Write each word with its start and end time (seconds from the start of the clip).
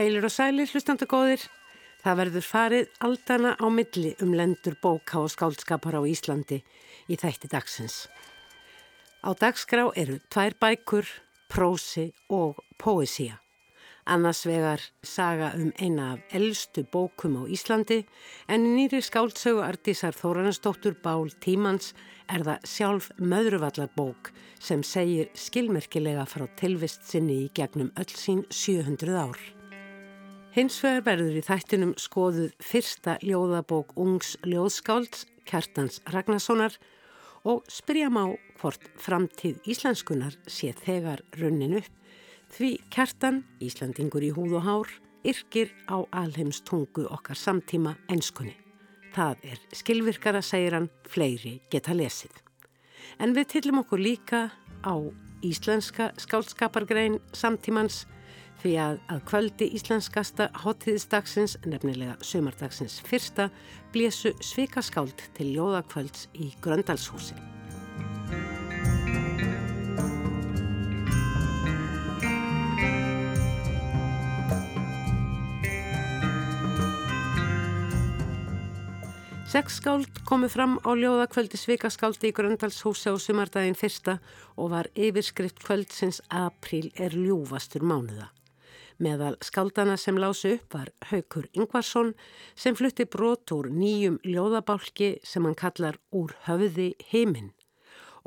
Heilir 0.00 0.24
og 0.24 0.32
sælir, 0.32 0.70
hlustandi 0.72 1.04
góðir. 1.04 1.42
Það 2.00 2.14
verður 2.16 2.44
farið 2.48 2.92
aldana 3.04 3.50
á 3.60 3.66
milli 3.68 4.14
um 4.24 4.30
lendur 4.32 4.78
bóka 4.80 5.18
og 5.20 5.28
skáldskapar 5.28 5.98
á 6.00 6.02
Íslandi 6.08 6.62
í 7.12 7.18
þætti 7.20 7.50
dagsins. 7.52 8.06
Á 9.20 9.36
dagskrá 9.36 9.90
eru 10.00 10.16
tvær 10.32 10.56
bækur, 10.56 11.04
prósi 11.52 12.06
og 12.32 12.64
poesía. 12.80 13.36
Annars 14.08 14.46
vegar 14.48 14.80
saga 15.04 15.52
um 15.60 15.68
eina 15.76 16.14
af 16.14 16.32
eldstu 16.32 16.86
bókum 16.88 17.36
á 17.36 17.44
Íslandi 17.44 18.06
en 18.48 18.72
nýri 18.72 19.04
skáldsögu 19.04 19.60
Artísar 19.60 20.16
Þóranastóttur 20.16 20.96
Bál 21.04 21.28
Tímans 21.44 21.92
er 22.24 22.48
það 22.48 22.64
sjálf 22.64 23.12
möðruvallarbók 23.20 24.32
sem 24.64 24.80
segir 24.80 25.28
skilmerkilega 25.36 26.24
frá 26.24 26.48
tilvist 26.56 27.04
sinni 27.04 27.42
í 27.44 27.48
gegnum 27.52 27.92
öll 28.00 28.12
sín 28.16 28.46
700 28.48 29.26
ár. 29.28 29.59
Hins 30.50 30.80
vegar 30.82 31.04
verður 31.06 31.36
í 31.38 31.40
þættinum 31.46 31.90
skoðuð 31.94 32.54
fyrsta 32.58 33.12
ljóðabók 33.22 33.92
ungs 34.02 34.32
ljóðskálds 34.42 35.28
Kjartans 35.46 36.00
Ragnarssonar 36.10 36.74
og 37.46 37.62
spyrja 37.70 38.08
má 38.10 38.24
hvort 38.58 38.88
framtíð 38.98 39.60
íslenskunar 39.70 40.34
sé 40.50 40.72
þegar 40.74 41.22
runnin 41.38 41.78
upp 41.78 41.94
því 42.50 42.72
Kjartan, 42.90 43.44
Íslandingur 43.62 44.26
í 44.26 44.32
húð 44.34 44.58
og 44.58 44.66
hár, 44.66 44.92
yrkir 45.22 45.70
á 45.86 46.02
alheimstungu 46.18 47.06
okkar 47.14 47.38
samtíma 47.38 47.94
einskunni. 48.10 48.56
Það 49.14 49.46
er 49.54 49.64
skilvirkara, 49.70 50.42
segir 50.42 50.74
hann, 50.74 50.90
fleiri 51.06 51.60
geta 51.70 51.94
lesið. 51.94 52.34
En 53.22 53.38
við 53.38 53.52
tillum 53.54 53.84
okkur 53.84 54.02
líka 54.02 54.48
á 54.82 54.94
íslenska 55.46 56.10
skálskapargrein 56.18 57.20
samtímans 57.30 58.02
því 58.60 58.72
að 58.80 58.98
að 59.12 59.20
kvöldi 59.28 59.68
íslenskasta 59.76 60.48
hottiðisdagsins, 60.64 61.56
nefnilega 61.64 62.16
sömardagsins 62.24 62.98
fyrsta, 63.06 63.48
blésu 63.94 64.34
svikaskáld 64.44 65.28
til 65.36 65.52
jóðakvölds 65.56 66.28
í 66.36 66.52
Gröndalshúsi. 66.64 67.38
Seks 79.50 79.80
skáld 79.80 80.20
komu 80.28 80.46
fram 80.46 80.76
á 80.86 80.94
ljóðakvöldi 80.94 81.58
svikaskaldi 81.58 82.30
í 82.30 82.34
Gröndalshúsi 82.36 83.10
á 83.10 83.18
sumardaginn 83.18 83.74
fyrsta 83.74 84.20
og 84.54 84.70
var 84.76 84.86
yfirskrift 84.94 85.58
kvöldsins 85.64 86.22
Apríl 86.30 86.92
er 86.94 87.16
ljúfastur 87.18 87.82
mánuða. 87.82 88.28
Meðal 89.00 89.38
skaldana 89.40 89.94
sem 89.96 90.18
lásu 90.20 90.58
upp 90.58 90.74
var 90.76 90.90
Haukur 91.08 91.46
Ingvarsson 91.56 92.12
sem 92.52 92.76
flutti 92.76 93.06
brot 93.08 93.48
úr 93.56 93.70
nýjum 93.72 94.18
ljóðabálki 94.28 95.14
sem 95.24 95.46
hann 95.48 95.56
kallar 95.56 95.96
Úr 96.12 96.34
höfði 96.44 96.90
heiminn 97.08 97.54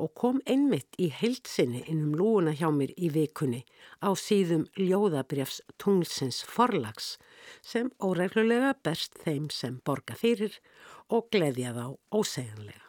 og 0.02 0.10
kom 0.18 0.40
einmitt 0.50 0.98
í 0.98 1.06
heilsinni 1.14 1.84
innum 1.86 2.16
lúuna 2.18 2.56
hjá 2.58 2.66
mér 2.74 2.90
í 2.98 3.12
vikunni 3.14 3.62
á 4.02 4.10
síðum 4.18 4.66
ljóðabrjafs 4.74 5.60
tunglsins 5.78 6.42
forlags 6.42 7.14
sem 7.62 7.92
óreglulega 8.02 8.74
berst 8.82 9.14
þeim 9.22 9.46
sem 9.54 9.78
borga 9.86 10.18
fyrir 10.18 10.58
og 11.06 11.30
gleðja 11.30 11.76
þá 11.78 11.86
ósegjanlega. 12.10 12.83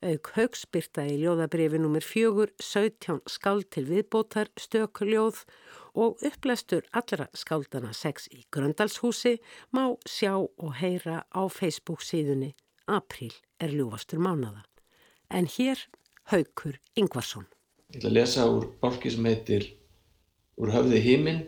Auk 0.00 0.30
högspyrta 0.32 1.04
í 1.04 1.18
ljóðabrifi 1.20 1.76
nr. 1.76 2.04
4, 2.04 2.46
17 2.56 3.20
skáld 3.28 3.68
til 3.74 3.84
viðbótar, 3.90 4.48
stökuljóð 4.56 5.42
og 5.92 6.22
upplæstur 6.24 6.86
allra 6.96 7.26
skáldana 7.36 7.92
6 7.96 8.30
í 8.32 8.46
Gröndalshúsi 8.54 9.36
má 9.76 9.96
sjá 10.08 10.38
og 10.40 10.72
heyra 10.80 11.26
á 11.28 11.42
Facebook 11.52 12.00
síðunni 12.00 12.54
Apríl 12.88 13.34
er 13.60 13.74
ljúfastur 13.76 14.22
mánada. 14.24 14.64
En 15.28 15.44
hér 15.46 15.84
Haukur 16.32 16.80
Ingvarsson. 16.96 17.44
Ég 17.92 18.00
ætla 18.00 18.10
að 18.10 18.16
lesa 18.16 18.48
úr 18.48 18.70
bálki 18.80 19.12
sem 19.12 19.28
heitir 19.28 19.68
Úr 20.60 20.72
höfði 20.74 20.98
híminn 21.00 21.44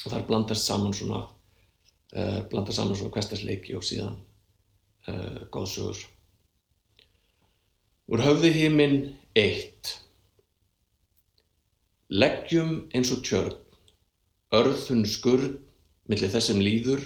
og 0.00 0.10
þar 0.10 0.24
blandast 0.26 0.66
saman 0.66 0.94
svona, 0.96 1.20
uh, 2.16 2.40
blandast 2.50 2.80
saman 2.80 2.98
svona 2.98 3.14
kvestasleiki 3.14 3.76
og 3.78 3.84
síðan 3.86 4.16
uh, 5.06 5.46
góðsugur. 5.54 6.00
Úr 8.10 8.18
höfði 8.26 8.48
híminn 8.50 8.96
eitt. 9.38 9.92
Leggjum 12.10 12.88
eins 12.90 13.12
og 13.14 13.20
tjörn, 13.22 13.52
örðun 14.50 15.04
skurð 15.06 15.52
millir 16.10 16.32
þessum 16.32 16.58
líður 16.58 17.04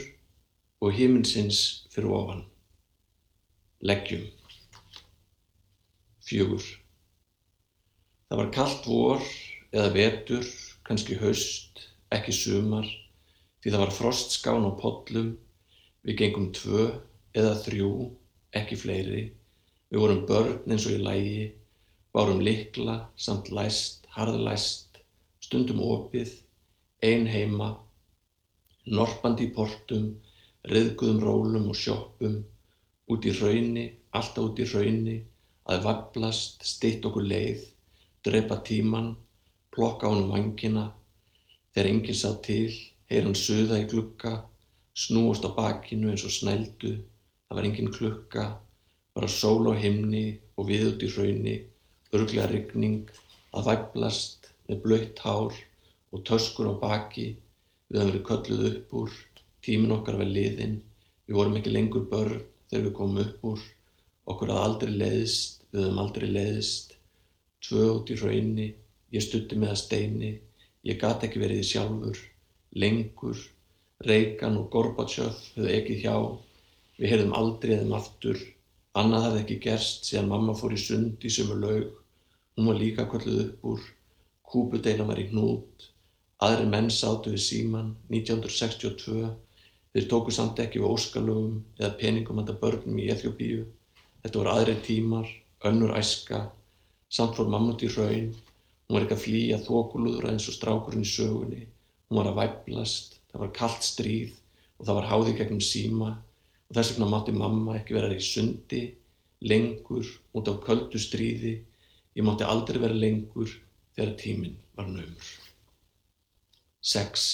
og 0.80 0.96
híminnsins 0.96 1.60
fyrir 1.92 2.08
ofan. 2.08 2.40
Leggjum. 3.84 4.24
Fjögur. 6.24 6.64
Það 8.32 8.40
var 8.40 8.50
kallt 8.56 8.88
vor 8.88 9.28
eða 9.76 9.92
vetur, 10.00 10.48
kannski 10.88 11.20
haust, 11.20 11.84
ekki 12.16 12.32
sumar, 12.32 12.88
því 13.60 13.76
það 13.76 13.84
var 13.84 13.96
frostskán 14.00 14.64
á 14.64 14.72
podlum, 14.80 15.34
við 16.00 16.22
gengum 16.24 16.48
tvö 16.56 16.94
eða 17.36 17.58
þrjú, 17.60 17.94
ekki 18.56 18.80
fleiri. 18.80 19.24
Við 19.94 20.00
vorum 20.02 20.22
börn 20.26 20.72
eins 20.74 20.84
og 20.90 20.94
í 20.96 21.02
lægi, 21.06 21.42
bárum 22.10 22.40
likla, 22.42 22.94
samt 23.14 23.46
læst, 23.54 24.08
harðlæst, 24.10 24.96
stundum 25.46 25.78
opið, 25.86 26.32
ein 27.06 27.28
heima, 27.30 27.68
norpandi 28.90 29.46
í 29.46 29.52
portum, 29.54 30.08
riðguðum 30.66 31.20
rólum 31.22 31.68
og 31.70 31.78
sjóppum, 31.78 32.40
út 33.06 33.28
í 33.30 33.36
raunni, 33.38 33.86
alltaf 34.18 34.48
út 34.48 34.64
í 34.64 34.66
raunni, 34.72 35.14
að 35.70 35.86
vablast, 35.86 36.66
stitt 36.66 37.06
okkur 37.06 37.30
leið, 37.30 37.62
drepa 38.26 38.58
tíman, 38.66 39.12
plokka 39.70 40.10
honum 40.10 40.34
vangina, 40.34 40.88
þegar 41.70 41.92
enginn 41.92 42.22
sá 42.24 42.32
til, 42.42 42.74
heyr 43.06 43.28
hann 43.30 43.38
suða 43.38 43.78
í 43.78 43.86
glukka, 43.94 44.40
snúast 45.06 45.46
á 45.46 45.54
bakinu 45.54 46.10
eins 46.10 46.26
og 46.26 46.34
snældu, 46.34 46.96
Það 47.44 47.58
var 47.60 47.66
engin 47.68 47.90
klukka, 47.94 48.44
bara 49.14 49.28
sól 49.30 49.70
á 49.70 49.74
himni 49.78 50.24
og 50.58 50.68
við 50.70 50.88
út 50.88 51.04
í 51.06 51.10
raunni, 51.14 51.54
örglega 52.14 52.48
ryggning, 52.50 53.10
að 53.54 53.68
væplast 53.70 54.48
með 54.68 54.80
blöytt 54.84 55.22
hár 55.22 55.54
og 56.14 56.24
töskur 56.28 56.70
á 56.70 56.74
baki, 56.80 57.28
við 57.88 58.00
höfum 58.00 58.10
verið 58.10 58.26
kölluð 58.28 58.66
upp 58.70 58.94
úr, 59.00 59.16
tímin 59.64 59.94
okkar 59.94 60.18
var 60.20 60.30
liðinn, 60.30 60.80
við 61.26 61.38
vorum 61.38 61.58
ekki 61.60 61.74
lengur 61.74 62.08
börn 62.10 62.42
þegar 62.70 62.86
við 62.88 62.96
komum 62.98 63.22
upp 63.24 63.48
úr, 63.52 63.66
okkur 64.30 64.54
hafði 64.54 64.68
aldrei 64.68 64.94
leiðist, 65.02 65.62
við 65.70 65.86
höfum 65.86 66.00
aldrei 66.04 66.28
leiðist, 66.30 66.96
tvö 67.64 67.84
út 67.96 68.10
í 68.10 68.18
raunni, 68.20 68.70
ég 69.14 69.24
stutti 69.24 69.58
með 69.58 69.74
að 69.76 69.82
steini, 69.84 70.32
ég 70.90 70.98
gati 71.00 71.28
ekki 71.28 71.42
verið 71.42 71.68
sjálfur, 71.70 72.24
lengur, 72.74 73.38
Reykján 74.04 74.58
og 74.58 74.66
Gorbachev 74.72 75.38
höfðu 75.54 75.70
ekki 75.70 76.00
hjá, 76.02 76.16
Við 76.94 77.10
heyrðum 77.10 77.32
aldrei 77.34 77.72
þeim 77.80 77.94
aftur, 77.96 78.42
annað 79.00 79.26
hafði 79.26 79.40
ekki 79.42 79.58
gerst 79.66 80.08
síðan 80.08 80.30
mamma 80.30 80.54
fór 80.58 80.74
í 80.76 80.80
sund 80.80 81.24
í 81.26 81.30
sömu 81.36 81.56
laug, 81.58 81.94
hún 82.54 82.68
var 82.70 82.78
líka 82.78 83.06
kvölluð 83.10 83.40
upp 83.44 83.68
úr, 83.72 83.86
kúpudeina 84.46 85.06
var 85.08 85.18
í 85.18 85.26
hnút, 85.32 85.88
aðri 86.46 86.68
menn 86.70 86.90
sátu 86.94 87.32
við 87.34 87.42
síman 87.42 87.94
1962, 88.12 89.32
þeir 89.94 90.06
tóku 90.10 90.34
samt 90.34 90.62
ekki 90.62 90.82
við 90.82 90.92
óskalögum 90.94 91.56
eða 91.80 91.96
peningum 91.98 92.38
handa 92.38 92.54
börnum 92.60 93.00
í 93.02 93.08
Eþjóbíu, 93.14 93.64
þetta 94.22 94.40
voru 94.40 94.52
aðri 94.52 94.76
tímar, 94.86 95.26
önnur 95.66 95.96
æska, 95.98 96.44
samt 97.10 97.34
fór 97.38 97.50
mamma 97.50 97.74
út 97.74 97.82
í 97.82 97.90
raun, 97.96 98.30
hún 98.86 98.96
var 98.98 99.06
ekki 99.06 99.16
að 99.18 99.24
flýja 99.24 99.60
þokulúðra 99.66 100.30
eins 100.34 100.46
og 100.50 100.58
strákurinn 100.58 101.06
í 101.06 101.10
sögunni, 101.10 101.66
hún 102.10 102.20
var 102.20 102.30
að 102.30 102.40
væplast, 102.42 103.18
það 103.32 103.46
var 103.46 103.54
kallt 103.58 103.86
stríð 103.86 104.38
og 104.78 104.86
það 104.86 104.98
var 105.00 105.10
háði 105.10 105.36
gegnum 105.40 105.62
síma, 105.64 106.12
og 106.68 106.76
þess 106.76 106.94
vegna 106.94 107.08
mátti 107.12 107.34
mamma 107.36 107.78
ekki 107.78 107.96
vera 107.96 108.12
í 108.14 108.20
sundi 108.24 108.82
lengur 109.44 110.08
út 110.36 110.48
á 110.48 110.54
köldu 110.64 111.00
stríði. 111.00 111.54
Ég 112.16 112.24
mátti 112.26 112.46
aldrei 112.46 112.80
vera 112.82 112.96
lengur 112.96 113.50
þegar 113.96 114.14
tíminn 114.20 114.56
var 114.76 114.88
naumur. 114.88 115.28
6. 116.84 117.26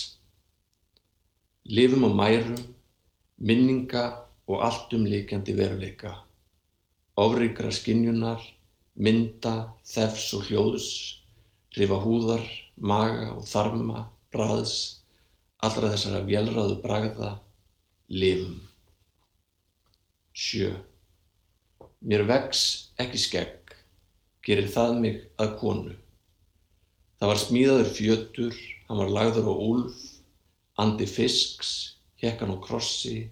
Livum 1.71 2.07
á 2.09 2.11
mærum 2.23 2.59
minninga 3.39 4.05
og 4.51 4.65
alltumleikjandi 4.67 5.55
veruleika. 5.59 6.15
Ofrikra 7.21 7.71
skinjunar 7.75 8.43
mynda, 8.97 9.73
þefs 9.87 10.33
og 10.37 10.49
hljóðs 10.49 10.89
hrifa 11.75 12.01
húðar, 12.03 12.43
maga 12.77 13.31
og 13.37 13.45
þarma, 13.47 14.09
bræðs. 14.35 15.03
Allra 15.63 15.93
þessara 15.93 16.25
velræðu 16.27 16.81
bragða 16.83 17.35
lifum 18.09 18.70
Sjö. 20.33 20.71
Mér 22.01 22.25
vex 22.29 22.63
ekki 23.03 23.19
skegg, 23.21 23.75
gerir 24.47 24.71
það 24.73 24.95
mig 25.03 25.19
að 25.43 25.57
konu. 25.61 25.95
Það 27.21 27.31
var 27.33 27.41
smíðaður 27.43 27.91
fjötur, 27.97 28.59
hann 28.89 29.01
var 29.03 29.13
lagður 29.13 29.51
á 29.53 29.55
úlf, 29.55 29.99
andi 30.81 31.09
fisks, 31.11 31.73
hekkan 32.23 32.55
á 32.55 32.57
krossi, 32.63 33.29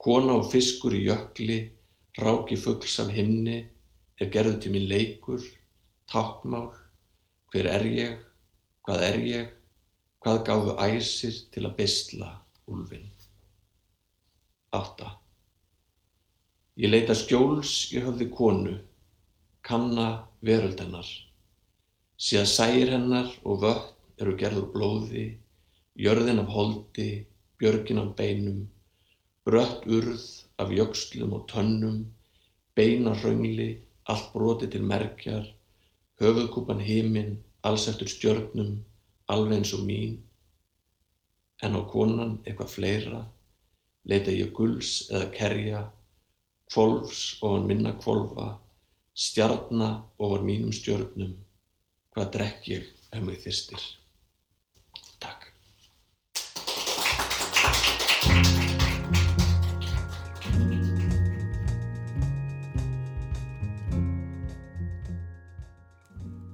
kona 0.00 0.38
og 0.40 0.48
fiskur 0.52 0.94
í 0.96 1.04
jökli, 1.04 1.58
ráki 2.22 2.56
fuggls 2.56 2.96
af 3.02 3.12
himni, 3.12 3.58
er 4.16 4.30
gerðu 4.32 4.60
til 4.62 4.72
mín 4.72 4.88
leikur, 4.88 5.42
tákmál, 6.08 6.70
hver 7.52 7.68
er 7.68 7.88
ég, 7.88 8.14
hvað 8.86 9.08
er 9.10 9.18
ég, 9.26 9.50
hvað 10.24 10.44
gáðu 10.48 10.78
æsir 10.86 11.42
til 11.52 11.66
að 11.66 11.76
bestla 11.82 12.36
úlfinn. 12.70 13.10
8. 14.72 15.21
Ég 16.80 16.88
leita 16.88 17.12
skjóls 17.12 17.90
í 17.92 18.00
höfði 18.00 18.30
konu, 18.32 18.78
kanna 19.60 20.06
veröld 20.40 20.80
hennar. 20.80 21.10
Síðan 22.16 22.48
sæir 22.48 22.92
hennar 22.94 23.28
og 23.44 23.60
vötn 23.60 24.22
eru 24.24 24.32
gerður 24.40 24.70
blóði, 24.72 25.26
jörðin 26.00 26.40
af 26.40 26.48
holdi, 26.54 27.26
björgin 27.60 28.00
af 28.00 28.14
beinum, 28.16 28.64
brött 29.44 29.84
urð 29.84 30.24
af 30.64 30.72
jökslum 30.72 31.36
og 31.36 31.46
tönnum, 31.52 32.06
beina 32.72 33.12
hraungli, 33.20 33.70
allt 34.08 34.32
broti 34.32 34.72
til 34.72 34.88
merkjar, 34.88 35.44
höfuðkúpan 36.24 36.80
híminn, 36.80 37.40
alls 37.68 37.84
eftir 37.92 38.08
stjörnum, 38.08 38.78
alveg 39.28 39.58
eins 39.58 39.76
og 39.76 39.84
mín. 39.84 40.22
En 41.60 41.76
á 41.76 41.84
konan 41.84 42.38
eitthvað 42.46 42.76
fleira, 42.80 43.26
leita 44.08 44.32
ég 44.32 44.56
gulls 44.56 45.10
eða 45.12 45.28
kerja, 45.36 45.90
kvolfs 46.72 47.36
ofan 47.44 47.66
minna 47.68 47.92
kvolfa, 48.00 48.54
stjarna 49.12 49.90
ofan 50.18 50.46
mínum 50.48 50.72
stjörnum, 50.72 51.34
hvað 52.14 52.30
drekk 52.36 52.68
ég 52.72 52.86
ef 53.12 53.24
mig 53.24 53.40
þyrstir. 53.44 53.82
Takk. 55.20 55.50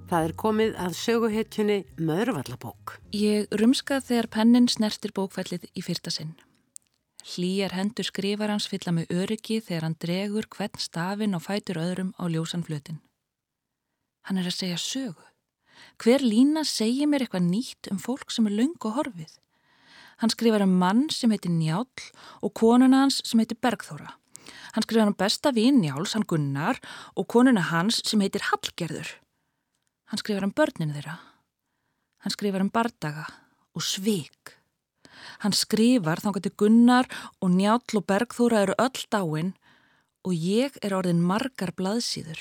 Það 0.08 0.24
er 0.24 0.34
komið 0.40 0.76
að 0.80 0.94
söguhetjunni 0.96 1.78
Möðurvallabók. 2.00 2.96
Ég 3.12 3.46
rumskað 3.60 4.08
þegar 4.08 4.32
pennin 4.38 4.68
snertir 4.72 5.12
bókfællið 5.14 5.68
í 5.76 5.84
fyrsta 5.84 6.10
sinn. 6.10 6.32
Hlýjar 7.28 7.74
hendur 7.76 8.06
skrifar 8.08 8.48
hans 8.48 8.68
fylla 8.70 8.94
með 8.96 9.10
öryggi 9.12 9.58
þegar 9.60 9.84
hann 9.84 9.98
dregur 10.00 10.46
hvern 10.54 10.80
stafinn 10.80 11.36
og 11.36 11.44
fætur 11.44 11.80
öðrum 11.82 12.14
á 12.16 12.24
ljósan 12.30 12.64
flutin. 12.64 13.02
Hann 14.24 14.40
er 14.40 14.48
að 14.48 14.56
segja 14.56 14.78
sögu. 14.80 15.26
Hver 16.00 16.24
lína 16.24 16.64
segir 16.66 17.08
mér 17.10 17.26
eitthvað 17.26 17.50
nýtt 17.50 17.90
um 17.92 18.00
fólk 18.00 18.32
sem 18.32 18.48
er 18.48 18.56
laung 18.56 18.78
og 18.80 18.96
horfið. 18.96 19.36
Hann 20.18 20.32
skrifar 20.32 20.64
um 20.64 20.74
mann 20.80 21.06
sem 21.14 21.30
heitir 21.30 21.52
Njál 21.52 21.86
og 22.42 22.54
konuna 22.56 23.04
hans 23.04 23.20
sem 23.28 23.38
heitir 23.38 23.60
Bergþóra. 23.62 24.16
Hann 24.74 24.84
skrifar 24.84 25.10
um 25.10 25.16
besta 25.16 25.52
vín 25.54 25.80
Njáls, 25.82 26.14
hann 26.16 26.26
Gunnar, 26.26 26.80
og 27.14 27.28
konuna 27.28 27.62
hans 27.70 28.02
sem 28.04 28.20
heitir 28.20 28.48
Hallgerður. 28.50 29.10
Hann 30.08 30.20
skrifar 30.20 30.46
um 30.46 30.54
börninu 30.54 30.96
þeirra. 30.96 31.18
Hann 32.24 32.34
skrifar 32.34 32.64
um 32.64 32.72
bardaga 32.72 33.26
og 33.76 33.84
svik. 33.84 34.57
Hann 35.42 35.56
skrifar 35.56 36.22
þá 36.22 36.32
getur 36.36 36.54
Gunnar 36.64 37.08
og 37.40 37.52
Njáll 37.54 38.00
og 38.00 38.06
Bergþóra 38.08 38.64
eru 38.66 38.76
öll 38.78 39.04
dáin 39.12 39.54
og 40.26 40.34
ég 40.34 40.76
er 40.82 40.94
orðin 40.96 41.22
margar 41.24 41.72
blaðsýður. 41.78 42.40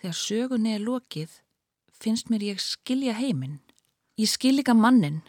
Þegar 0.00 0.18
sögunni 0.20 0.74
er 0.76 0.84
lokið 0.84 1.40
finnst 1.96 2.28
mér 2.30 2.44
ég 2.52 2.60
skilja 2.60 3.16
heiminn. 3.16 3.60
Ég 4.20 4.28
skil 4.30 4.56
líka 4.56 4.74
mannin, 4.76 5.22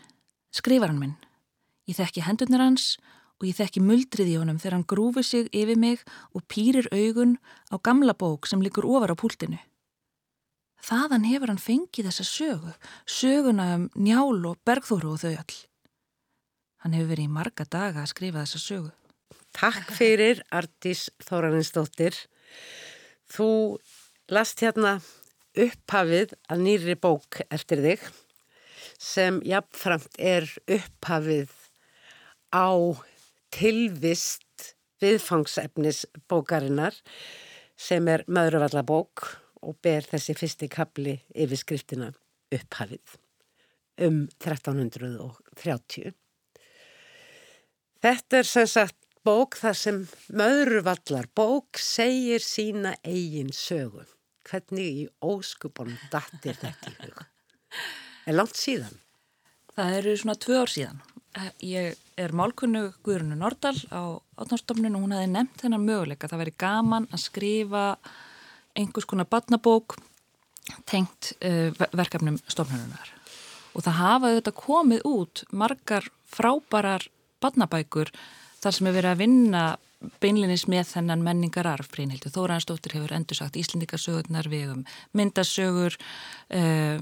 skrifar 0.51 0.91
hann 0.91 0.99
minn. 1.01 1.15
Ég 1.87 1.97
þekki 1.97 2.25
hendurnar 2.27 2.65
hans 2.65 2.97
og 3.39 3.47
ég 3.47 3.57
þekki 3.57 3.83
muldrið 3.83 4.33
í 4.33 4.37
honum 4.41 4.59
þegar 4.59 4.77
hann 4.77 4.89
grúfi 4.91 5.23
sig 5.23 5.49
yfir 5.55 5.79
mig 5.79 6.03
og 6.35 6.45
pýrir 6.51 6.89
augun 6.91 7.37
á 7.71 7.75
gamla 7.79 8.15
bók 8.17 8.47
sem 8.49 8.63
likur 8.63 8.87
ofar 8.87 9.13
á 9.13 9.15
púltinu. 9.15 9.59
Þaðan 10.87 11.25
hefur 11.27 11.51
hann 11.51 11.59
fengið 11.59 12.07
þessa 12.07 12.23
sögu, 12.23 12.73
söguna 13.03 13.65
um 13.75 13.87
njál 13.99 14.45
og 14.47 14.59
bergþóru 14.67 15.09
og 15.17 15.19
þau 15.19 15.33
all. 15.33 15.55
Hann 16.83 16.93
hefur 16.95 17.09
verið 17.11 17.27
í 17.27 17.33
marga 17.33 17.65
daga 17.67 18.05
að 18.05 18.11
skrifa 18.13 18.43
þessa 18.45 18.61
sögu. 18.63 18.91
Takk 19.57 19.89
fyrir 19.97 20.39
Artís 20.53 21.07
Þóraninsdóttir. 21.27 22.15
Þú 23.27 23.49
last 24.31 24.63
hérna 24.63 24.93
upphafið 25.59 26.37
að 26.47 26.63
nýri 26.63 26.95
bók 26.95 27.41
eftir 27.49 27.81
þig 27.83 28.05
sem 29.01 29.41
jafnframt 29.43 30.15
er 30.15 30.47
upphafið 30.71 31.51
á 32.55 32.71
tilvist 33.51 34.71
viðfangsefnis 35.03 36.05
bókarinnar 36.31 36.95
sem 37.75 38.07
er 38.07 38.23
Möðruvallabók 38.31 39.25
og 39.67 39.77
ber 39.83 40.05
þessi 40.07 40.35
fyrsti 40.37 40.69
kapli 40.71 41.17
yfir 41.35 41.59
skriftina 41.59 42.11
upphafið 42.53 43.17
um 44.07 44.21
1330. 44.39 46.13
Þetta 48.03 48.39
er 48.39 48.47
sem 48.47 48.69
sagt 48.69 48.97
bók 49.25 49.57
þar 49.59 49.75
sem 49.75 50.03
Möðruvallar 50.31 51.27
bók 51.35 51.81
segir 51.81 52.43
sína 52.43 52.93
eigin 53.03 53.51
sögu. 53.51 54.05
Hvernig 54.47 55.01
í 55.01 55.05
óskupunum 55.19 55.97
dattir 56.13 56.55
þetta 56.55 56.93
í 56.93 56.95
huga? 57.01 57.27
Er 58.27 58.37
langt 58.37 58.55
síðan? 58.55 58.95
Það 59.75 59.97
eru 59.97 60.13
svona 60.21 60.37
tvö 60.39 60.61
ár 60.61 60.71
síðan. 60.71 61.01
Ég 61.61 61.97
er 62.17 62.33
málkunnu 62.33 62.87
Guðrunu 63.06 63.35
Nordal 63.37 63.75
á 63.92 64.18
átnástofnun 64.39 64.95
og 64.97 65.03
hún 65.03 65.13
hefði 65.18 65.33
nefnt 65.33 65.61
þennan 65.61 65.85
möguleika. 65.85 66.30
Það 66.31 66.44
veri 66.45 66.56
gaman 66.63 67.09
að 67.11 67.23
skrifa 67.27 67.83
einhvers 68.77 69.07
konar 69.09 69.27
badnabók 69.29 69.97
tengt 70.89 71.33
uh, 71.41 71.71
verkefnum 71.95 72.39
stofnununar. 72.47 73.13
Og 73.75 73.85
það 73.85 73.99
hafa 74.01 74.33
þetta 74.37 74.55
komið 74.57 75.03
út 75.07 75.43
margar 75.53 76.07
frábærar 76.27 77.07
badnabækur 77.43 78.11
þar 78.61 78.75
sem 78.75 78.89
er 78.89 78.97
verið 78.97 79.13
að 79.13 79.21
vinna 79.21 79.65
beinlinis 80.21 80.67
með 80.69 80.91
þennan 80.91 81.23
menningararf 81.25 81.89
Brynhildur 81.93 82.33
Þóransdóttir 82.33 82.93
hefur 82.97 83.13
endur 83.17 83.39
sagt 83.39 83.57
Íslendingasögurnar 83.57 84.49
við 84.51 84.73
um 84.75 84.83
myndasögur 85.17 85.97
uh, 85.97 87.01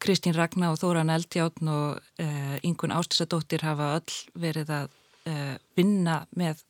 Kristín 0.00 0.36
Ragnar 0.36 0.74
og 0.74 0.80
Þóran 0.80 1.12
Eldjáttn 1.12 1.72
og 1.72 2.00
uh, 2.00 2.56
Ingun 2.64 2.96
Ástisadóttir 2.96 3.64
hafa 3.66 3.92
öll 3.98 4.16
verið 4.40 4.72
að 4.78 4.94
uh, 5.28 5.56
vinna 5.76 6.22
með 6.36 6.64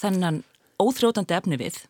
þennan 0.00 0.42
óþrótandi 0.80 1.36
efni 1.36 1.60
við 1.60 1.82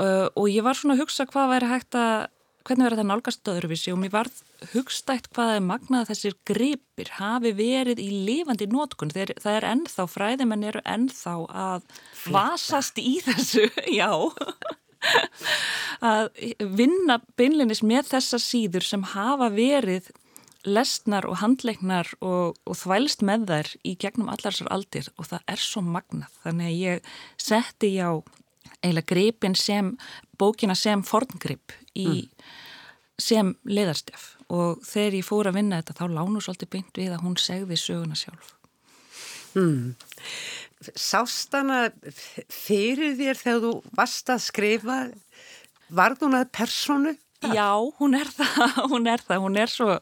og 0.00 0.46
ég 0.50 0.64
var 0.66 0.78
svona 0.78 0.96
að 0.96 1.04
hugsa 1.04 1.26
hvað 1.30 1.52
væri 1.54 1.70
hægt 1.70 1.98
að 1.98 2.30
hvernig 2.64 2.86
verður 2.86 3.00
það 3.02 3.08
nálgast 3.10 3.50
öðruvísi 3.52 3.92
og 3.92 3.98
mér 4.00 4.12
varð 4.14 4.38
hugstætt 4.72 5.28
hvað 5.36 5.50
er 5.58 5.64
magnað 5.66 6.08
þessir 6.10 6.36
gripir 6.48 7.10
hafi 7.18 7.52
verið 7.56 8.00
í 8.00 8.08
lifandi 8.24 8.68
nótkun 8.72 9.12
Þeir, 9.12 9.34
það 9.42 9.58
er 9.58 9.66
ennþá, 9.68 10.06
fræðimenn 10.08 10.64
eru 10.70 10.82
ennþá 10.88 11.34
að 11.64 11.84
vasast 12.32 13.00
í 13.02 13.18
þessu, 13.24 13.68
já. 14.00 14.08
Að 16.00 16.30
vinna 16.78 17.18
beinlinis 17.36 17.84
með 17.84 18.14
þessa 18.14 18.40
síður 18.40 18.88
sem 18.88 19.04
hafa 19.12 19.50
verið 19.52 20.08
lesnar 20.64 21.28
og 21.28 21.42
handleiknar 21.42 22.08
og, 22.24 22.56
og 22.64 22.78
þvælst 22.80 23.20
með 23.28 23.44
þær 23.50 23.70
í 23.84 23.92
gegnum 24.00 24.30
allar 24.32 24.56
sér 24.56 24.72
aldir 24.72 25.10
og 25.18 25.28
það 25.28 25.52
er 25.52 25.60
svo 25.60 25.84
magnað. 25.84 26.32
Þannig 26.46 26.70
að 26.70 26.80
ég 26.80 27.12
setti 27.36 27.92
já 27.98 28.08
eiginlega 28.84 29.10
gripin 29.10 29.56
sem 29.58 29.94
bókina 30.38 30.76
sem 30.78 31.02
forngrip 31.06 31.74
í 31.96 32.06
mm. 32.06 32.44
sem 33.20 33.54
leðarstef 33.64 34.34
og 34.52 34.84
þegar 34.84 35.18
ég 35.18 35.26
fór 35.26 35.50
að 35.50 35.58
vinna 35.58 35.80
þetta 35.80 35.98
þá 36.02 36.04
lánu 36.18 36.44
svolítið 36.44 36.72
beint 36.76 37.00
við 37.00 37.16
að 37.16 37.24
hún 37.24 37.36
segði 37.40 37.80
söguna 37.80 38.18
sjálf 38.18 38.54
mm. 39.56 39.94
Sástana 41.00 41.86
fyrir 42.52 43.14
þér 43.16 43.38
þegar 43.40 43.62
þú 43.62 43.74
varst 43.96 44.32
að 44.32 44.42
skrifa 44.44 44.98
varð 45.94 46.26
hún 46.26 46.36
að 46.36 46.50
personu? 46.52 47.14
Já, 47.44 47.76
hún 47.98 48.16
er 48.16 48.28
það, 48.32 48.80
hún 48.92 49.08
er 49.10 49.24
það, 49.24 49.44
hún 49.44 49.60
er 49.60 49.72
svo 49.72 49.96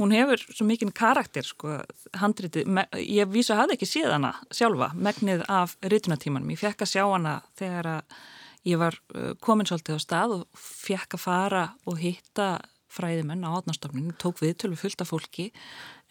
hún 0.00 0.14
hefur 0.14 0.42
svo 0.48 0.66
mikinn 0.68 0.92
karakter 0.96 1.46
sko, 1.46 1.80
handritið, 2.20 2.68
ég 3.02 3.30
vísa 3.32 3.58
hafa 3.58 3.76
ekki 3.76 3.88
séð 3.88 4.14
hana 4.16 4.34
sjálfa, 4.54 4.92
megnið 4.94 5.46
af 5.52 5.76
rytunatímanum, 5.82 6.52
ég 6.54 6.62
fekk 6.62 6.86
að 6.86 6.92
sjá 6.94 7.04
hana 7.06 7.38
þegar 7.60 7.90
ég 8.68 8.78
var 8.80 8.98
uh, 9.16 9.32
komin 9.42 9.68
svolítið 9.68 9.98
á 9.98 10.04
stað 10.04 10.36
og 10.38 10.44
fekk 10.58 11.18
að 11.18 11.24
fara 11.24 11.64
og 11.88 11.98
hitta 12.02 12.52
fræðimenn 12.92 13.46
á 13.48 13.56
átnástofnun, 13.56 14.12
tók 14.20 14.42
viðtölu 14.42 14.76
fullt 14.76 15.00
af 15.00 15.12
fólki 15.12 15.48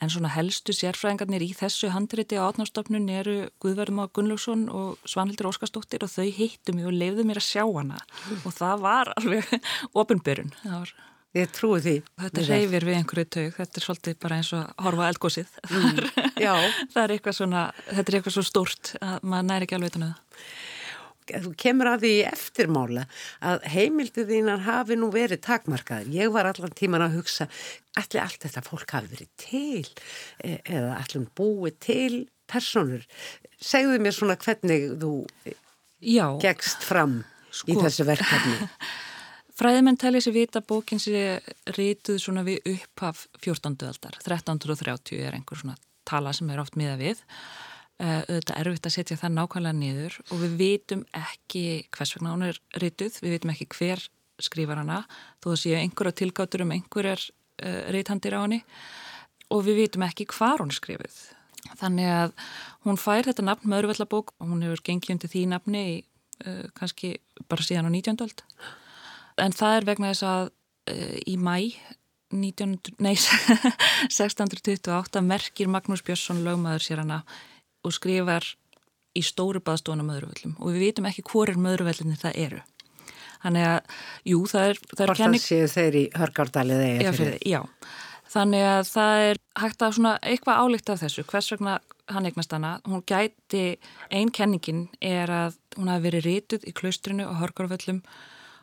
en 0.01 0.09
svona 0.09 0.31
helstu 0.33 0.73
sérfræðingarnir 0.73 1.43
í 1.45 1.51
þessu 1.57 1.91
handriti 1.93 2.39
á 2.41 2.49
átnástofnun 2.49 3.05
eru 3.13 3.35
Guðverðum 3.61 4.01
á 4.01 4.05
Gunnlaugsson 4.09 4.65
og 4.73 4.97
Svanhildur 5.05 5.51
Óskarsdóttir 5.51 6.01
og 6.05 6.09
þau 6.09 6.25
hittu 6.33 6.73
mig 6.73 6.89
og 6.89 6.97
leiðu 6.97 7.25
mér 7.27 7.41
að 7.41 7.49
sjá 7.51 7.63
hana. 7.67 8.01
Og 8.41 8.55
það 8.57 8.85
var 8.87 9.13
alveg 9.13 9.53
ofinbyrjun, 10.01 10.53
það 10.63 10.77
var 10.79 10.95
Ég 11.31 11.51
trúi 11.55 11.79
því. 11.79 11.93
Þetta 12.19 12.43
reyfir 12.49 12.85
við 12.89 12.97
einhverju 12.97 13.27
taug, 13.31 13.53
þetta 13.55 13.79
er 13.79 13.85
svolítið 13.85 14.17
bara 14.19 14.37
eins 14.41 14.49
og 14.51 14.65
að 14.65 14.85
horfa 14.87 15.07
eldgósið. 15.11 15.55
Mm, 16.41 16.73
það 16.91 17.03
er 17.03 17.11
eitthvað 17.13 17.35
svona, 17.37 17.61
þetta 17.85 18.09
er 18.09 18.15
eitthvað 18.17 18.33
svo 18.33 18.43
stort 18.43 18.89
að 18.97 19.27
maður 19.29 19.45
næri 19.47 19.67
ekki 19.67 19.75
alveg 19.77 19.91
utan 19.93 20.05
það. 20.07 20.47
Þú 21.45 21.51
kemur 21.61 21.87
að 21.91 22.03
því 22.03 22.11
eftirmála 22.27 23.03
að 23.47 23.67
heimildu 23.71 24.25
þínar 24.27 24.63
hafi 24.65 24.97
nú 24.99 25.11
verið 25.13 25.43
takmarkaður. 25.45 26.09
Ég 26.17 26.33
var 26.33 26.49
allan 26.49 26.73
tíman 26.75 27.05
að 27.05 27.19
hugsa, 27.19 27.47
allir 28.01 28.23
allt 28.23 28.47
þetta 28.47 28.63
fólk 28.65 28.95
hafi 28.97 29.11
verið 29.13 29.29
til 29.39 29.85
e, 30.41 30.57
eða 30.65 30.97
allir 30.97 31.29
búið 31.37 31.77
til 31.85 32.17
personur. 32.51 33.05
Segðu 33.61 34.01
mér 34.01 34.17
svona 34.17 34.35
hvernig 34.41 34.89
þú 34.99 35.13
já. 36.01 36.25
gegst 36.41 36.83
fram 36.89 37.21
sko. 37.53 37.69
í 37.71 37.79
þessu 37.79 38.09
verkefni. 38.09 38.57
Fræðimenn 39.61 39.99
telli 40.01 40.17
sér 40.25 40.33
vita 40.33 40.57
bókin 40.65 40.97
sér 40.97 41.43
rítuð 41.75 42.15
svona 42.17 42.41
við 42.41 42.63
upphaf 42.71 43.27
14. 43.43 43.75
aldar, 43.85 44.15
1330 44.17 45.19
er 45.21 45.37
einhver 45.37 45.59
svona 45.59 45.75
tala 46.07 46.31
sem 46.33 46.49
er 46.49 46.61
oft 46.63 46.79
miða 46.81 46.95
við 46.97 47.21
uh, 48.01 48.23
auðvitað 48.23 48.57
erfitt 48.63 48.89
að 48.89 48.95
setja 48.95 49.19
það 49.21 49.35
nákvæmlega 49.35 49.77
niður 49.77 50.17
og 50.23 50.41
við 50.41 50.57
vitum 50.63 51.05
ekki 51.19 51.63
hvers 51.93 52.15
vegna 52.17 52.33
hún 52.33 52.47
er 52.49 52.61
rítuð, 52.81 53.21
við 53.21 53.37
vitum 53.37 53.53
ekki 53.53 53.69
hver 53.75 54.03
skrifar 54.41 54.81
hana, 54.81 55.03
þó 55.45 55.53
séu 55.53 55.77
einhverja 55.77 56.17
tilgáttur 56.23 56.65
um 56.65 56.75
einhverjar 56.79 57.29
uh, 57.29 57.85
rítandir 57.93 58.33
á 58.33 58.41
henni 58.41 58.63
og 59.53 59.61
við 59.69 59.83
vitum 59.83 60.09
ekki 60.09 60.25
hvar 60.33 60.65
hún 60.65 60.73
skrifið. 60.73 61.21
Þannig 61.77 62.09
að 62.09 62.37
hún 62.87 62.97
fær 62.97 63.29
þetta 63.29 63.45
nafn 63.45 63.69
Mörvellabók 63.69 64.33
og 64.41 64.55
hún 64.55 64.65
hefur 64.65 64.87
gengið 64.89 65.19
undir 65.19 65.37
því 65.37 65.47
nafni 65.53 65.87
í, 65.93 65.97
uh, 66.49 66.63
kannski 66.73 67.19
bara 67.45 67.61
síðan 67.61 67.93
á 67.93 68.01
19. 68.01 68.25
öld 68.25 68.49
en 69.37 69.55
það 69.55 69.77
er 69.77 69.89
vegna 69.91 70.11
þess 70.13 70.27
að 70.27 70.51
uh, 70.51 71.17
í 71.27 71.37
mæ 71.37 71.57
19, 72.31 72.77
nei, 73.03 73.15
1628 74.07 75.23
merkir 75.25 75.69
Magnús 75.71 76.03
Björnsson 76.07 76.43
lögmaður 76.45 76.85
sér 76.85 77.01
hana 77.03 77.21
og 77.83 77.95
skrifar 77.95 78.45
í 79.17 79.23
stóru 79.25 79.59
baðstofna 79.63 80.05
möðurvöllum 80.07 80.55
og 80.59 80.71
við 80.71 80.85
vitum 80.87 81.09
ekki 81.09 81.25
hvor 81.27 81.51
er 81.51 81.59
möðurvöllinni 81.59 82.19
það 82.19 82.37
eru. 82.45 82.61
Þannig 83.41 83.67
að, 83.67 83.97
jú, 84.29 84.39
það 84.47 84.67
er... 84.69 84.79
Það 84.93 85.03
er 85.03 85.13
kenning... 85.17 85.43
séu 85.43 85.69
þeir 85.71 85.97
í 85.97 86.03
hörgárdalið 86.15 86.83
eða 86.85 87.13
já? 87.17 87.37
Já, 87.41 87.61
þannig 88.31 88.65
að 88.69 88.83
það 88.91 89.23
er 89.29 89.41
hægt 89.63 89.85
að 89.85 89.95
svona 89.97 90.11
eitthvað 90.21 90.61
álíkt 90.61 90.91
af 90.93 91.01
þessu, 91.01 91.25
hvers 91.31 91.49
vegna 91.55 91.79
hann 92.11 92.27
eignast 92.29 92.53
hana. 92.53 92.75
Hún 92.85 93.03
gæti, 93.07 93.63
einn 94.13 94.29
kenningin 94.35 94.85
er 95.01 95.33
að 95.33 95.57
hún 95.77 95.89
hafi 95.89 96.05
verið 96.05 96.27
rítuð 96.27 96.69
í 96.69 96.75
klaustrinu 96.77 97.25
og 97.31 97.41
hörgárvöllum 97.41 98.03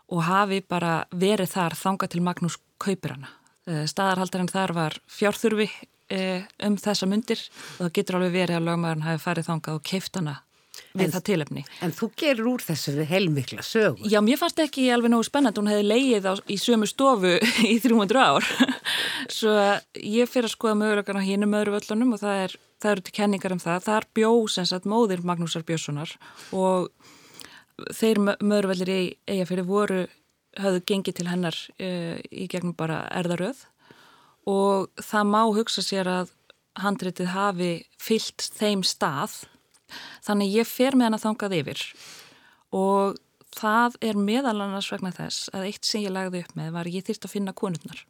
og 0.08 0.24
hafi 0.24 0.62
bara 0.64 1.02
verið 1.12 1.52
þar 1.52 1.76
þanga 1.78 2.08
til 2.08 2.24
Magnús 2.24 2.58
kaupir 2.80 3.16
hana. 3.16 3.30
Eh, 3.68 3.84
staðarhaldarinn 3.90 4.50
þar 4.50 4.74
var 4.76 4.98
fjárþurfi 5.12 5.68
eh, 6.14 6.44
um 6.64 6.78
þessa 6.80 7.08
myndir 7.10 7.40
og 7.76 7.88
það 7.88 7.96
getur 7.98 8.18
alveg 8.18 8.36
verið 8.36 8.60
að 8.60 8.68
lögmaðurinn 8.70 9.08
hafi 9.08 9.24
farið 9.24 9.50
þangað 9.50 9.80
og 9.80 9.88
keift 9.90 10.20
hana 10.20 10.38
við 10.94 11.04
en, 11.04 11.12
það 11.12 11.24
tilefni. 11.28 11.64
En 11.84 11.92
þú 11.94 12.08
gerur 12.18 12.50
úr 12.54 12.64
þessu 12.64 12.94
heilmikla 13.08 13.64
sögur. 13.66 14.08
Já, 14.08 14.18
mér 14.24 14.40
fannst 14.40 14.62
ekki 14.62 14.86
alveg 14.94 15.12
nógu 15.12 15.26
spennand, 15.28 15.58
hún 15.60 15.70
hefði 15.70 15.86
leið 15.86 16.30
á, 16.30 16.32
í 16.48 16.58
sömu 16.60 16.88
stofu 16.88 17.34
í 17.72 17.76
300 17.84 18.22
ár. 18.22 18.48
Svo 19.38 19.54
ég 20.00 20.30
fyrir 20.30 20.48
að 20.48 20.54
skoða 20.54 20.78
mögulegan 20.80 21.20
á 21.20 21.28
hínum 21.28 21.58
öðru 21.58 21.76
völlunum 21.76 22.16
og 22.16 22.22
það, 22.22 22.42
er, 22.46 22.56
það 22.80 22.94
eru 22.94 23.06
til 23.06 23.16
kenningar 23.20 23.56
um 23.56 23.62
það. 23.62 23.84
Það 23.90 24.00
er 24.00 24.08
bjósens 24.20 24.74
að 24.76 24.90
móðir 24.94 25.24
Magnúsar 25.28 25.66
Björnssonar 25.68 26.16
og 26.56 26.88
þeir 27.94 28.20
mörvellir 28.44 28.90
í 28.90 29.02
eigafyrir 29.28 29.66
voru, 29.68 30.06
hafðu 30.58 30.82
gengið 30.90 31.18
til 31.18 31.28
hennar 31.30 31.58
uh, 31.78 32.16
í 32.30 32.48
gegnum 32.50 32.76
bara 32.78 33.04
erðaröð. 33.14 33.64
Og 34.48 34.88
það 35.04 35.30
má 35.30 35.42
hugsa 35.52 35.84
sér 35.84 36.08
að 36.10 36.34
handritið 36.78 37.32
hafi 37.34 37.72
fyllt 38.00 38.48
þeim 38.56 38.84
stað. 38.86 39.42
Þannig 40.24 40.60
ég 40.60 40.68
fer 40.68 40.96
með 40.96 41.08
hann 41.08 41.18
að 41.18 41.24
þangað 41.26 41.56
yfir. 41.58 41.82
Og 42.76 43.18
það 43.56 43.98
er 44.04 44.20
meðal 44.20 44.58
annars 44.60 44.90
vegna 44.92 45.12
þess 45.14 45.50
að 45.56 45.68
eitt 45.70 45.88
sem 45.88 46.04
ég 46.04 46.14
lagði 46.14 46.44
upp 46.44 46.56
með 46.58 46.72
var 46.76 46.90
ég 46.92 47.06
þýrt 47.06 47.28
að 47.28 47.34
finna 47.34 47.56
konurnar. 47.56 48.02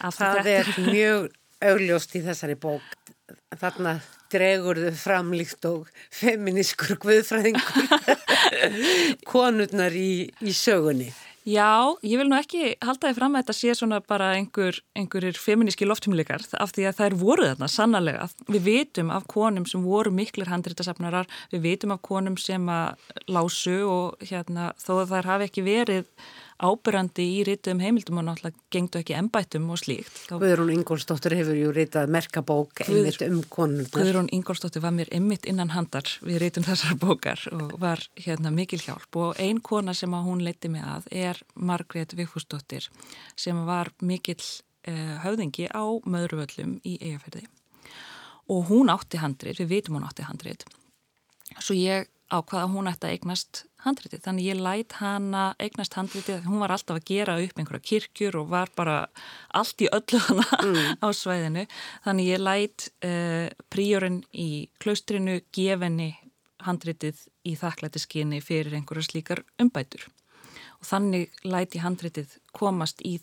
Það 0.00 0.50
er 0.52 0.72
mjög 0.86 1.28
augljóst 1.66 2.16
í 2.18 2.22
þessari 2.26 2.56
bók 2.60 3.14
þarna 3.58 3.98
dregur 4.32 4.80
þau 4.86 4.98
framlíkt 4.98 5.68
og 5.68 5.86
feminískur 6.14 6.96
guðfræðingur 7.02 7.88
konurnar 9.32 9.94
í, 9.96 10.28
í 10.42 10.54
sögunni. 10.54 11.12
Já, 11.46 11.94
ég 12.02 12.18
vil 12.18 12.26
nú 12.26 12.34
ekki 12.34 12.72
halda 12.82 13.12
þið 13.12 13.18
fram 13.20 13.36
að 13.38 13.44
þetta 13.44 13.54
sé 13.54 13.74
svona 13.78 14.00
bara 14.02 14.32
einhver, 14.34 14.80
einhverjir 14.98 15.36
feminíski 15.38 15.86
loftumleikar 15.86 16.42
af 16.58 16.72
því 16.74 16.88
að 16.88 16.96
það 16.98 17.06
er 17.06 17.16
voruð 17.20 17.50
þarna 17.52 17.68
sannarlega. 17.70 18.26
Við 18.50 18.64
vitum 18.66 19.12
af 19.14 19.28
konum 19.30 19.68
sem 19.70 19.84
voru 19.86 20.10
miklir 20.10 20.50
handrítasafnarar, 20.50 21.30
við 21.54 21.62
vitum 21.68 21.94
af 21.94 22.02
konum 22.02 22.34
sem 22.42 22.66
að 22.66 22.98
lásu 23.30 23.76
og 23.86 24.26
hérna, 24.26 24.72
þó 24.82 24.92
að 25.04 25.14
þær 25.14 25.30
hafi 25.30 25.46
ekki 25.46 25.66
verið 25.68 26.10
ábyrrandi 26.62 27.24
í 27.36 27.42
rítum 27.46 27.80
heimildum 27.82 28.20
og 28.20 28.26
náttúrulega 28.28 28.62
gengdu 28.72 29.00
ekki 29.02 29.16
ennbættum 29.18 29.66
og 29.72 29.80
slíkt. 29.80 30.20
Guðrún 30.30 30.72
Ingólstóttir 30.72 31.36
hefur 31.36 31.58
ju 31.58 31.72
rítað 31.76 32.12
merkabók 32.14 32.82
einmitt 32.86 33.24
um 33.26 33.42
konundar. 33.52 34.00
Guðrún 34.00 34.30
Ingólstóttir 34.32 34.84
var 34.84 34.94
mér 34.96 35.10
einmitt 35.12 35.48
innan 35.48 35.74
handar 35.74 36.08
við 36.24 36.40
rítum 36.44 36.66
þessar 36.66 36.96
bókar 37.04 37.42
og 37.52 37.76
var 37.82 38.02
hérna 38.16 38.54
mikil 38.54 38.80
hjálp 38.80 39.20
og 39.20 39.42
ein 39.42 39.60
kona 39.60 39.94
sem 39.94 40.14
að 40.16 40.30
hún 40.30 40.44
leiti 40.46 40.72
mig 40.72 40.86
að 40.86 41.10
er 41.12 41.42
Margrét 41.54 42.16
Vigfúsdóttir 42.16 42.88
sem 43.36 43.62
var 43.68 43.92
mikil 44.00 44.40
eh, 44.88 45.16
höfðingi 45.26 45.68
á 45.72 45.84
möðruvöllum 45.84 46.80
í 46.84 46.96
eigafærði 47.02 47.46
og 48.46 48.68
hún 48.68 48.92
átti 48.92 49.18
handrið, 49.18 49.64
við 49.64 49.72
vitum 49.74 49.98
hún 49.98 50.06
átti 50.06 50.24
handrið 50.24 50.64
svo 51.58 51.76
ég 51.76 52.08
ákvaða 52.32 52.70
hún 52.72 52.90
ætti 52.90 53.06
að 53.06 53.16
eignast 53.16 53.64
handritið, 53.86 54.22
þannig 54.24 54.48
ég 54.50 54.60
læt 54.60 54.96
hana 55.00 55.44
eignast 55.62 55.96
handritið, 55.96 56.44
hún 56.48 56.62
var 56.62 56.74
alltaf 56.74 56.98
að 56.98 57.06
gera 57.08 57.36
upp 57.42 57.60
einhverja 57.60 57.86
kirkjur 57.90 58.40
og 58.42 58.50
var 58.52 58.72
bara 58.76 58.98
allt 59.56 59.84
í 59.84 59.88
öllu 59.94 60.20
hana 60.26 60.46
mm. 60.60 60.82
á 61.04 61.08
svæðinu. 61.14 61.66
Þannig 62.06 62.30
ég 62.32 62.42
læt 62.42 62.88
uh, 63.06 63.46
príorinn 63.72 64.20
í 64.34 64.66
klaustrinu 64.82 65.38
gefenni 65.56 66.12
handritið 66.66 67.22
í 67.46 67.54
þakklættiskyni 67.58 68.42
fyrir 68.44 68.74
einhverja 68.76 69.06
slíkar 69.06 69.44
umbætur. 69.62 70.08
Og 70.80 70.90
þannig 70.90 71.32
læt 71.46 71.78
ég 71.78 71.86
handritið 71.86 72.36
komast 72.56 73.00
í 73.06 73.18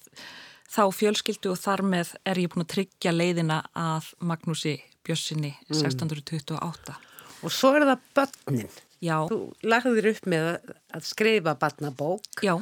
þá 0.73 0.87
fjölskyldu 0.95 1.51
og 1.53 1.59
þar 1.61 1.83
með 1.85 2.15
er 2.25 2.39
ég 2.41 2.53
búin 2.53 2.65
að 2.65 2.73
tryggja 2.77 3.13
leiðina 3.13 3.61
að 3.77 4.13
Magnúsi 4.25 4.77
Bjössinni 5.03 5.51
mm. 5.51 5.83
1628 5.83 6.95
Og 7.43 7.51
svo 7.51 7.73
er 7.75 7.85
það 7.89 8.09
börnin 8.15 8.69
Já. 9.03 9.17
Þú 9.27 9.41
lagðir 9.67 10.13
upp 10.13 10.31
með 10.31 10.47
að 10.95 11.09
skrifa 11.09 11.57
barnabók. 11.59 12.45
Já. 12.45 12.55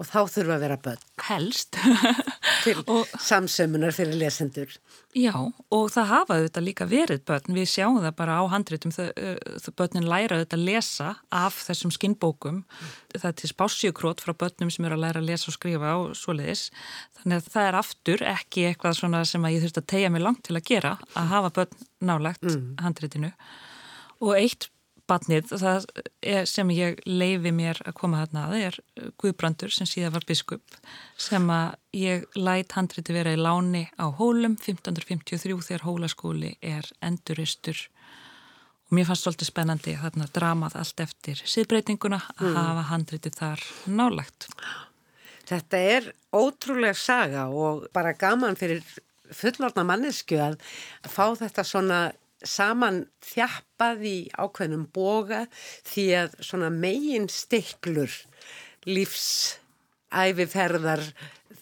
Og 0.00 0.08
þá 0.08 0.20
þurfa 0.32 0.54
að 0.56 0.62
vera 0.64 0.76
börn. 0.80 1.02
Helst. 1.28 1.76
Til 2.64 2.78
og, 2.92 3.10
samsömunar 3.20 3.92
fyrir 3.94 4.16
lesendur. 4.18 4.72
Já, 5.14 5.34
og 5.36 5.84
það 5.92 6.08
hafa 6.08 6.38
auðvitað 6.38 6.64
líka 6.64 6.86
verið 6.88 7.20
börn. 7.28 7.54
Við 7.58 7.68
sjáum 7.74 7.98
það 8.00 8.16
bara 8.18 8.38
á 8.40 8.44
handritum. 8.54 8.94
Börnin 9.76 10.08
læra 10.08 10.38
auðvitað 10.40 10.58
að 10.58 10.64
lesa 10.70 11.10
af 11.28 11.60
þessum 11.68 11.92
skinnbókum. 11.92 12.62
Það 13.12 13.28
er 13.30 13.38
til 13.42 13.52
spásjökrót 13.52 14.24
frá 14.24 14.32
börnum 14.32 14.72
sem 14.72 14.88
eru 14.88 14.96
að 14.96 15.04
læra 15.04 15.22
að 15.22 15.28
lesa 15.28 15.52
og 15.52 15.58
skrifa 15.58 15.94
og 16.00 16.16
svoleiðis. 16.18 16.66
Þannig 17.20 17.42
að 17.42 17.52
það 17.52 17.68
er 17.68 17.80
aftur 17.82 18.26
ekki 18.32 18.68
eitthvað 18.70 18.98
svona 19.02 19.24
sem 19.28 19.50
ég 19.52 19.66
þurft 19.66 19.82
að 19.84 19.90
tegja 19.92 20.12
mig 20.14 20.24
langt 20.24 20.42
til 20.48 20.56
að 20.56 20.66
gera 20.72 20.96
að 21.12 21.32
hafa 21.36 21.54
börn 21.60 21.88
nálagt 22.00 22.48
mm. 22.48 22.68
handritinu. 22.80 23.34
Og 24.22 24.38
eitt 24.38 24.71
Batnið, 25.12 25.52
það 25.60 25.86
sem 26.48 26.72
ég 26.72 27.00
leifi 27.04 27.52
mér 27.54 27.80
að 27.84 27.96
koma 28.00 28.22
þarna 28.22 28.44
að 28.48 28.58
er 28.62 28.78
Guðbrandur 29.20 29.72
sem 29.74 29.88
síðan 29.88 30.14
var 30.16 30.26
biskup 30.28 30.76
sem 31.20 31.48
að 31.52 31.74
ég 32.00 32.24
læt 32.38 32.72
handriti 32.78 33.14
vera 33.14 33.34
í 33.36 33.40
láni 33.40 33.84
á 34.00 34.08
hólum 34.08 34.56
1553 34.56 35.58
þegar 35.68 35.84
hólaskóli 35.84 36.54
er 36.64 36.88
enduristur 37.04 37.84
og 38.88 38.96
mér 38.96 39.10
fannst 39.10 39.26
svolítið 39.26 39.50
spennandi 39.50 39.98
þarna 40.00 40.30
dramað 40.32 40.78
allt 40.80 41.04
eftir 41.04 41.44
síðbreytinguna 41.44 42.22
að 42.38 42.48
mm. 42.48 42.56
hafa 42.58 42.88
handriti 42.90 43.34
þar 43.36 43.68
nálagt. 43.88 44.48
Þetta 45.48 45.84
er 45.92 46.10
ótrúlega 46.32 46.96
saga 46.96 47.46
og 47.52 47.86
bara 47.92 48.16
gaman 48.16 48.56
fyrir 48.56 48.84
fullorna 49.32 49.84
mannesku 49.88 50.38
að 50.40 50.58
fá 51.08 51.32
þetta 51.40 51.64
svona 51.66 52.00
saman 52.48 53.04
þjappað 53.24 54.04
í 54.08 54.30
ákveðnum 54.34 54.86
boga 54.94 55.46
því 55.88 56.06
að 56.22 56.30
svona 56.44 56.70
megin 56.74 57.28
stiklur 57.32 58.12
lífsæfiferðar 58.88 61.02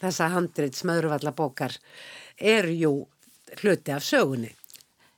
þessa 0.01 0.27
handrið 0.35 0.73
smöðurvalla 0.79 1.33
bókar 1.37 1.73
er 2.37 2.67
jú 2.73 3.09
hluti 3.61 3.93
af 3.93 4.05
sögunni. 4.07 4.57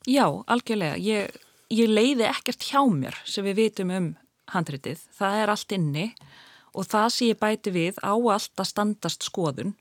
Já, 0.08 0.44
algjörlega. 0.50 0.96
Ég, 0.98 1.30
ég 1.70 1.88
leiði 1.88 2.24
ekkert 2.26 2.62
hjá 2.66 2.82
mér 2.90 3.14
sem 3.28 3.44
við 3.46 3.56
vitum 3.60 3.90
um 3.94 4.16
handriðið. 4.52 4.98
Það 5.14 5.42
er 5.42 5.48
allt 5.52 5.72
inni 5.76 6.06
og 6.72 6.88
það 6.88 7.08
sé 7.14 7.22
ég 7.30 7.40
bæti 7.40 7.70
við 7.74 7.94
á 8.02 8.14
allt 8.16 8.58
að 8.58 8.70
standast 8.72 9.22
skoðun 9.28 9.74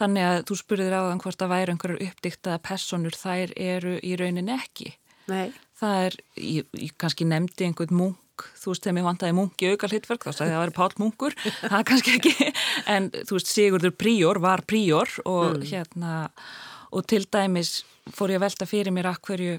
þannig 0.00 0.26
að 0.26 0.42
þú 0.48 0.58
spurðir 0.60 0.96
á 0.96 1.02
þann 1.10 1.22
hvort 1.24 1.44
að 1.44 1.52
væri 1.52 1.74
einhverjar 1.74 2.04
uppdiktaða 2.08 2.62
personur 2.64 3.16
þær 3.18 3.52
eru 3.60 3.98
í 4.00 4.14
raunin 4.16 4.52
ekki 4.54 4.94
Nei. 5.28 5.52
það 5.80 6.06
er, 6.06 6.16
ég, 6.40 6.66
ég 6.80 6.96
kannski 7.00 7.26
nefndi 7.28 7.68
einhvern 7.68 7.96
munk, 7.96 8.46
þú 8.56 8.72
veist 8.72 8.84
þegar 8.86 8.96
mér 8.96 9.08
vantaði 9.10 9.36
munk 9.36 9.62
í 9.62 9.70
auka 9.74 9.90
hlutverk 9.90 10.26
þá 10.26 10.30
sagði 10.32 10.40
það 10.40 10.50
að 10.50 10.54
það 10.56 10.64
væri 10.64 10.76
Pál 10.78 11.02
Munkur 11.02 11.36
það 11.70 11.78
er 11.78 11.88
kannski 11.90 12.16
ekki, 12.18 12.52
en 12.94 13.08
þú 13.16 13.38
veist 13.38 13.52
Sigurður 13.52 13.96
Príor 14.00 14.40
var 14.42 14.64
Príor 14.68 15.16
og 15.26 15.58
mm. 15.58 15.66
hérna, 15.72 16.14
og 16.90 17.06
til 17.10 17.24
dæmis 17.26 17.82
fór 18.10 18.32
ég 18.32 18.40
að 18.40 18.46
velta 18.48 18.70
fyrir 18.70 18.96
mér 18.96 19.10
akkverju 19.12 19.58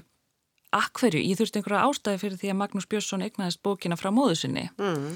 akkverju, 0.72 1.20
ég 1.20 1.36
þurfti 1.36 1.60
einhverja 1.60 1.86
ástæði 1.86 2.20
fyrir 2.22 2.40
því 2.40 2.52
að 2.52 2.60
Magnús 2.62 2.88
Björnsson 2.88 3.24
egnaðist 3.26 3.62
bókina 3.64 3.98
frá 4.00 4.08
móðu 4.14 4.38
sinni 4.40 4.66
mm. 4.80 5.08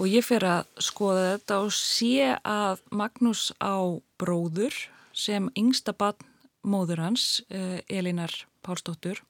og 0.00 0.08
ég 0.08 0.24
fyrir 0.24 0.48
að 0.54 0.84
skoða 0.86 1.26
þetta 1.34 1.58
og 1.66 1.74
sé 1.76 2.30
að 2.40 2.84
Magnús 2.96 3.50
á 3.60 3.76
bróður 4.20 4.78
sem 5.16 5.50
yngsta 5.56 5.92
barn 5.96 6.24
móður 6.66 7.04
hans, 7.04 7.44
eh, 7.52 7.80
Elinar 7.92 8.32
Pálsdóttur 8.66 9.20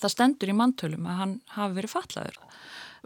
það 0.00 0.14
stendur 0.14 0.52
í 0.52 0.58
mantölum 0.58 1.08
að 1.08 1.18
hann 1.22 1.34
hafi 1.56 1.78
verið 1.80 1.94
fatlaður 1.96 2.38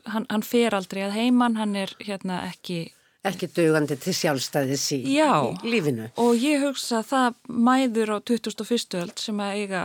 hann, 0.05 0.27
hann 0.31 0.47
fer 0.47 0.77
aldrei 0.77 1.03
að 1.07 1.17
heiman, 1.17 1.59
hann 1.61 1.77
er 1.79 1.95
hérna 2.03 2.43
ekki 2.51 2.85
ekki 3.27 3.49
dögandi 3.57 3.97
til 3.99 4.15
sjálfstæðis 4.15 4.85
í, 4.97 5.01
Já, 5.17 5.51
í 5.65 5.73
lífinu 5.73 6.11
og 6.23 6.37
ég 6.39 6.63
hugsa 6.67 7.01
að 7.01 7.09
það 7.11 7.41
mæður 7.69 8.15
á 8.15 8.19
2001. 8.33 8.99
öld 9.01 9.23
sem 9.23 9.43
að 9.43 9.63
eiga 9.63 9.83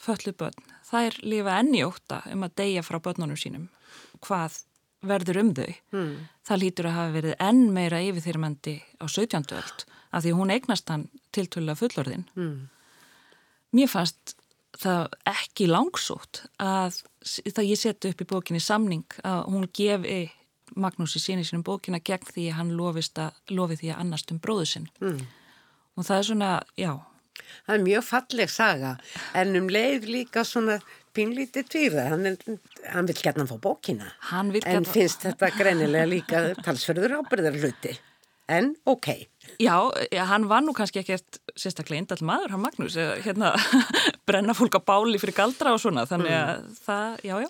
föllu 0.00 0.34
börn 0.36 0.66
þær 0.90 1.20
lifa 1.22 1.60
enni 1.60 1.84
óta 1.86 2.22
um 2.32 2.42
að 2.46 2.56
deyja 2.62 2.82
frá 2.86 2.98
börnunum 3.02 3.38
sínum 3.38 3.68
hvað 4.24 4.58
verður 5.06 5.40
um 5.44 5.54
þau 5.56 5.70
hmm. 5.94 6.12
það 6.46 6.62
lítur 6.64 6.90
að 6.90 6.98
hafa 6.98 7.14
verið 7.16 7.38
enn 7.46 7.62
meira 7.76 8.02
yfirþyrmandi 8.04 8.76
á 9.00 9.04
17. 9.06 9.46
öld 9.56 9.86
af 10.10 10.24
því 10.24 10.34
hún 10.36 10.52
eignast 10.52 10.90
hann 10.92 11.08
tiltölu 11.34 11.72
að 11.72 11.82
fullorðin 11.84 12.26
hmm. 12.34 12.68
mér 13.76 13.92
fannst 13.92 14.36
það 14.80 15.16
ekki 15.30 15.68
langsótt 15.70 16.44
að 16.62 17.00
það 17.44 17.68
ég 17.68 17.80
seti 17.80 18.12
upp 18.12 18.24
í 18.24 18.28
bókinni 18.32 18.62
samning 18.64 19.18
að 19.22 19.42
hún 19.52 19.66
gefi 19.76 20.20
Magnúsi 20.78 21.18
síni 21.18 21.42
sínum 21.42 21.64
bókina 21.66 21.98
gegn 21.98 22.28
því 22.30 22.44
að 22.46 22.58
hann 22.60 22.68
að 22.78 23.54
lofi 23.56 23.78
því 23.80 23.88
að 23.90 24.02
annast 24.04 24.30
um 24.30 24.38
bróðu 24.38 24.66
sinn. 24.70 24.84
Mm. 25.02 25.24
og 25.96 26.06
það 26.06 26.18
er 26.18 26.26
svona, 26.28 26.50
já. 26.78 26.92
Það 27.66 27.74
er 27.74 27.82
mjög 27.88 28.04
falleg 28.06 28.52
saga 28.52 28.92
en 29.34 29.56
um 29.58 29.68
leið 29.72 30.06
líka 30.06 30.44
svona 30.46 30.78
pínlítið 31.16 31.66
tvýra, 31.72 32.04
hann, 32.12 32.28
hann 32.92 33.08
vil 33.10 33.16
gætna 33.18 33.48
fá 33.48 33.56
bókina 33.58 34.12
en 34.30 34.52
gætna... 34.54 34.92
finnst 34.92 35.26
þetta 35.26 35.50
greinilega 35.56 36.06
líka 36.06 36.42
talsverður 36.62 37.18
ábyrðar 37.18 37.58
hluti 37.58 37.96
en 38.50 38.74
ok 38.88 39.12
Já, 39.60 39.74
hann 40.28 40.46
var 40.48 40.62
nú 40.62 40.72
kannski 40.76 41.00
ekkert 41.00 41.40
sérstaklega 41.58 42.02
eindall 42.02 42.22
maður, 42.26 42.54
hann 42.54 42.62
Magnús 42.62 42.96
hérna, 43.24 43.52
brenna 44.28 44.54
fólk 44.56 44.78
á 44.78 44.80
báli 44.84 45.18
fyrir 45.20 45.36
galdra 45.36 45.74
og 45.74 45.82
svona, 45.82 46.04
þannig 46.08 46.34
að 46.36 46.52
mm. 46.52 46.76
það, 46.84 47.16
já, 47.26 47.34
já 47.44 47.48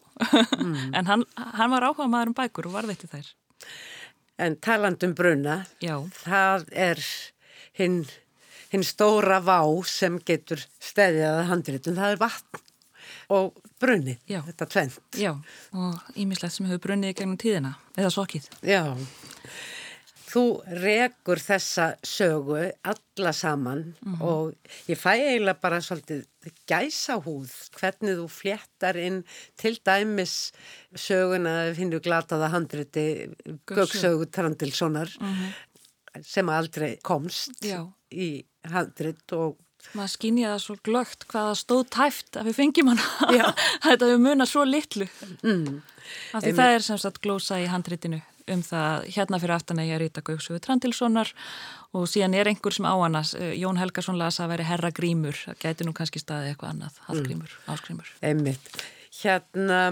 mm. 0.60 0.78
en 1.00 1.10
hann, 1.10 1.26
hann 1.58 1.74
var 1.74 1.88
áhuga 1.90 2.08
maður 2.10 2.32
um 2.32 2.38
bækur 2.40 2.70
og 2.70 2.78
varðveitti 2.78 3.10
þær 3.10 3.36
En 4.40 4.54
talandum 4.56 5.12
bruna 5.12 5.58
já. 5.84 5.98
það 6.22 6.70
er 6.72 7.02
hinn 7.76 8.04
hin 8.70 8.86
stóra 8.86 9.40
vá 9.42 9.60
sem 9.88 10.16
getur 10.24 10.62
stæðið 10.80 11.26
að 11.26 11.40
handritum, 11.50 11.98
það 11.98 12.14
er 12.14 12.20
vatn 12.22 12.62
og 13.30 13.58
brunni, 13.82 14.16
já. 14.30 14.40
þetta 14.46 14.70
tvent 14.70 15.18
Já, 15.18 15.34
og 15.74 16.16
ímislegt 16.18 16.56
sem 16.56 16.70
hefur 16.70 16.86
brunnið 16.88 17.18
gegnum 17.18 17.38
tíðina, 17.40 17.74
eða 17.98 18.14
sokið 18.14 18.48
Já 18.66 18.96
Þú 20.30 20.42
rekur 20.82 21.40
þessa 21.42 21.86
sögu 22.06 22.60
alla 22.86 23.32
saman 23.32 23.78
mm 23.78 24.14
-hmm. 24.14 24.20
og 24.22 24.54
ég 24.88 24.98
fæ 24.98 25.12
eiginlega 25.14 25.60
bara 25.60 25.80
svolítið 25.80 26.26
gæsa 26.66 27.16
húð 27.24 27.50
hvernig 27.78 28.16
þú 28.18 28.26
fléttar 28.28 28.96
inn 28.96 29.24
til 29.56 29.78
dæmis 29.84 30.52
söguna 30.94 31.74
finnur 31.74 32.00
glataða 32.00 32.48
handriti 32.48 33.28
Göksögu 33.66 34.30
Trandilssonar 34.30 35.08
mm 35.20 35.34
-hmm. 35.34 36.22
sem 36.22 36.48
aldrei 36.48 36.98
komst 37.02 37.62
Já. 37.62 37.92
í 38.12 38.44
handrit 38.64 39.32
og 39.32 39.58
maður 39.96 40.12
skynja 40.14 40.52
það 40.54 40.62
svo 40.64 40.76
glögt 40.84 41.26
hvaða 41.30 41.54
stóð 41.54 41.84
tæft 41.94 42.36
að 42.36 42.50
við 42.50 42.58
fengjum 42.60 42.90
hana 42.92 43.06
þetta 43.86 44.10
við 44.12 44.18
muna 44.18 44.46
svo 44.46 44.64
litlu 44.64 45.08
mm. 45.42 45.82
af 46.34 46.42
því 46.44 46.52
það 46.52 46.74
er 46.74 46.84
semst 46.86 47.08
að 47.08 47.20
glósa 47.24 47.60
í 47.60 47.66
handritinu 47.66 48.20
um 48.50 48.62
það 48.64 49.08
hérna 49.16 49.40
fyrir 49.42 49.56
aftan 49.56 49.82
að 49.82 49.90
ég 49.90 49.96
er 49.96 50.02
Rita 50.04 50.22
Gauksögu 50.24 50.60
Trandilssonar 50.64 51.32
og 51.96 52.06
síðan 52.10 52.36
er 52.38 52.50
einhver 52.50 52.76
sem 52.76 52.88
á 52.88 52.94
hannas, 52.94 53.34
eh, 53.34 53.52
Jón 53.58 53.80
Helgason 53.80 54.20
las 54.20 54.40
að 54.40 54.54
veri 54.54 54.68
herra 54.68 54.92
grímur, 54.94 55.34
það 55.34 55.60
gæti 55.64 55.86
nú 55.86 55.94
kannski 55.96 56.22
staði 56.22 56.52
eitthvað 56.52 56.74
annað, 56.74 57.02
hallgrímur, 57.08 57.58
mm. 57.58 57.70
ásgrímur. 57.74 58.12
Einmitt, 58.22 58.72
hérna 59.20 59.82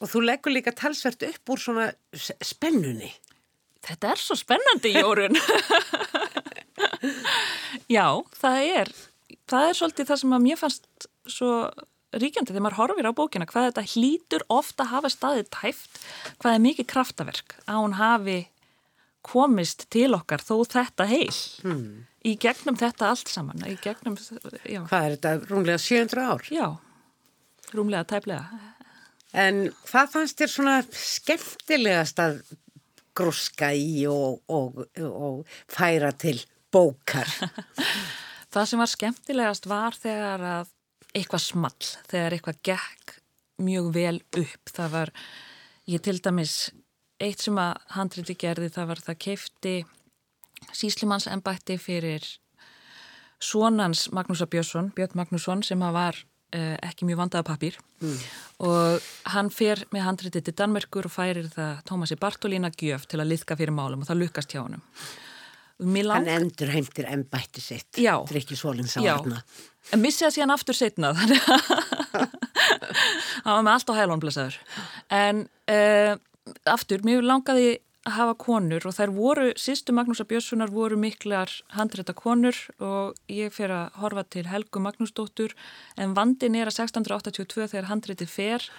og 0.00 0.12
þú 0.12 0.26
leggur 0.28 0.54
líka 0.54 0.76
talsvert 0.76 1.26
upp 1.26 1.54
úr 1.54 1.62
svona 1.62 1.90
spennunni. 2.14 3.10
Þetta 3.86 4.14
er 4.14 4.18
svo 4.18 4.34
spennandi, 4.34 4.96
Jórun 4.98 5.36
Já, 7.96 8.06
það 8.34 8.64
er 8.66 8.90
það 9.50 9.68
er 9.68 9.78
svolítið 9.78 10.10
það 10.10 10.20
sem 10.22 10.34
að 10.36 10.46
mér 10.46 10.60
fannst 10.60 11.08
svo 11.30 11.52
ríkjandi 12.14 12.52
þegar 12.52 12.64
maður 12.66 12.78
horfir 12.80 13.08
á 13.10 13.18
bókina 13.18 13.48
hvað 13.50 13.70
þetta 13.70 13.86
hlýtur 13.94 14.44
ofta 14.52 14.88
hafa 14.92 15.10
staðið 15.12 15.48
tæft 15.54 15.98
hvað 16.42 16.52
er 16.52 16.62
mikið 16.66 16.90
kraftaverk 16.92 17.56
að 17.66 17.80
hún 17.82 17.96
hafi 17.98 18.38
komist 19.26 19.88
til 19.90 20.12
okkar 20.14 20.44
þó 20.44 20.60
þetta 20.70 21.08
heil 21.10 21.34
hmm. 21.64 22.04
í 22.26 22.36
gegnum 22.38 22.78
þetta 22.78 23.10
allt 23.10 23.32
saman 23.32 23.64
gegnum, 23.82 24.18
Hvað 24.18 25.08
er 25.08 25.16
þetta? 25.16 25.34
Rúmlega 25.50 25.82
700 25.82 26.28
ár? 26.30 26.46
Já, 26.54 26.68
rúmlega 27.74 28.06
tæplega 28.14 28.44
En 29.36 29.66
hvað 29.88 30.12
fannst 30.14 30.38
þér 30.40 30.52
svona 30.52 30.76
skemmtilegast 30.96 32.22
að 32.22 32.38
gruska 33.16 33.72
í 33.74 34.06
og, 34.08 34.38
og, 34.52 34.84
og 35.02 35.58
færa 35.72 36.12
til 36.16 36.38
bókar? 36.72 37.28
Það 38.54 38.70
sem 38.70 38.80
var 38.80 38.88
skemmtilegast 38.88 39.68
var 39.68 39.98
þegar 39.98 40.44
að 40.48 40.72
eitthvað 41.16 41.44
small, 41.44 41.92
þegar 42.10 42.36
eitthvað 42.36 42.62
gekk 42.70 43.16
mjög 43.64 43.92
vel 43.94 44.16
upp. 44.36 44.72
Það 44.72 44.90
var, 44.92 45.12
ég 45.88 46.02
til 46.04 46.18
dæmis, 46.20 46.56
eitt 47.22 47.44
sem 47.44 47.56
að 47.60 47.76
handriti 47.96 48.36
gerði 48.38 48.68
það 48.74 48.90
var 48.92 49.04
það 49.06 49.22
keifti 49.24 49.76
síslimanns 50.76 51.28
ennbætti 51.30 51.76
fyrir 51.80 52.24
svonans 53.42 54.06
Magnúsa 54.12 54.48
Björnsson, 54.48 54.90
Björn 54.96 55.16
Magnússon 55.18 55.62
sem 55.64 55.80
var 55.80 56.16
uh, 56.16 56.76
ekki 56.84 57.08
mjög 57.08 57.20
vandaða 57.20 57.46
pappir 57.50 57.76
mm. 58.00 58.16
og 58.68 59.08
hann 59.34 59.50
fer 59.52 59.84
með 59.92 60.06
handriti 60.08 60.42
til 60.44 60.56
Danmerkur 60.56 61.08
og 61.08 61.12
færir 61.12 61.50
það 61.52 61.82
Tómasi 61.88 62.18
Bartolína 62.20 62.72
gjöf 62.72 63.06
til 63.10 63.20
að 63.20 63.32
liðka 63.34 63.58
fyrir 63.58 63.76
málum 63.76 64.04
og 64.04 64.10
það 64.10 64.22
lukkast 64.24 64.56
hjá 64.56 64.62
hann. 64.62 64.80
Hann 66.16 66.28
endur 66.32 66.70
heimtir 66.72 67.08
ennbætti 67.12 67.60
sitt, 67.60 67.98
drikkir 68.30 68.56
svolinn 68.56 68.88
sáarna. 68.88 69.42
En 69.92 70.00
missi 70.00 70.24
það 70.24 70.36
síðan 70.38 70.54
aftur 70.54 70.76
setna, 70.76 71.12
þannig 71.18 71.42
að 71.46 71.66
hann 73.44 73.58
var 73.58 73.66
með 73.66 73.72
allt 73.74 73.92
á 73.92 73.98
hælónblæsaður. 73.98 74.56
En 75.12 75.42
uh, 75.70 76.14
aftur, 76.72 77.04
mjög 77.06 77.26
langaði 77.28 77.68
að 78.06 78.16
hafa 78.16 78.36
konur 78.40 78.86
og 78.86 78.94
þær 78.96 79.12
voru, 79.14 79.46
sýstu 79.58 79.92
Magnúsa 79.94 80.24
Björnssonar 80.30 80.72
voru 80.72 80.96
miklar 81.00 81.52
handrætta 81.74 82.14
konur 82.16 82.56
og 82.78 83.18
ég 83.28 83.52
fer 83.54 83.74
að 83.74 84.00
horfa 84.00 84.24
til 84.30 84.46
Helgu 84.48 84.80
Magnúsdóttur 84.80 85.56
en 85.98 86.14
vandin 86.16 86.56
er 86.56 86.70
að 86.70 86.86
1682 86.86 87.66
þegar 87.66 87.90
handrætti 87.90 88.28
fer 88.30 88.70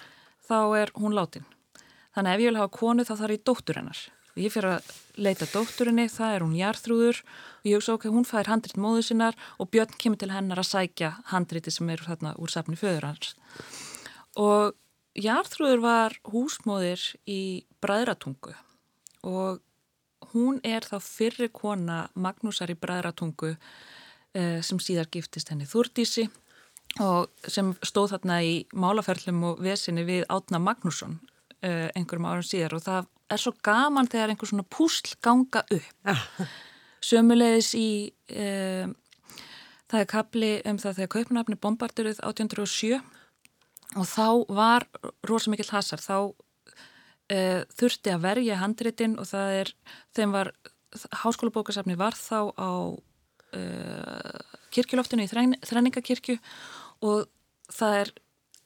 þá 0.47 0.60
er 0.79 0.95
hún 0.95 1.15
látin. 1.15 1.45
Þannig 2.15 2.31
að 2.31 2.38
ef 2.38 2.45
ég 2.45 2.53
vil 2.53 2.62
hafa 2.63 2.77
konu 2.79 3.05
þá 3.05 3.17
þarf 3.19 3.36
ég 3.36 3.43
dóttur 3.45 3.81
hennar 3.81 4.05
og 4.38 4.43
ég 4.45 4.54
fyrir 4.54 4.78
að 4.78 4.89
leita 5.17 5.47
dótturinni, 5.50 6.06
það 6.13 6.36
er 6.36 6.43
hún 6.45 6.58
Jarþrúður. 6.58 7.21
Og 7.63 7.69
ég 7.71 7.80
hugsa 7.80 7.95
ok, 7.97 8.06
hún 8.13 8.28
fær 8.28 8.50
handrit 8.52 8.78
móðu 8.78 9.08
sinnar 9.08 9.38
og 9.58 9.71
Björn 9.73 9.95
kemur 9.97 10.21
til 10.21 10.30
hennar 10.30 10.62
að 10.62 10.69
sækja 10.69 11.15
handriti 11.32 11.73
sem 11.73 11.89
eru 11.89 12.06
þarna 12.06 12.36
úr 12.38 12.54
safni 12.54 12.78
föður 12.78 13.10
hans. 13.10 13.34
Og 14.38 14.78
Jarþrúður 15.17 15.82
var 15.82 16.17
húsmóðir 16.30 17.02
í 17.26 17.65
Bræðratungu 17.82 18.54
og 19.26 19.63
hún 20.36 20.62
er 20.62 20.86
þá 20.86 21.00
fyrri 21.02 21.50
kona 21.50 22.04
Magnúsar 22.13 22.69
í 22.69 22.78
Bræðratungu 22.78 23.56
eh, 23.58 24.62
sem 24.62 24.78
síðar 24.78 25.10
giftist 25.10 25.50
henni 25.50 25.65
Þúrdísi 25.65 26.28
og 27.02 27.34
sem 27.50 27.73
stóð 27.82 28.13
þarna 28.13 28.39
í 28.45 28.54
málaferlum 28.78 29.43
og 29.50 29.65
vesinni 29.65 30.06
við 30.06 30.28
Átna 30.30 30.62
Magnússon 30.62 31.17
eh, 31.65 31.89
einhverjum 31.97 32.30
árum 32.30 32.45
síðar. 32.45 32.78
Og 32.78 32.86
það 32.86 33.10
er 33.31 33.41
svo 33.41 33.53
gaman 33.65 34.07
þegar 34.09 34.33
einhver 34.33 34.49
svona 34.49 34.65
púsl 34.71 35.17
ganga 35.23 35.63
upp 35.73 36.09
ah. 36.11 36.23
sömulegis 37.03 37.73
í 37.77 37.89
e, 38.29 38.47
það 39.87 40.01
er 40.01 40.09
kapli 40.11 40.51
um 40.67 40.79
það 40.81 40.99
þegar 40.99 41.13
kaupnafni 41.15 41.59
bombarduruð 41.63 42.21
1807 42.23 42.97
og 43.95 44.07
þá 44.09 44.27
var 44.51 44.85
rosa 45.27 45.51
mikill 45.51 45.69
hasar 45.71 46.01
þá 46.03 46.17
uh, 47.31 47.61
þurfti 47.77 48.13
að 48.13 48.25
verja 48.25 48.59
handritin 48.61 49.15
og 49.19 49.29
það 49.29 49.53
er, 49.61 49.71
þeim 50.17 50.35
var, 50.35 50.51
háskólabókasafni 51.23 51.97
var 51.99 52.17
þá 52.17 52.51
á 52.59 52.71
uh, 52.91 54.39
kirkjuloftinu 54.75 55.25
í 55.25 55.31
þræningakirkju 55.31 56.37
og 57.07 57.27
það 57.71 57.99
er 58.01 58.13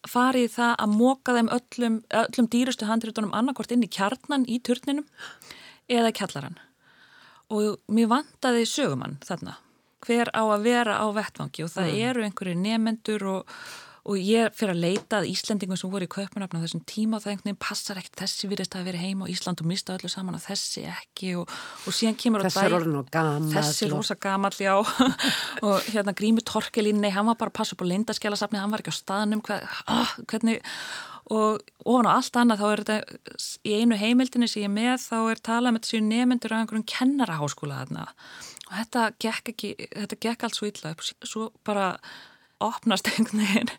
farið 0.09 0.49
það 0.55 0.73
að 0.83 0.93
móka 0.97 1.35
þeim 1.37 1.49
öllum, 1.57 1.97
öllum 2.23 2.49
dýrustu 2.51 2.87
handritunum 2.89 3.33
annarkort 3.37 3.71
inn 3.73 3.85
í 3.85 3.91
kjarnan 3.91 4.47
í 4.49 4.59
turninum 4.65 5.05
eða 5.91 6.13
kjallaran 6.17 6.57
og 7.51 7.77
mér 7.91 8.09
vantaði 8.11 8.65
sögumann 8.69 9.19
þarna 9.25 9.57
hver 10.05 10.31
á 10.33 10.41
að 10.41 10.65
vera 10.65 10.97
á 10.97 11.05
vettvangi 11.13 11.65
og 11.65 11.73
það 11.75 11.89
mm. 11.91 12.01
eru 12.09 12.25
einhverju 12.25 12.57
nefendur 12.57 13.25
og 13.29 13.55
og 14.01 14.17
ég 14.17 14.55
fyrir 14.57 14.73
að 14.73 14.81
leita 14.81 15.19
að 15.19 15.27
Íslendingum 15.29 15.77
sem 15.77 15.91
voru 15.91 16.07
í 16.07 16.11
köpunafn 16.11 16.57
á 16.57 16.63
þessum 16.63 16.81
tíma 16.89 17.19
og 17.19 17.23
það 17.23 17.33
einhvern 17.35 17.49
veginn 17.51 17.59
passar 17.61 17.99
ekkert. 18.01 18.17
Þessi 18.23 18.49
virðist 18.49 18.77
að 18.77 18.87
vera 18.89 19.01
heima 19.03 19.27
á 19.29 19.31
Ísland 19.33 19.61
og 19.61 19.69
mista 19.69 19.93
öllu 19.93 20.09
saman 20.09 20.39
og 20.39 20.41
þessi 20.41 20.87
ekki 20.89 21.35
og, 21.37 21.53
og 21.85 21.95
síðan 21.97 22.17
kemur 22.23 22.45
þessi 22.47 22.63
er 22.65 22.77
orðin 22.79 22.97
og 23.03 23.11
gamal 23.13 23.51
þessi 23.53 23.85
er 23.85 23.93
rosa 23.93 24.17
gamal, 24.17 24.53
já. 24.57 24.73
Og 25.67 25.91
hérna 25.91 26.15
Grími 26.17 26.41
Torkelín, 26.47 27.01
nei, 27.03 27.11
hann 27.13 27.27
var 27.29 27.37
bara 27.37 27.53
að 27.53 27.59
passa 27.59 27.75
upp 27.75 27.85
á 27.85 27.91
lindaskjálasafni, 27.91 28.57
hann 28.57 28.73
var 28.73 28.81
ekki 28.81 28.93
á 28.95 28.97
staðnum 28.97 29.43
hvað, 29.45 29.67
oh, 29.93 30.13
hvernig 30.31 30.61
og 31.31 31.61
ofan 31.85 32.09
á 32.09 32.17
allt 32.17 32.37
annað 32.39 32.61
þá 32.61 32.65
er 32.67 32.81
þetta 32.81 33.35
í 33.67 33.75
einu 33.77 33.99
heimildinu 33.99 34.49
sem 34.49 34.65
ég 34.65 34.71
er 34.71 34.73
með 34.73 35.05
þá 35.05 35.17
er 35.21 35.43
talað 35.45 35.75
með 35.75 35.85
þessu 35.85 36.01
nefnendur 36.07 36.55
af 36.55 36.63
einhverjum 36.63 36.87
kennaraháskóla 36.91 37.77
þarna. 37.83 38.07
Og 38.67 38.73
þetta 38.79 39.05
gekk 39.21 39.53
ekki, 39.53 39.71
þetta 39.93 40.19
gekk 40.25 40.45
allt 40.47 40.57
svo 40.57 40.71
illa 40.71 40.93
svo 41.03 41.47
bara 41.67 41.93
opnast 42.67 43.09
einhvern 43.11 43.43
veginn 43.45 43.73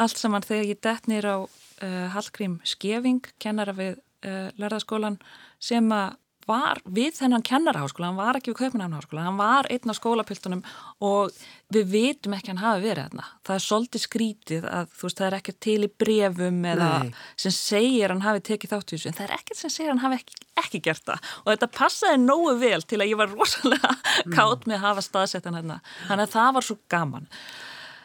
allt 0.00 0.20
saman 0.20 0.46
þegar 0.46 0.70
ég 0.70 0.82
dett 0.84 1.10
nýra 1.10 1.36
á 1.36 1.40
uh, 1.42 2.08
Hallgrím 2.14 2.60
Skeving, 2.68 3.22
kennara 3.42 3.74
við 3.76 3.96
uh, 4.26 4.50
lærðaskólan 4.60 5.20
sem 5.62 5.88
að 5.94 6.18
var 6.48 6.80
við 6.84 7.16
þennan 7.20 7.44
kennaraháskóla, 7.46 8.10
hann 8.10 8.18
var 8.18 8.38
ekki 8.38 8.52
við 8.52 8.58
Kaupanhamnháskóla, 8.62 9.26
hann 9.28 9.38
var 9.38 9.68
einn 9.70 9.92
á 9.92 9.94
skólapiltunum 9.94 10.62
og 11.04 11.32
við 11.72 11.88
vitum 11.92 12.36
ekki 12.36 12.52
hann 12.52 12.62
hafi 12.62 12.84
verið 12.84 13.08
þarna. 13.08 13.26
Það 13.46 13.56
er 13.56 13.64
svolítið 13.66 14.04
skrítið 14.04 14.68
að 14.68 14.92
þú 14.92 15.08
veist 15.08 15.20
það 15.20 15.28
er 15.28 15.36
ekki 15.38 15.54
til 15.66 15.78
í 15.86 15.90
brefum 16.02 16.60
eða 16.72 16.90
Nei. 17.06 17.12
sem 17.44 17.54
segir 17.56 18.14
hann 18.14 18.24
hafi 18.26 18.44
tekið 18.50 18.74
þátt 18.74 18.92
í 18.92 18.96
þessu 18.96 19.10
en 19.12 19.18
það 19.18 19.26
er 19.28 19.34
ekkert 19.38 19.60
sem 19.62 19.74
segir 19.74 19.92
hann 19.92 20.02
hafi 20.02 20.20
ekki, 20.20 20.40
ekki 20.64 20.82
gert 20.88 21.04
það 21.08 21.32
og 21.42 21.50
þetta 21.52 21.70
passaði 21.78 22.22
nógu 22.24 22.56
vel 22.62 22.80
til 22.82 23.00
að 23.00 23.12
ég 23.12 23.20
var 23.22 23.34
rosalega 23.34 23.92
mm. 23.96 24.34
kátt 24.34 24.66
með 24.66 24.80
að 24.80 24.86
hafa 24.88 25.06
staðsettan 25.08 25.60
hérna. 25.60 25.82
Þannig 26.08 26.28
að 26.28 26.34
það 26.36 26.56
var 26.58 26.68
svo 26.68 26.80
gaman 26.92 27.30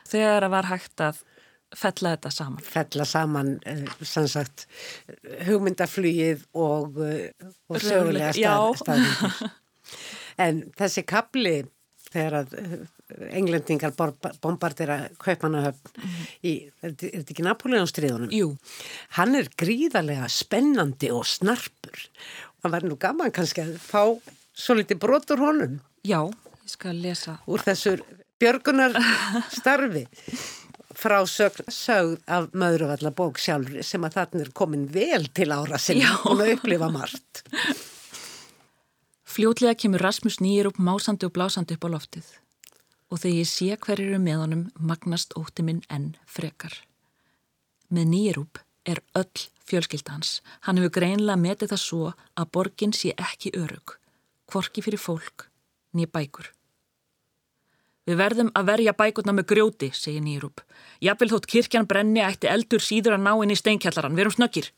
þegar 0.07 0.45
það 0.47 0.53
var 0.55 0.69
hægt 0.71 1.03
að 1.05 1.23
fella 1.75 2.13
þetta 2.15 2.31
saman. 2.31 2.63
Fella 2.63 3.07
saman, 3.07 3.53
eh, 3.67 3.85
sem 4.07 4.27
sagt, 4.31 4.67
hugmyndaflýið 5.47 6.45
og, 6.55 6.99
eh, 7.03 7.47
og 7.69 7.81
sögulega 7.83 8.33
stað, 8.35 8.83
staðingar. 8.83 9.41
En 10.37 10.59
þessi 10.77 11.01
kapli 11.07 11.63
þegar 12.11 12.33
að 12.41 12.55
eh, 12.59 12.81
englendingar 13.39 13.93
bombardera 13.95 14.97
Kaupanahöfn 15.21 15.93
mm. 15.95 16.17
í, 16.43 16.51
er 16.83 16.93
þetta 16.99 17.33
ekki 17.33 17.45
Napoleonstriðunum? 17.47 18.33
Jú. 18.35 18.51
Hann 19.17 19.37
er 19.39 19.47
gríðarlega 19.59 20.27
spennandi 20.31 21.09
og 21.15 21.23
snarpur. 21.29 22.03
Það 22.61 22.75
var 22.75 22.87
nú 22.87 22.99
gaman 22.99 23.33
kannski 23.33 23.63
að 23.63 23.77
fá 23.81 24.03
svo 24.57 24.77
litið 24.77 25.01
brotur 25.01 25.41
honum. 25.41 25.79
Já, 26.07 26.19
ég 26.27 26.75
skal 26.75 26.99
lesa. 27.01 27.37
Úr 27.47 27.63
þessur 27.65 28.03
björgunar 28.39 28.95
starfi 29.51 30.05
frá 30.97 31.19
sög, 31.29 31.59
sögð 31.69 32.17
af 32.25 32.49
Möðruvallabók 32.57 33.37
sjálfur 33.41 33.85
sem 33.85 34.05
að 34.05 34.17
þarna 34.17 34.43
er 34.45 34.51
komin 34.57 34.87
vel 34.93 35.27
til 35.29 35.51
ára 35.53 35.77
sinna 35.81 36.15
og 36.25 36.41
upplifa 36.45 36.89
margt. 36.93 37.43
Fljótlega 39.27 39.77
kemur 39.77 40.01
Rasmus 40.01 40.39
nýjir 40.41 40.71
upp 40.71 40.81
másandi 40.81 41.27
og 41.27 41.35
blásandi 41.35 41.77
upp 41.77 41.85
á 41.85 41.89
loftið 41.93 42.31
og 43.07 43.21
þegar 43.21 43.37
ég 43.37 43.49
sé 43.49 43.69
hverjir 43.75 44.09
eru 44.09 44.23
með 44.23 44.41
honum 44.41 44.63
magnast 44.89 45.37
ótti 45.39 45.63
minn 45.63 45.83
enn 45.93 46.09
frekar. 46.27 46.73
Með 47.93 48.09
nýjir 48.11 48.41
upp 48.41 48.59
er 48.87 49.03
öll 49.15 49.45
fjölskyldans. 49.67 50.41
Hann 50.65 50.79
hefur 50.79 50.97
greinlega 50.99 51.39
metið 51.39 51.75
það 51.75 51.83
svo 51.83 52.11
að 52.35 52.51
borgin 52.57 52.95
sé 52.95 53.13
ekki 53.15 53.53
örug, 53.55 53.95
kvorki 54.49 54.83
fyrir 54.83 54.99
fólk, 54.99 55.47
nýja 55.95 56.11
bækur. 56.11 56.56
Við 58.07 58.19
verðum 58.21 58.49
að 58.55 58.69
verja 58.69 58.95
bækurna 58.95 59.33
með 59.35 59.49
grjóti, 59.51 59.89
segir 59.91 60.23
Nýrup. 60.23 60.61
Jafnvel 61.03 61.27
þótt 61.33 61.49
kirkjan 61.51 61.87
brenni 61.91 62.23
ætti 62.23 62.47
eldur 62.47 62.83
síður 62.83 63.17
að 63.17 63.25
ná 63.25 63.33
inn 63.43 63.51
í 63.51 63.59
steinkjallaran. 63.59 64.15
Verum 64.15 64.31
snöggir. 64.31 64.71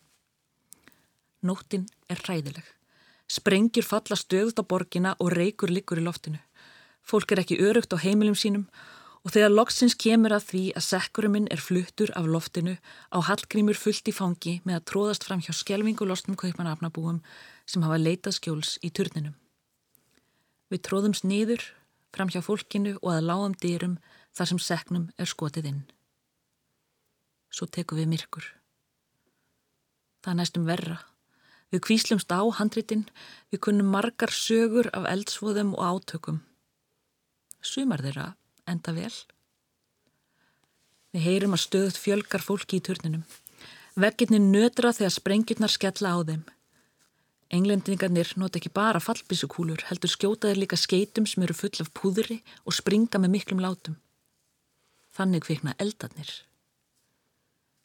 Nóttin 1.45 1.85
er 2.09 2.19
hræðileg. 2.25 2.65
Sprengir 3.29 3.85
falla 3.85 4.17
stöðut 4.17 4.57
á 4.57 4.63
borgina 4.65 5.13
og 5.21 5.35
reykur 5.37 5.69
liggur 5.69 6.01
í 6.01 6.05
loftinu. 6.07 6.41
Fólk 7.05 7.31
er 7.31 7.43
ekki 7.43 7.59
örugt 7.61 7.93
á 7.93 8.01
heimilum 8.01 8.33
sínum 8.33 8.65
og 9.21 9.35
þegar 9.35 9.53
loksins 9.53 9.93
kemur 9.99 10.33
að 10.33 10.47
því 10.49 10.63
að 10.79 10.87
sekkuruminn 10.87 11.49
er 11.53 11.61
fluttur 11.61 12.09
af 12.17 12.25
loftinu 12.25 12.77
á 13.13 13.17
hallgrímur 13.29 13.77
fullt 13.77 14.09
í 14.09 14.15
fangi 14.15 14.55
með 14.65 14.79
að 14.79 14.85
tróðast 14.91 15.27
fram 15.27 15.43
hjá 15.45 15.53
skjelvingu 15.53 16.07
losnum 16.07 16.39
kaupanafnabúum 16.39 17.21
sem 17.69 17.85
hafa 17.85 18.01
leitað 18.01 18.39
skjóls 18.39 18.77
í 18.81 18.89
turninum. 18.89 19.35
Við 20.73 20.83
tróðumst 20.87 21.27
niður 21.29 21.61
fram 22.15 22.31
hjá 22.31 22.41
fólkinu 22.45 22.97
og 23.01 23.11
að 23.13 23.27
lágum 23.29 23.55
dýrum 23.61 23.97
þar 24.37 24.51
sem 24.51 24.61
seknum 24.63 25.07
er 25.17 25.29
skotið 25.29 25.69
inn. 25.71 25.81
Svo 27.49 27.65
tekum 27.65 27.99
við 27.99 28.11
myrkur. 28.13 28.45
Það 30.23 30.31
er 30.33 30.39
næstum 30.39 30.67
verra. 30.67 30.99
Við 31.69 31.83
kvíslumst 31.85 32.31
á 32.33 32.41
handritin, 32.57 33.05
við 33.53 33.61
kunnum 33.65 33.91
margar 33.93 34.33
sögur 34.33 34.89
af 34.93 35.05
eldsvoðum 35.09 35.75
og 35.77 35.85
átökum. 35.85 36.39
Sumar 37.61 38.01
þeirra 38.01 38.33
enda 38.69 38.93
vel. 38.95 39.13
Við 41.13 41.25
heyrum 41.25 41.55
að 41.57 41.65
stöðut 41.65 41.99
fjölgar 41.99 42.45
fólki 42.45 42.79
í 42.79 42.85
turninum. 42.85 43.25
Vegginni 43.99 44.39
nötra 44.41 44.93
þegar 44.93 45.15
sprengjurnar 45.15 45.73
skella 45.73 46.13
á 46.13 46.19
þeim. 46.25 46.43
Englendingarnir 47.49 48.29
nota 48.37 48.59
ekki 48.59 48.69
bara 48.69 48.99
fallbísukúlur, 49.01 49.81
heldur 49.89 50.11
skjótaðir 50.11 50.59
líka 50.61 50.77
skeitum 50.77 51.25
sem 51.25 51.41
eru 51.41 51.55
full 51.57 51.81
af 51.81 51.89
púðri 51.97 52.43
og 52.61 52.75
springa 52.77 53.17
með 53.17 53.33
miklum 53.33 53.63
látum. 53.63 53.95
Þannig 55.17 55.47
kvikna 55.47 55.73
eldarnir. 55.81 56.29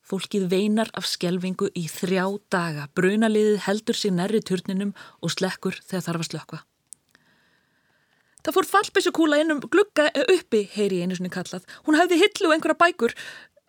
Fólkið 0.04 0.50
veinar 0.52 0.90
af 0.92 1.08
skjelvingu 1.08 1.70
í 1.80 1.86
þrjá 1.88 2.26
daga, 2.52 2.90
brunaliðið 2.92 3.62
heldur 3.64 3.96
sig 3.96 4.12
nærri 4.12 4.42
turninum 4.44 4.92
og 5.24 5.32
slekkur 5.32 5.80
þegar 5.80 6.06
þarf 6.10 6.26
að 6.26 6.28
slökka. 6.28 6.60
Það 8.44 8.58
fór 8.58 8.70
fallbísukúla 8.74 9.40
innum 9.40 9.64
glugga 9.64 10.10
uppi, 10.28 10.66
heyri 10.76 11.00
einu 11.00 11.16
sinni 11.16 11.32
kallað. 11.32 11.64
Hún 11.88 11.96
hefði 11.96 12.20
hillu 12.20 12.52
einhverja 12.52 12.82
bækur, 12.84 13.16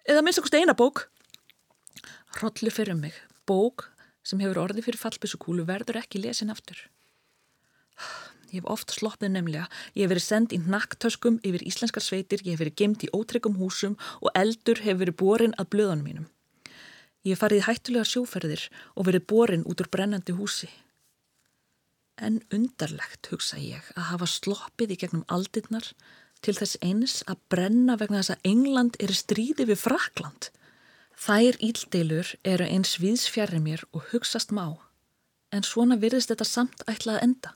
eða 0.03 0.27
minnst 0.27 0.43
okkur 0.43 0.51
steina 0.51 0.75
bók. 0.75 1.05
Rollu 2.43 2.67
fyrir 2.67 2.99
mig, 2.99 3.15
bók 3.47 3.94
sem 4.25 4.41
hefur 4.41 4.63
orði 4.65 4.83
fyrir 4.85 5.01
fallbísukúlu 5.01 5.65
verður 5.67 6.01
ekki 6.01 6.21
lesin 6.23 6.53
aftur. 6.53 6.79
Ég 8.51 8.61
hef 8.61 8.69
oft 8.71 8.93
sloppið 8.93 9.33
nefnilega, 9.33 9.65
ég 9.97 10.05
hef 10.05 10.11
verið 10.13 10.25
sendt 10.25 10.53
í 10.55 10.59
nakktöskum 10.61 11.41
yfir 11.43 11.63
íslenskar 11.65 12.03
sveitir, 12.03 12.43
ég 12.45 12.55
hef 12.55 12.61
verið 12.63 12.77
gemt 12.81 13.03
í 13.03 13.11
ótryggum 13.15 13.57
húsum 13.59 13.97
og 14.21 14.31
eldur 14.38 14.81
hefur 14.85 15.01
verið 15.01 15.17
borin 15.21 15.55
að 15.59 15.71
blöðanum 15.75 16.07
mínum. 16.07 16.27
Ég 17.25 17.33
hef 17.33 17.41
farið 17.41 17.65
hættulega 17.65 18.05
sjóferðir 18.05 18.67
og 18.93 19.07
verið 19.07 19.25
borin 19.31 19.65
út 19.65 19.81
úr 19.81 19.89
brennandi 19.91 20.35
húsi. 20.38 20.69
En 22.21 22.39
undarlegt, 22.53 23.27
hugsa 23.33 23.57
ég, 23.59 23.83
að 23.97 24.11
hafa 24.13 24.29
sloppið 24.29 24.93
í 24.93 24.99
gegnum 25.01 25.25
aldirnar 25.27 25.89
til 26.45 26.55
þess 26.55 26.77
eins 26.85 27.23
að 27.27 27.41
brenna 27.51 27.97
vegna 27.99 28.21
þess 28.21 28.35
að 28.38 28.51
England 28.51 28.99
er 29.01 29.15
stríði 29.17 29.67
við 29.71 29.81
Frakland. 29.81 30.51
Þær 31.15 31.58
íldeilur 31.63 32.34
eru 32.43 32.65
eins 32.67 32.97
viðsfjari 32.99 33.62
mér 33.63 33.86
og 33.95 34.10
hugsast 34.12 34.51
má, 34.51 34.75
en 35.56 35.63
svona 35.63 35.97
virðist 35.99 36.34
þetta 36.34 36.47
samt 36.47 36.84
ætlað 36.91 37.21
enda. 37.23 37.54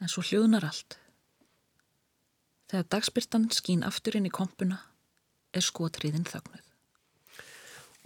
En 0.00 0.08
svo 0.08 0.24
hljóðnar 0.24 0.66
allt. 0.68 0.98
Þegar 2.70 2.90
dagspyrtan 2.94 3.48
skín 3.52 3.84
aftur 3.86 4.16
inn 4.16 4.28
í 4.28 4.32
kompuna 4.32 4.78
er 5.56 5.64
skotriðin 5.64 6.28
þögnuð. 6.28 6.66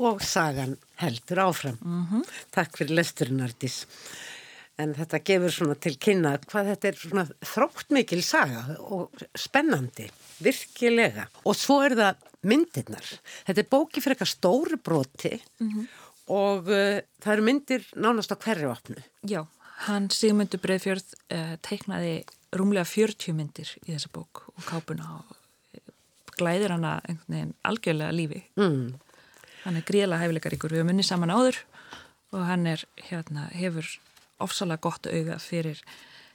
Og 0.04 0.22
sagan 0.26 0.78
heldur 0.98 1.38
áfram. 1.44 1.76
Mm 1.82 2.06
-hmm. 2.06 2.22
Takk 2.50 2.78
fyrir 2.78 2.94
lesturinn. 2.96 3.42
En 4.78 4.94
þetta 4.94 5.18
gefur 5.22 5.50
svona 5.50 5.74
til 5.74 5.96
kynna 5.98 6.38
hvað 6.38 6.70
þetta 6.70 6.88
er 6.88 6.96
svona 6.98 7.26
þrótt 7.46 7.90
mikil 7.90 8.22
saga 8.22 8.76
og 8.78 9.10
spennandi, 9.34 10.10
virkilega. 10.42 11.28
Og 11.44 11.54
svo 11.56 11.82
er 11.82 11.94
það 11.94 12.16
myndirnar. 12.48 13.10
Þetta 13.46 13.62
er 13.62 13.70
bóki 13.70 14.02
fyrir 14.02 14.16
eitthvað 14.16 14.32
stóru 14.32 14.78
broti 14.78 15.34
mm 15.34 15.68
-hmm. 15.70 15.86
og 16.36 16.70
uh, 16.70 17.00
það 17.22 17.32
eru 17.32 17.46
myndir 17.48 17.86
nánast 17.96 18.32
á 18.32 18.36
hverju 18.36 18.70
opnu. 18.70 19.02
Já, 19.22 19.46
hann 19.88 20.10
Sigmundur 20.10 20.60
Breifjörð 20.60 21.14
uh, 21.32 21.56
teiknaði 21.62 22.24
rúmlega 22.52 22.84
40 22.84 23.34
myndir 23.34 23.70
í 23.86 23.92
þessa 23.92 24.12
bók 24.12 24.44
og 24.54 24.64
kápuna 24.64 25.18
og 25.18 25.24
uh, 25.30 25.92
glæðir 26.38 26.70
hana 26.70 27.00
algjörlega 27.62 28.12
lífi. 28.12 28.44
Mm. 28.56 28.94
Hann 29.64 29.76
er 29.76 29.82
gríðlega 29.82 30.20
hæfileikaríkur, 30.20 30.70
við 30.70 30.82
höfum 30.82 30.90
unni 30.92 31.02
saman 31.02 31.30
áður 31.30 31.56
og 32.34 32.42
hann 32.44 32.66
er, 32.66 32.84
hérna, 33.08 33.48
hefur 33.54 33.86
ofsalega 34.42 34.82
gott 34.82 35.06
auga 35.06 35.38
fyrir 35.38 35.80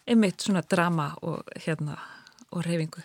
einmitt 0.10 0.41
svona 0.41 0.63
drama 0.65 1.12
og 1.22 1.43
hérna 1.65 1.98
og 2.52 2.65
reyfingu. 2.65 3.04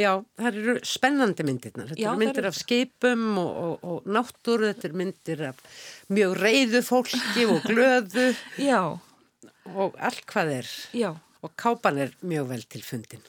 Já, 0.00 0.10
það 0.40 0.58
eru 0.62 0.74
spennandi 0.86 1.44
myndirna. 1.46 1.84
Þetta 1.90 2.00
Já, 2.02 2.08
eru 2.10 2.20
myndir 2.22 2.42
eru- 2.42 2.50
af 2.52 2.58
skipum 2.58 3.24
og, 3.38 3.50
og, 3.62 3.84
og 3.92 4.08
náttúru, 4.18 4.72
þetta 4.72 4.88
eru 4.90 5.00
myndir 5.02 5.42
af 5.52 5.62
mjög 6.10 6.36
reyðu 6.42 6.82
fólki 6.86 7.46
og 7.52 7.62
glöðu 7.68 8.28
Já, 8.70 8.80
og 9.74 9.98
allt 10.02 10.24
hvað 10.30 10.54
er. 10.60 10.70
já, 10.96 11.10
Og 11.42 11.52
kápan 11.54 11.98
er 12.02 12.10
mjög 12.26 12.48
vel 12.50 12.62
til 12.66 12.82
fundin. 12.82 13.20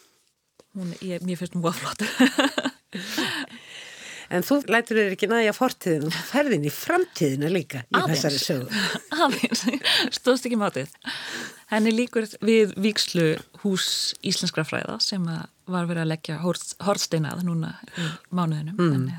hún, 0.74 0.94
ég, 1.06 1.22
mér 1.26 1.38
finnst 1.38 1.54
hún 1.58 1.62
góða 1.66 1.78
flott. 1.78 2.02
En 4.30 4.44
þú 4.46 4.60
lætur 4.70 5.00
þér 5.00 5.14
ekki 5.16 5.28
næja 5.32 5.54
fortíðin 5.58 6.04
þú 6.14 6.20
ferðin 6.30 6.66
í 6.70 6.72
framtíðina 6.74 7.50
líka 7.50 7.80
í 7.90 7.96
Aðeins. 7.98 8.20
þessari 8.22 8.42
sögu. 8.44 8.82
Aðeins, 9.26 9.64
stóðst 10.20 10.46
ekki 10.46 10.60
mátið. 10.62 10.92
Henni 11.70 11.94
líkur 11.94 12.26
við 12.42 12.74
Víkslu 12.82 13.32
hús 13.64 14.16
íslenskra 14.26 14.66
fræða 14.66 14.98
sem 15.04 15.26
var 15.26 15.90
verið 15.90 16.04
að 16.04 16.12
leggja 16.14 16.38
hortsteinað 16.42 17.44
núna 17.46 17.76
í 17.94 18.08
mánuðinum. 18.34 18.80
Mm. 18.80 19.10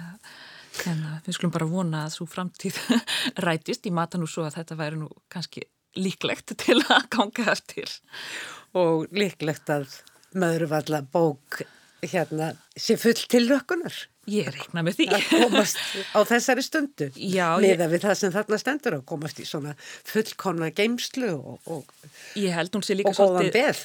Þannig 0.81 1.11
að 1.11 1.29
við 1.29 1.37
skulum 1.37 1.55
bara 1.55 1.69
vona 1.71 2.05
að 2.07 2.15
svo 2.17 2.27
framtíð 2.31 2.79
rætist. 3.45 3.87
Ég 3.87 3.95
mata 3.95 4.19
nú 4.19 4.27
svo 4.31 4.47
að 4.49 4.59
þetta 4.59 4.79
væri 4.81 5.01
nú 5.03 5.11
kannski 5.31 5.67
líklegt 5.99 6.55
til 6.59 6.81
að 6.87 7.07
ganga 7.15 7.51
eftir. 7.55 7.93
Og 8.79 9.07
líklegt 9.15 9.71
að 9.71 10.01
möðurvalla 10.39 11.03
bók 11.11 11.63
hérna 12.07 12.55
sé 12.79 12.97
full 12.99 13.19
til 13.31 13.47
rökkunar 13.51 13.95
Ég 14.31 14.51
reikna 14.55 14.83
með 14.87 14.99
því. 15.01 15.07
að 15.17 15.25
komast 15.31 15.79
á 16.15 16.19
þessari 16.29 16.63
stundu. 16.67 17.09
Já, 17.17 17.49
ég- 17.59 17.65
Miða 17.75 17.89
við 17.91 18.05
það 18.05 18.15
sem 18.21 18.35
þarna 18.35 18.59
stendur 18.63 18.97
að 18.99 19.05
komast 19.11 19.41
í 19.43 19.47
svona 19.49 19.73
fullkonna 20.07 20.69
geimslu 20.77 21.33
og, 21.35 21.59
og 21.67 21.85
Ég 22.39 22.55
held 22.55 22.71
hún 22.77 22.85
sé 22.87 22.95
líka 22.99 23.11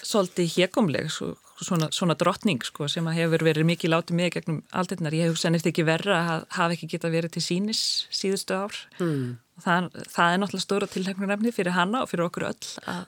svolítið, 0.06 0.52
hégumleg, 0.58 1.10
svo, 1.14 1.32
svona, 1.64 1.88
svona 1.96 2.16
drottning 2.20 2.62
sko, 2.68 2.88
sem 2.92 3.06
hefur 3.16 3.42
verið 3.48 3.66
mikið 3.72 3.94
látið 3.96 4.18
mig 4.20 4.34
gegnum 4.36 4.62
aldirnar. 4.76 5.16
Ég 5.18 5.30
hef 5.32 5.40
sennist 5.42 5.66
ekki 5.70 5.86
verra 5.88 6.20
að 6.36 6.46
hafa 6.60 6.76
ekki 6.78 6.90
geta 6.94 7.10
verið 7.14 7.36
til 7.38 7.46
sínis 7.46 7.82
síðustu 8.14 8.58
ár. 8.58 8.76
Mm. 9.00 9.38
Það, 9.64 9.90
það 10.12 10.34
er 10.36 10.42
náttúrulega 10.44 10.66
stóra 10.68 10.88
tilhæknarefni 10.92 11.54
fyrir 11.56 11.78
hana 11.78 12.04
og 12.04 12.10
fyrir 12.12 12.28
okkur 12.28 12.50
öll 12.52 12.72
að 12.92 13.06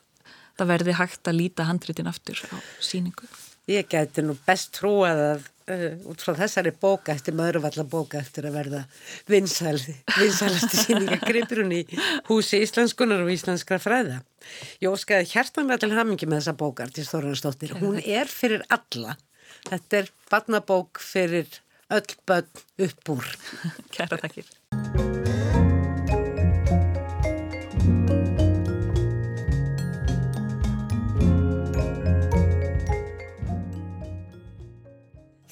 það 0.57 0.69
verði 0.71 0.93
hægt 0.97 1.27
að 1.29 1.37
líta 1.37 1.65
handritin 1.67 2.07
aftur 2.09 2.39
á 2.49 2.55
síningu. 2.81 3.27
Ég 3.67 3.87
gæti 3.91 4.23
nú 4.23 4.37
best 4.47 4.71
trúað 4.77 5.21
að 5.23 5.47
uh, 5.73 6.09
út 6.11 6.21
frá 6.23 6.31
þessari 6.37 6.71
bóka 6.71 7.11
eftir 7.11 7.35
möðurvalla 7.35 7.83
bóka 7.91 8.21
eftir 8.21 8.47
að 8.47 8.55
verða 8.61 8.81
vinsæl, 9.27 9.75
vinsælasti 10.15 10.85
síningagripurinn 10.85 11.75
í 11.75 11.81
húsi 12.29 12.61
íslenskunar 12.63 13.25
og 13.25 13.33
íslenskra 13.33 13.79
fræða. 13.83 14.21
Ég 14.79 14.93
óskaði 14.93 15.27
hjertanlega 15.33 15.83
til 15.83 15.93
hamingi 15.97 16.29
með 16.29 16.45
þessa 16.45 16.57
bókar 16.63 16.93
til 16.95 17.07
Þóransdóttir. 17.09 17.75
Hún 17.81 17.99
er 17.99 18.31
fyrir 18.31 18.63
alla. 18.71 19.17
Þetta 19.67 19.99
er 19.99 20.13
barnabók 20.31 21.03
fyrir 21.03 21.59
öll 21.91 22.15
börn 22.23 22.63
upp 22.87 23.17
úr. 23.17 23.33
Kæra 23.95 24.23
takkir. 24.23 24.47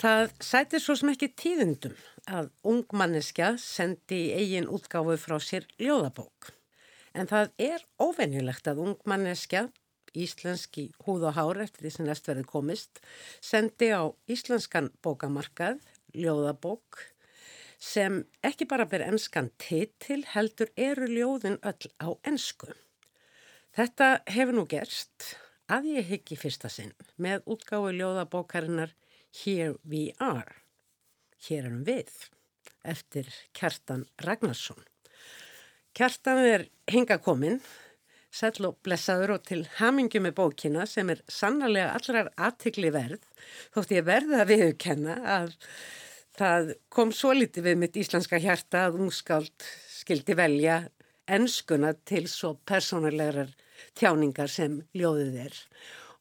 Það 0.06 0.28
sætir 0.46 0.82
svo 0.84 0.94
sem 1.00 1.10
ekki 1.10 1.28
tíðundum 1.34 1.94
að 2.30 2.52
ungmanneskja 2.70 3.48
sendi 3.58 4.20
í 4.28 4.34
eigin 4.38 4.68
útgáfu 4.70 5.15
frá 5.18 5.39
sér 5.41 5.63
ljóðabók. 5.82 6.52
En 7.18 7.26
það 7.32 7.48
er 7.65 7.86
óvenjulegt 7.98 8.68
að 8.70 8.84
ungmanneskja, 8.84 9.63
íslenski 10.13 10.84
húð 11.08 11.26
og 11.32 11.34
hár 11.39 11.60
eftir 11.63 11.88
því 11.88 11.91
sem 11.96 12.06
næst 12.06 12.30
verið 12.30 12.46
komist, 12.52 13.02
sendi 13.41 13.89
á 13.98 14.06
íslenskan 14.30 14.91
bókamarkað 15.02 15.80
ljóðabók 16.13 17.02
sem 17.82 18.20
ekki 18.46 18.68
bara 18.70 18.86
ber 18.91 19.08
enskan 19.08 19.50
titil 19.58 20.20
heldur 20.36 20.70
eru 20.78 21.08
ljóðin 21.10 21.58
öll 21.65 21.89
á 21.98 22.13
ensku. 22.30 22.70
Þetta 23.74 24.20
hefur 24.38 24.60
nú 24.60 24.68
gerst 24.70 25.32
að 25.65 25.89
ég 25.96 26.13
hyggi 26.13 26.38
fyrsta 26.38 26.70
sinn 26.70 26.94
með 27.18 27.41
útgáfu 27.58 27.89
ljóðabókarinnar 27.98 28.94
Here 29.36 29.76
We 29.84 30.13
Are, 30.24 30.62
hér 31.48 31.65
erum 31.65 31.82
við, 31.88 32.12
eftir 32.88 33.28
Kjartan 33.58 34.06
Ragnarsson. 34.24 34.80
Kjartan 35.95 36.39
er 36.39 36.63
hinga 36.91 37.17
kominn, 37.24 37.60
sæll 38.32 38.67
og 38.69 38.78
blessaður 38.84 39.36
og 39.36 39.45
til 39.48 39.62
hamingu 39.80 40.21
með 40.24 40.38
bókina 40.39 40.86
sem 40.88 41.12
er 41.12 41.21
sannarlega 41.32 41.93
allrar 41.98 42.32
aðtikli 42.48 42.91
verð, 42.95 43.21
þótt 43.76 43.93
ég 43.95 44.08
verði 44.08 44.39
að 44.39 44.52
viðurkenna 44.54 45.17
að 45.38 45.54
það 46.39 46.74
kom 46.91 47.13
svo 47.15 47.34
litið 47.36 47.69
við 47.69 47.80
mitt 47.84 48.00
íslenska 48.00 48.39
hjarta 48.43 48.88
að 48.88 49.00
ungskáld 49.06 49.67
skildi 50.00 50.36
velja 50.36 50.82
enskuna 51.28 51.93
til 52.08 52.26
svo 52.32 52.56
persónulegar 52.67 53.52
tjáningar 54.00 54.52
sem 54.52 54.82
ljóðið 54.95 55.39
er. 55.48 55.62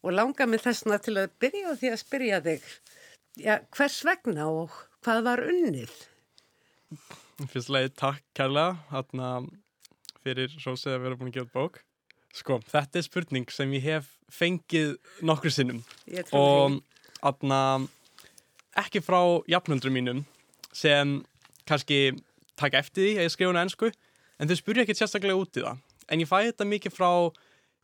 Og 0.05 0.13
langa 0.13 0.47
mig 0.47 0.63
þessna 0.65 0.99
til 1.01 1.17
að 1.21 1.33
byrja 1.41 1.75
því 1.81 1.91
að 1.91 2.01
spyrja 2.03 2.41
þig, 2.45 2.65
já, 3.41 3.59
hvers 3.75 4.01
vegna 4.07 4.49
og 4.51 4.75
hvað 5.05 5.23
var 5.27 5.43
unnið? 5.45 5.93
Fyrst 7.51 7.71
leið 7.73 7.91
takk 7.99 8.23
kærlega 8.37 9.41
fyrir 10.25 10.55
Rósið 10.65 10.95
að 10.95 11.03
vera 11.05 11.19
búin 11.19 11.33
að 11.33 11.39
gefa 11.39 11.53
bók. 11.53 11.81
Sko, 12.35 12.59
þetta 12.67 12.99
er 12.99 13.07
spurning 13.07 13.51
sem 13.53 13.75
ég 13.77 13.85
hef 13.85 14.09
fengið 14.33 14.97
nokkur 15.23 15.53
sinnum 15.55 15.83
og 16.35 16.81
atna, 17.23 17.59
ekki 18.81 19.03
frá 19.05 19.21
jafnöldrum 19.51 19.95
mínum 19.95 20.23
sem 20.75 21.21
kannski 21.69 22.17
taka 22.59 22.81
eftir 22.83 23.05
því 23.05 23.13
að 23.19 23.27
ég 23.29 23.35
skrifa 23.35 23.53
hana 23.53 23.65
ennsku 23.67 23.91
en 24.39 24.51
þau 24.51 24.59
spurja 24.59 24.83
ekki 24.83 24.97
sérstaklega 24.99 25.39
út 25.39 25.61
í 25.61 25.63
það. 25.63 25.79
En 26.11 26.23
ég 26.23 26.29
fæ 26.29 26.39
þetta 26.49 26.67
mikið 26.69 26.97
frá 26.97 27.11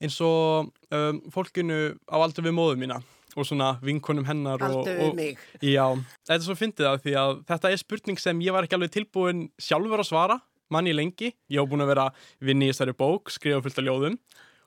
eins 0.01 0.19
og 0.25 0.73
um, 0.91 1.21
fólkinu 1.31 1.81
á 2.11 2.17
aldur 2.19 2.49
við 2.49 2.57
móðu 2.57 2.81
mína 2.81 2.99
og 3.37 3.47
svona 3.47 3.73
vinkonum 3.85 4.27
hennar 4.29 4.62
og, 4.66 4.87
og. 4.88 5.21
Já, 5.62 5.87
þetta 6.27 6.37
er 6.37 6.45
svo 6.47 6.57
fyndið 6.59 6.88
það 6.88 7.03
því 7.07 7.16
að 7.23 7.33
þetta 7.51 7.73
er 7.73 7.83
spurning 7.83 8.21
sem 8.21 8.45
ég 8.45 8.57
var 8.57 8.66
ekki 8.66 8.79
alveg 8.79 8.95
tilbúin 8.95 9.43
sjálfur 9.61 10.03
að 10.03 10.11
svara, 10.11 10.38
manni 10.71 10.95
lengi. 10.95 11.33
Ég 11.51 11.61
hef 11.61 11.71
búin 11.71 11.85
að 11.85 11.93
vera 11.95 12.07
vinni 12.43 12.69
í 12.69 12.73
þessari 12.73 12.97
bók, 12.99 13.33
skrifa 13.35 13.62
fullt 13.64 13.83
af 13.83 13.87
ljóðum 13.87 14.21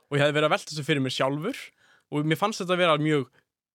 og 0.09 0.19
ég 0.19 0.25
hef 0.25 0.35
verið 0.35 0.49
að 0.49 0.55
velta 0.55 0.71
þessu 0.73 0.85
fyrir 0.87 1.03
mér 1.03 1.15
sjálfur 1.15 1.63
og 2.13 2.27
mér 2.29 2.39
fannst 2.39 2.61
þetta 2.61 2.75
að 2.75 2.83
vera 2.83 2.99
mjög 3.01 3.29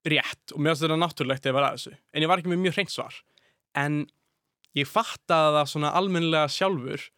rétt 0.09 0.53
og 0.53 0.61
mér 0.61 0.71
fannst 0.71 0.85
þetta 0.85 0.99
náttúrulegt 1.03 1.49
að 1.49 1.57
vera 1.57 1.71
að 1.71 1.79
þessu. 1.79 1.97
En 2.13 2.23
ég 2.23 2.31
var 2.31 2.41
ekki 2.41 2.53
með 2.53 2.63
mjög 2.63 2.77
hreint 2.77 2.93
svar. 2.93 3.19
En 3.77 3.99
ég 4.77 4.87
fattaði 4.87 5.57
það 5.57 5.71
svona 5.73 5.93
almennilega 5.97 6.53
sjálfur 6.53 7.09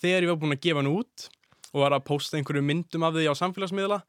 þegar 0.00 0.24
ég 0.24 0.32
var 0.32 0.40
búin 0.40 0.56
að 0.56 0.64
gefa 0.64 0.80
hann 0.80 0.92
út 0.94 1.28
og 1.70 1.84
var 1.84 1.94
að 1.94 2.06
posta 2.08 2.38
einhverju 2.38 2.64
myndum 2.66 3.06
af 3.06 3.14
því 3.14 3.28
á 3.30 3.34
samfélagsmiðla 3.38 4.00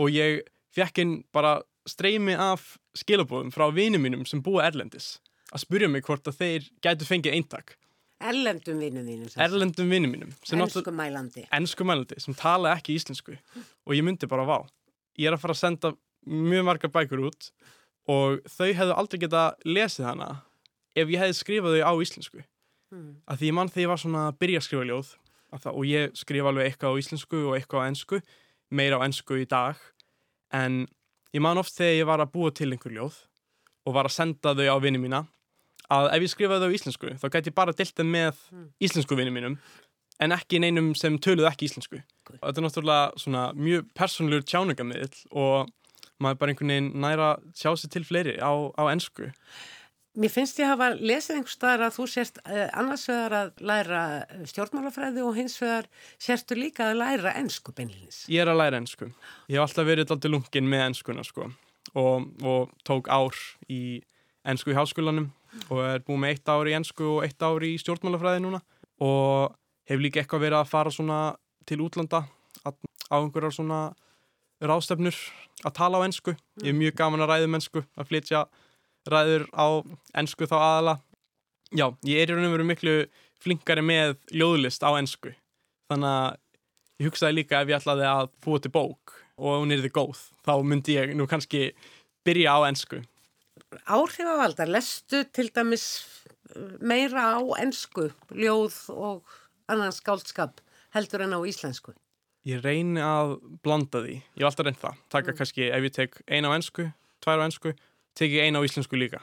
og 0.00 0.14
ég 0.14 0.42
fekk 0.72 1.02
inn 1.02 1.14
bara 1.34 1.58
streymi 1.88 2.34
af 2.38 2.76
skilabóðum 2.96 3.50
frá 3.54 3.66
vinum 3.74 4.02
mínum 4.04 4.26
sem 4.28 4.42
búa 4.42 4.64
erlendis 4.68 5.18
að 5.52 5.64
spurja 5.64 5.88
mig 5.90 6.04
hvort 6.06 6.26
að 6.30 6.38
þeir 6.40 6.68
gætu 6.84 7.08
fengið 7.08 7.34
eintak 7.38 7.76
Erlendum 8.22 8.78
sem 8.78 9.28
sagt. 9.28 9.40
erlendum 9.42 9.88
vinum 9.90 10.12
mínum 10.14 10.30
Ensku 10.52 10.92
mælandi. 10.94 11.42
ennsku 11.50 11.84
mælandi 11.84 12.20
sem 12.22 12.34
tala 12.34 12.76
ekki 12.76 12.94
íslensku 12.94 13.34
og 13.86 13.94
ég 13.96 14.04
myndi 14.06 14.28
bara 14.30 14.44
vá 14.46 14.58
ég 15.18 15.26
er 15.26 15.34
að 15.34 15.40
fara 15.42 15.52
að 15.56 15.62
senda 15.64 15.92
mjög 16.26 16.64
margar 16.64 16.90
bækur 16.94 17.24
út 17.26 17.50
og 18.08 18.38
þau 18.46 18.70
hefðu 18.72 18.94
aldrei 18.96 19.18
geta 19.24 19.42
lesið 19.66 20.06
hana 20.06 20.28
ef 20.94 21.08
ég 21.08 21.18
hefði 21.18 21.34
skrifað 21.40 21.78
þau 21.80 21.90
á 21.90 21.92
íslensku 22.02 22.42
Mm. 22.92 23.22
að 23.24 23.38
því 23.40 23.46
ég 23.48 23.54
mann 23.56 23.68
þegar 23.72 23.82
ég 23.82 23.88
var 23.88 24.00
svona 24.02 24.22
að 24.28 24.34
byrja 24.36 24.58
að 24.60 24.64
skrifa 24.66 24.84
ljóð 24.84 25.10
að 25.48 25.60
það, 25.64 25.76
og 25.80 25.84
ég 25.88 26.10
skrifa 26.12 26.48
alveg 26.50 26.66
eitthvað 26.68 26.90
á 26.92 27.00
íslensku 27.00 27.38
og 27.48 27.54
eitthvað 27.56 27.80
á 27.80 27.88
ennsku 27.88 28.18
meira 28.68 28.98
á 29.00 29.04
ennsku 29.08 29.38
í 29.40 29.46
dag 29.48 29.76
en 30.52 30.74
ég 31.32 31.44
man 31.44 31.60
oft 31.60 31.74
þegar 31.76 31.98
ég 31.98 32.08
var 32.08 32.22
að 32.24 32.32
búa 32.34 32.52
til 32.54 32.72
einhver 32.72 32.96
ljóð 32.96 33.20
og 33.86 33.96
var 33.96 34.08
að 34.08 34.16
senda 34.16 34.54
þau 34.56 34.66
á 34.68 34.76
vinni 34.82 35.00
mína 35.02 35.24
að 35.92 36.10
ef 36.16 36.26
ég 36.26 36.32
skrifaði 36.32 36.66
þau 36.66 36.72
á 36.72 36.76
íslensku 36.78 37.14
þá 37.20 37.26
gæti 37.28 37.52
ég 37.52 37.58
bara 37.58 37.76
þeim 37.76 38.12
með 38.12 38.44
íslensku 38.84 39.18
vinni 39.18 39.34
mínum 39.34 39.58
en 40.22 40.34
ekki 40.36 40.60
neinum 40.62 40.92
sem 40.98 41.16
töluð 41.22 41.48
ekki 41.50 41.68
íslensku. 41.68 42.00
Og 42.38 42.42
þetta 42.44 42.60
er 42.60 42.66
náttúrulega 42.66 43.22
svona 43.22 43.44
mjög 43.58 43.88
persónulegur 43.98 44.46
tjáningamiðl 44.46 45.22
og 45.32 45.72
maður 46.22 46.40
bara 46.40 46.54
einhvern 46.54 46.72
veginn 46.72 46.90
næra 47.02 47.30
sjá 47.58 47.72
sér 47.74 47.92
til 47.92 48.04
fleiri 48.06 48.36
á, 48.38 48.52
á 48.52 48.82
ennsku 48.92 49.32
Mér 50.12 50.28
finnst 50.28 50.58
ég 50.60 50.68
hafa 50.68 50.90
lesið 50.92 51.38
einhver 51.38 51.52
staðar 51.54 51.82
að 51.86 51.94
þú 51.96 52.04
sérst 52.12 52.40
uh, 52.44 52.66
annars 52.76 53.06
vegar 53.08 53.32
að 53.38 53.62
læra 53.64 54.00
eh, 54.20 54.42
stjórnmálafræði 54.50 55.22
og 55.24 55.38
hins 55.38 55.54
vegar 55.62 55.86
sérstu 56.20 56.58
líka 56.58 56.90
að 56.90 56.98
læra 57.00 57.32
ensku 57.40 57.72
beinlins. 57.72 58.26
Ég 58.28 58.44
er 58.44 58.50
að 58.52 58.60
læra 58.60 58.80
ennsku. 58.82 59.08
Ég 59.48 59.56
hef 59.56 59.64
alltaf 59.64 59.88
verið 59.88 60.12
alltaf 60.12 60.34
lungin 60.34 60.68
með 60.68 60.84
ennskuna 60.90 61.24
sko 61.24 61.46
og, 61.48 62.26
og 62.44 62.74
tók 62.84 63.08
ár 63.08 63.38
í 63.72 64.02
ennsku 64.44 64.74
í 64.74 64.76
háskólanum 64.76 65.30
og 65.70 65.80
er 65.86 66.04
búið 66.04 66.20
með 66.20 66.34
eitt 66.34 66.52
ár 66.52 66.68
í 66.68 66.76
ennsku 66.76 67.08
og 67.14 67.24
eitt 67.24 67.48
ár 67.48 67.64
í 67.64 67.72
stjórnmálafræði 67.80 68.44
núna 68.44 68.60
og 69.00 69.56
hef 69.88 70.02
líka 70.02 70.20
eitthvað 70.20 70.44
verið 70.44 70.58
að 70.60 70.72
fara 70.74 70.92
svona 70.92 71.22
til 71.64 71.80
útlanda 71.86 72.26
á 72.68 73.16
einhverjar 73.16 73.56
svona 73.56 73.80
ráðstefnur 74.60 75.16
að 75.64 75.74
tala 75.78 76.04
á 76.04 76.04
ennsku. 76.04 76.36
Ég 76.60 76.74
er 76.74 76.76
mjög 76.76 77.00
gaman 77.00 77.24
að 77.24 77.32
ræða 77.32 77.48
um 77.48 77.56
ennsku, 77.58 77.82
að 77.96 78.08
flytja 78.12 78.44
ræður 79.08 79.46
á 79.56 79.66
ennsku 80.18 80.48
þá 80.48 80.56
aðala. 80.58 80.94
Já, 81.72 81.86
ég 82.06 82.22
er 82.22 82.32
í 82.32 82.36
raun 82.36 82.48
og 82.48 82.54
veru 82.56 82.68
miklu 82.68 82.96
flinkari 83.42 83.84
með 83.84 84.16
ljóðlist 84.34 84.84
á 84.84 84.90
ennsku. 84.98 85.32
Þannig 85.90 86.12
að 86.12 86.38
ég 87.00 87.08
hugsaði 87.08 87.38
líka 87.40 87.62
ef 87.62 87.72
ég 87.72 87.80
ætlaði 87.80 88.08
að 88.08 88.32
búa 88.44 88.62
til 88.62 88.72
bók 88.74 89.16
og 89.42 89.62
hún 89.62 89.72
er 89.74 89.82
þið 89.82 89.94
góð, 89.96 90.20
þá 90.44 90.52
myndi 90.68 90.98
ég 90.98 91.14
nú 91.18 91.26
kannski 91.30 91.72
byrja 92.26 92.54
á 92.54 92.60
ennsku. 92.68 93.00
Áhrifavaldar, 93.88 94.68
lestu 94.70 95.22
til 95.32 95.48
dæmis 95.54 95.86
meira 96.84 97.32
á 97.38 97.42
ennsku, 97.62 98.10
ljóð 98.36 98.76
og 98.92 99.38
annan 99.72 99.94
skáldskap 99.94 100.60
heldur 100.92 101.24
en 101.24 101.36
á 101.36 101.40
íslensku? 101.48 101.94
Ég 102.48 102.62
reyni 102.64 103.00
að 103.02 103.36
blanda 103.62 104.02
því. 104.02 104.18
Ég 104.34 104.42
hef 104.42 104.50
alltaf 104.50 104.66
reynd 104.66 104.80
það. 104.82 105.00
Taka 105.14 105.30
mm. 105.30 105.38
kannski, 105.38 105.68
ef 105.70 105.86
ég 105.86 105.94
tek 105.94 106.20
eina 106.26 106.50
á 106.50 106.56
ennsku, 106.56 106.88
tvær 107.22 107.42
á 107.42 107.46
ennsku, 107.46 107.74
tek 108.18 108.32
ég 108.32 108.46
eina 108.46 108.62
á 108.62 108.66
íslensku 108.66 108.98
líka. 108.98 109.22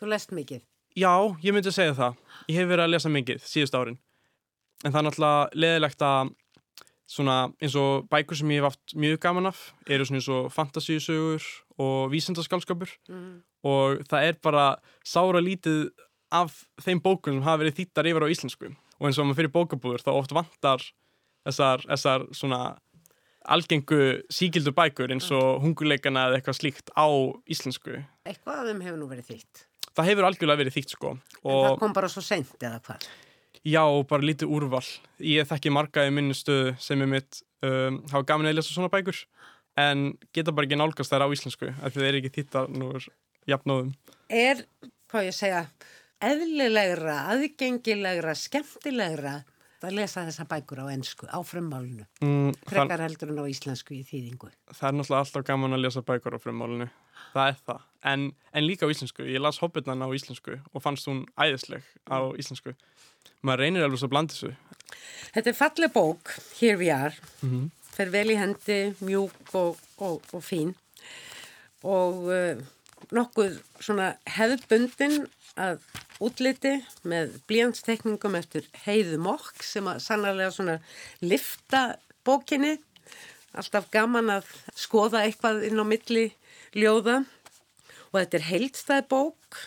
Þú 0.00 0.10
lest 0.12 0.34
mikið? 0.36 0.62
Já, 0.98 1.12
ég 1.44 1.54
myndi 1.54 1.70
að 1.70 1.76
segja 1.76 1.96
það. 1.98 2.20
Ég 2.48 2.58
hef 2.58 2.70
verið 2.70 2.84
að 2.84 2.92
lesa 2.94 3.12
mikið 3.12 3.42
síðust 3.46 3.76
árin. 3.78 3.98
En 4.84 4.92
það 4.92 5.00
er 5.00 5.06
náttúrulega 5.06 5.60
leðilegt 5.64 6.04
að 6.06 6.32
svona 7.10 7.36
eins 7.58 7.74
og 7.78 8.06
bækur 8.10 8.38
sem 8.38 8.52
ég 8.54 8.62
hef 8.62 8.70
haft 8.70 8.94
mjög 8.94 9.18
gaman 9.24 9.50
af 9.50 9.62
eru 9.90 10.06
svona 10.06 10.20
eins 10.20 10.28
og 10.30 10.50
fantasíusögur 10.54 11.46
og 11.82 12.12
vísendaskálskapur 12.12 12.92
mm. 13.10 13.32
og 13.66 14.04
það 14.10 14.28
er 14.28 14.38
bara 14.42 14.66
sára 15.02 15.42
lítið 15.42 15.90
af 16.30 16.62
þeim 16.84 17.02
bókun 17.02 17.40
sem 17.40 17.46
hafa 17.46 17.64
verið 17.64 17.80
þýttar 17.80 18.10
yfir 18.12 18.26
á 18.26 18.32
íslensku 18.32 18.70
og 18.70 19.08
eins 19.08 19.18
og 19.18 19.26
maður 19.26 19.40
fyrir 19.40 19.54
bókabúður 19.56 20.04
þá 20.06 20.12
oft 20.12 20.34
vantar 20.36 20.86
þessar, 21.48 21.82
þessar 21.88 22.28
svona 22.36 22.60
algengu 23.48 24.00
síkildur 24.32 24.74
bækur 24.76 25.12
eins 25.14 25.30
og 25.34 25.62
hunguleikana 25.64 26.28
eða 26.28 26.40
eitthvað 26.40 26.58
slíkt 26.58 26.92
á 26.92 27.06
íslensku. 27.50 27.98
Eitthvað 28.28 28.62
af 28.62 28.70
þeim 28.70 28.84
hefur 28.84 29.00
nú 29.00 29.08
verið 29.10 29.32
þýtt. 29.32 29.64
Það 29.96 30.08
hefur 30.10 30.28
algjörlega 30.28 30.62
verið 30.62 30.76
þýtt 30.76 30.94
sko. 30.94 31.12
En 31.42 31.60
það 31.66 31.78
kom 31.82 31.94
bara 31.96 32.10
svo 32.12 32.22
sent 32.24 32.56
eða 32.60 32.80
hvað? 32.86 33.06
Já, 33.66 33.84
bara 34.08 34.24
lítið 34.24 34.52
úrval. 34.56 34.84
Ég 35.20 35.48
þekki 35.48 35.72
marga 35.74 36.06
í 36.08 36.12
minni 36.14 36.36
stöðu 36.36 36.76
sem 36.80 37.00
er 37.04 37.10
mitt 37.10 37.42
um, 37.66 38.00
hafa 38.12 38.26
gaman 38.28 38.48
að 38.48 38.60
lesa 38.60 38.72
svona 38.72 38.92
bækur 38.92 39.18
en 39.80 40.10
geta 40.34 40.54
bara 40.54 40.68
ekki 40.68 40.78
nálgast 40.80 41.12
þær 41.12 41.26
á 41.28 41.34
íslensku 41.34 41.70
af 41.70 41.92
því 41.92 42.00
það 42.00 42.08
er 42.08 42.18
ekki 42.20 42.34
þýttar 42.38 42.70
nú 42.72 42.92
jafnóðum. 43.48 43.92
Er, 44.30 44.64
hvað 45.10 45.28
ég 45.28 45.36
segja, 45.36 45.64
eðlilegra, 46.24 47.16
aðgengilegra, 47.34 48.36
skemmtilegra 48.36 49.40
að 49.88 49.96
lesa 49.96 50.24
þessa 50.26 50.46
bækur 50.50 50.82
á 50.84 50.86
ennsku, 50.92 51.28
á 51.30 51.38
frummálinu 51.46 52.04
mm, 52.20 52.56
frekar 52.68 53.04
heldur 53.04 53.32
en 53.32 53.40
á 53.40 53.46
íslensku 53.48 53.94
í 53.96 54.02
þýðingu. 54.04 54.50
Það 54.72 54.88
er 54.88 54.96
náttúrulega 54.98 55.24
alltaf 55.24 55.46
gaman 55.48 55.76
að 55.76 55.84
lesa 55.84 56.02
bækur 56.04 56.36
á 56.36 56.38
frummálinu. 56.42 56.88
Það 57.32 57.52
er 57.52 57.58
það, 57.68 57.86
en, 58.12 58.26
en 58.56 58.66
líka 58.66 58.88
á 58.88 58.92
íslensku. 58.92 59.26
Ég 59.28 59.42
las 59.42 59.60
Hobbitnan 59.62 60.04
á 60.04 60.08
íslensku 60.16 60.58
og 60.60 60.84
fannst 60.84 61.08
hún 61.08 61.24
æðisleg 61.40 61.86
á 62.08 62.18
íslensku. 62.40 62.74
Maður 63.44 63.64
reynir 63.64 63.86
alveg 63.86 64.02
svo 64.02 64.10
að 64.10 64.14
blanda 64.14 64.36
þessu. 64.36 64.52
Þetta 65.34 65.52
er 65.52 65.58
fallið 65.58 65.94
bók, 65.94 66.34
Here 66.58 66.76
We 66.80 66.90
Are. 66.92 67.14
Mm 67.40 67.50
-hmm. 67.50 67.70
fer 67.90 68.10
vel 68.10 68.30
í 68.30 68.36
hendi 68.38 68.94
mjúk 69.00 69.54
og, 69.54 69.78
og, 69.98 70.22
og 70.32 70.42
fín. 70.44 70.74
Og 71.82 72.28
uh, 72.28 72.60
nokkuð 73.12 73.60
svona 73.80 74.14
hefðbundin 74.26 75.26
að 75.56 75.80
útliti 76.20 76.76
með 77.08 77.38
blíjanstekningum 77.48 78.36
eftir 78.38 78.68
heiðu 78.84 79.18
mokk 79.24 79.64
sem 79.64 79.88
að 79.88 80.02
sannarlega 80.04 80.52
svona 80.54 80.76
lifta 81.24 81.82
bókinni. 82.26 82.76
Alltaf 83.56 83.88
gaman 83.90 84.30
að 84.36 84.48
skoða 84.78 85.24
eitthvað 85.24 85.64
inn 85.70 85.80
á 85.80 85.84
milli 85.88 86.26
ljóða. 86.76 87.22
Og 88.10 88.18
þetta 88.18 88.38
er 88.38 88.48
heildstæð 88.50 89.04
bók 89.10 89.60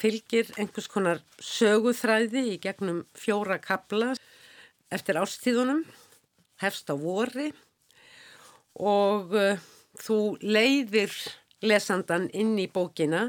fylgir 0.00 0.48
einhvers 0.58 0.88
konar 0.90 1.20
söguþræði 1.38 2.46
í 2.54 2.60
gegnum 2.62 3.04
fjóra 3.14 3.58
kabla 3.62 4.14
eftir 4.92 5.20
ástíðunum 5.20 5.84
hefst 6.62 6.90
á 6.90 6.96
vori. 6.98 7.50
Og 8.80 9.34
uh, 9.36 9.60
þú 10.00 10.18
leiðir 10.42 11.12
lesandan 11.62 12.28
inn 12.34 12.56
í 12.58 12.66
bókina 12.72 13.28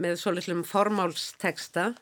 með 0.00 0.16
svolítlum 0.20 0.62
formálsteksta. 0.66 1.92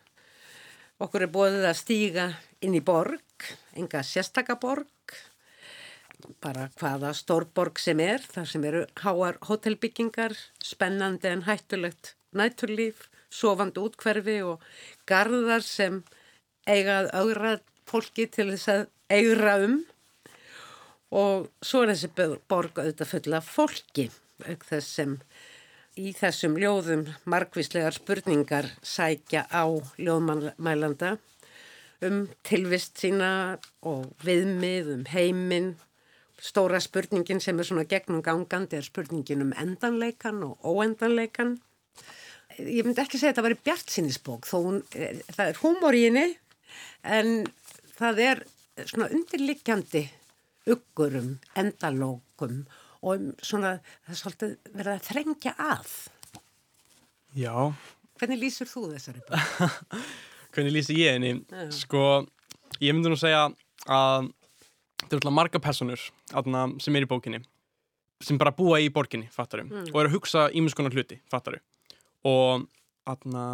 Okkur 1.03 1.27
er 1.27 1.33
bóðið 1.35 1.67
að 1.69 1.81
stíga 1.81 2.29
inn 2.65 2.77
í 2.79 2.83
borg, 2.83 3.49
enga 3.79 4.03
sérstakaborg, 4.07 5.15
bara 6.43 6.67
hvaða 6.81 7.13
stórborg 7.15 7.79
sem 7.83 8.01
er, 8.03 8.23
þar 8.23 8.49
sem 8.51 8.65
eru 8.67 8.85
háar 9.05 9.39
hótelbyggingar, 9.47 10.35
spennandi 10.65 11.31
en 11.31 11.45
hættulegt 11.47 12.17
nætturlíf, 12.35 13.07
sofandi 13.31 13.83
útkverfi 13.83 14.41
og 14.47 14.65
gardar 15.09 15.63
sem 15.65 16.03
eigað 16.69 17.11
augra 17.17 17.59
fólki 17.89 18.27
til 18.33 18.51
þess 18.53 18.73
að 18.73 18.83
eigra 19.13 19.55
um 19.65 19.79
og 21.15 21.49
svo 21.65 21.85
er 21.85 21.95
þessi 21.95 22.11
borg 22.51 22.77
auðvitað 22.77 23.13
fulla 23.13 23.41
fólki 23.45 24.09
auk 24.45 24.67
þess 24.69 24.91
sem 24.99 25.15
í 25.99 26.13
þessum 26.15 26.57
ljóðum 26.61 27.05
margvíslegar 27.29 27.97
spurningar 27.97 28.71
sækja 28.87 29.45
á 29.51 29.67
ljóðmælanda 29.99 31.17
um 32.07 32.27
tilvist 32.47 33.01
sína 33.03 33.59
og 33.87 34.07
viðmið 34.23 34.93
um 34.95 35.05
heiminn. 35.11 35.73
Stóra 36.39 36.79
spurningin 36.79 37.43
sem 37.43 37.59
er 37.59 37.67
svona 37.67 37.87
gegnum 37.91 38.23
gangandi 38.23 38.79
er 38.79 38.87
spurningin 38.87 39.43
um 39.43 39.55
endanleikan 39.59 40.39
og 40.47 40.63
óendanleikan. 40.63 41.57
Ég 42.59 42.87
myndi 42.87 43.03
ekki 43.03 43.19
segja 43.19 43.33
að 43.33 43.35
þetta 43.35 43.47
var 43.49 43.57
í 43.57 43.63
bjart 43.67 43.95
sínisbók 43.95 44.47
þó 44.47 44.57
hún, 44.63 44.79
það 45.35 45.45
er 45.49 45.61
húmor 45.63 45.99
í 45.99 46.05
henni 46.07 46.27
en 47.03 47.33
það 47.99 48.23
er 48.25 48.45
svona 48.85 49.11
undirlikjandi 49.15 50.05
uggurum, 50.71 51.39
endalókum 51.59 52.63
og 52.63 52.88
um 53.03 53.29
svona 53.45 53.77
það 53.83 54.15
er 54.15 54.21
svolítið 54.23 54.57
verið 54.75 54.93
að 54.95 55.05
þrengja 55.11 55.55
að. 55.63 55.93
Já. 57.39 57.55
Hvernig 58.19 58.43
lýsur 58.43 58.71
þú 58.71 58.89
þessari 58.95 59.23
búin? 59.29 59.77
Hvernig 60.55 60.75
lýsir 60.75 60.99
ég 60.99 61.19
henni? 61.19 61.37
Já. 61.53 61.69
Sko, 61.85 62.05
ég 62.81 62.97
myndi 62.97 63.13
nú 63.13 63.21
segja 63.21 63.47
að 63.87 64.33
þetta 65.05 65.13
er 65.15 65.21
alltaf 65.21 65.37
marga 65.37 65.63
personur 65.63 66.03
aðna, 66.37 66.67
sem 66.83 66.97
er 66.99 67.07
í 67.07 67.11
bókinni 67.11 67.43
sem 68.25 68.39
bara 68.39 68.55
búa 68.55 68.81
í 68.83 68.89
borginni, 68.91 69.29
fattarum 69.31 69.69
mm. 69.71 69.91
og 69.93 70.01
eru 70.01 70.11
að 70.11 70.17
hugsa 70.17 70.49
ímjömskonar 70.51 70.95
hluti, 70.95 71.21
fattaru 71.31 71.61
og, 72.27 72.67
aðna, 73.09 73.45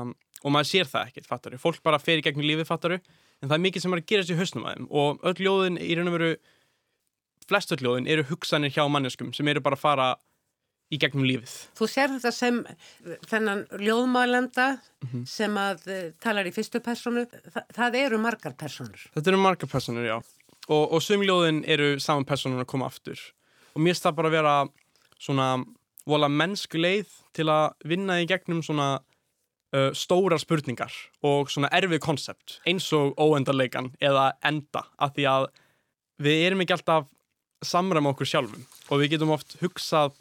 og 0.41 0.55
maður 0.55 0.71
sér 0.71 0.91
það 0.91 1.11
ekkert, 1.11 1.29
fattaru 1.29 1.61
fólk 1.61 1.83
bara 1.85 2.01
fer 2.01 2.21
í 2.21 2.25
gegnum 2.25 2.47
lífið, 2.49 2.69
fattaru 2.69 2.99
en 2.99 3.51
það 3.51 3.57
er 3.59 3.65
mikið 3.67 3.85
sem 3.85 3.97
er 3.97 4.01
að 4.01 4.09
gera 4.13 4.27
sér 4.27 4.41
höstnum 4.41 4.65
að 4.65 4.79
þeim 4.79 4.89
og 5.03 5.27
öll 5.29 5.37
ljóðin 5.45 5.81
í 5.83 5.99
raun 5.99 6.11
og 6.11 6.17
veru 6.17 6.31
flesturljóðin 7.49 8.09
eru 8.11 8.25
hugsanir 8.29 8.73
hjá 8.75 8.85
manneskum 8.91 9.33
sem 9.37 9.49
eru 9.49 9.63
bara 9.65 9.79
að 9.79 9.85
fara 9.85 10.09
í 10.93 10.99
gegnum 11.01 11.25
lífið. 11.27 11.55
Þú 11.79 11.89
sér 11.91 12.13
þetta 12.13 12.33
sem 12.35 12.61
þennan 13.31 13.65
ljóðmálenda 13.81 14.67
mm 14.77 15.09
-hmm. 15.09 15.25
sem 15.27 15.57
að 15.57 15.87
uh, 15.89 16.11
talar 16.21 16.47
í 16.47 16.53
fyrstu 16.53 16.81
personu, 16.81 17.27
Þa, 17.27 17.65
það 17.73 17.97
eru 18.03 18.19
margar 18.19 18.55
personur. 18.55 19.07
Þetta 19.15 19.31
eru 19.31 19.41
margar 19.41 19.71
personur, 19.71 20.05
já. 20.05 20.19
Og, 20.69 20.93
og 20.93 21.03
sumljóðin 21.03 21.65
eru 21.67 21.99
saman 22.01 22.25
personur 22.25 22.61
að 22.61 22.71
koma 22.73 22.87
aftur. 22.87 23.21
Og 23.75 23.83
mér 23.83 23.97
stað 23.97 24.17
bara 24.17 24.29
að 24.29 24.37
vera 24.39 24.55
svona 25.19 25.49
vola 26.07 26.29
mennsku 26.29 26.79
leið 26.79 27.11
til 27.33 27.49
að 27.49 27.75
vinna 27.85 28.21
í 28.21 28.29
gegnum 28.29 28.63
svona 28.63 29.01
uh, 29.75 29.91
stóra 29.97 30.39
spurningar 30.39 30.93
og 31.23 31.51
svona 31.51 31.71
erfið 31.73 32.01
konsept 32.05 32.61
eins 32.69 32.91
og 32.93 33.17
óendarleikan 33.19 33.93
eða 34.01 34.33
enda 34.45 34.85
af 34.99 35.15
því 35.17 35.29
að 35.31 35.49
við 36.25 36.47
erum 36.47 36.65
ekki 36.65 36.77
alltaf 36.77 37.09
samræma 37.69 38.13
okkur 38.15 38.29
sjálfum 38.29 38.65
og 38.89 39.03
við 39.03 39.15
getum 39.15 39.35
oft 39.35 39.57
hugsað 39.63 40.15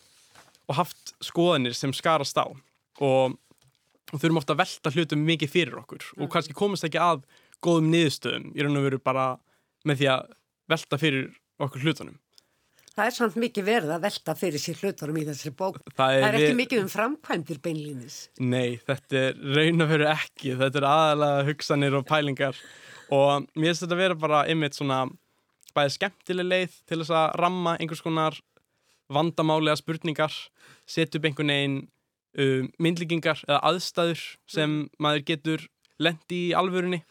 og 0.69 0.77
haft 0.79 1.13
skoðanir 1.23 1.75
sem 1.77 1.93
skarast 1.95 2.39
á 2.39 2.47
og, 2.47 3.37
þurfum 4.13 4.41
ofta 4.41 4.53
að 4.53 4.63
velta 4.63 4.91
hlutum 4.93 5.23
mikið 5.25 5.49
fyrir 5.49 5.79
okkur 5.81 6.03
og 6.17 6.27
mm. 6.27 6.31
kannski 6.35 6.55
komast 6.57 6.85
ekki 6.85 7.01
að 7.01 7.23
góðum 7.63 7.89
niðurstöðum 7.93 8.51
í 8.53 8.65
raun 8.65 8.79
og 8.79 8.85
veru 8.85 8.99
bara 9.01 9.29
með 9.87 10.03
því 10.03 10.11
að 10.13 10.27
velta 10.73 10.99
fyrir 11.01 11.31
okkur 11.63 11.87
hlutunum. 11.87 12.19
Það 12.93 13.07
er 13.09 13.15
samt 13.15 13.37
mikið 13.41 13.65
verið 13.65 13.91
að 13.95 14.03
velta 14.03 14.35
fyrir 14.37 14.61
sér 14.61 14.81
hlutunum 14.83 15.15
í 15.17 15.23
þessari 15.25 15.55
bók. 15.57 15.79
Það 15.97 16.11
er, 16.13 16.19
það 16.21 16.27
er 16.27 16.35
ekki 16.37 16.57
mikið 16.59 16.81
um 16.83 16.89
framkvæmdir 16.93 17.61
beinlýnis. 17.63 18.17
Nei, 18.37 18.77
þetta 18.85 19.17
er 19.17 19.39
raun 19.55 19.85
og 19.85 19.89
veru 19.89 20.07
ekki. 20.11 20.53
Þetta 20.59 20.79
er 20.81 20.87
aðalega 20.91 21.47
hugsanir 21.47 21.97
og 21.97 22.05
pælingar 22.05 22.59
og 23.13 23.47
mér 23.57 23.71
finnst 23.71 23.85
þetta 23.85 23.97
að 23.97 24.03
vera 24.03 24.19
bara 24.19 24.43
ymmit 24.53 24.77
svona 24.77 24.99
bæðið 25.77 25.95
skemmtileg 25.97 26.49
leið 26.49 26.79
til 26.89 26.99
þess 27.01 27.15
að 27.17 27.35
ramma 27.41 27.75
einhvers 27.79 28.03
konar 28.05 28.39
vandamálega 29.13 29.77
spurningar 29.79 30.33
setja 30.89 31.19
upp 31.19 31.27
einhvern 31.27 31.53
veginn 31.53 31.77
um, 32.39 32.69
myndlíkingar 32.81 33.43
eða 33.47 33.61
aðstæður 33.69 34.25
sem 34.49 34.69
mm. 34.69 34.89
maður 35.03 35.25
getur 35.29 35.65
lendi 36.01 36.47
í 36.49 36.53
alvörunni 36.57 37.03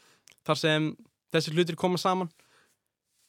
þar 0.47 0.59
sem 0.59 0.91
þessi 1.33 1.55
hlutir 1.55 1.79
koma 1.79 2.01
saman 2.01 2.31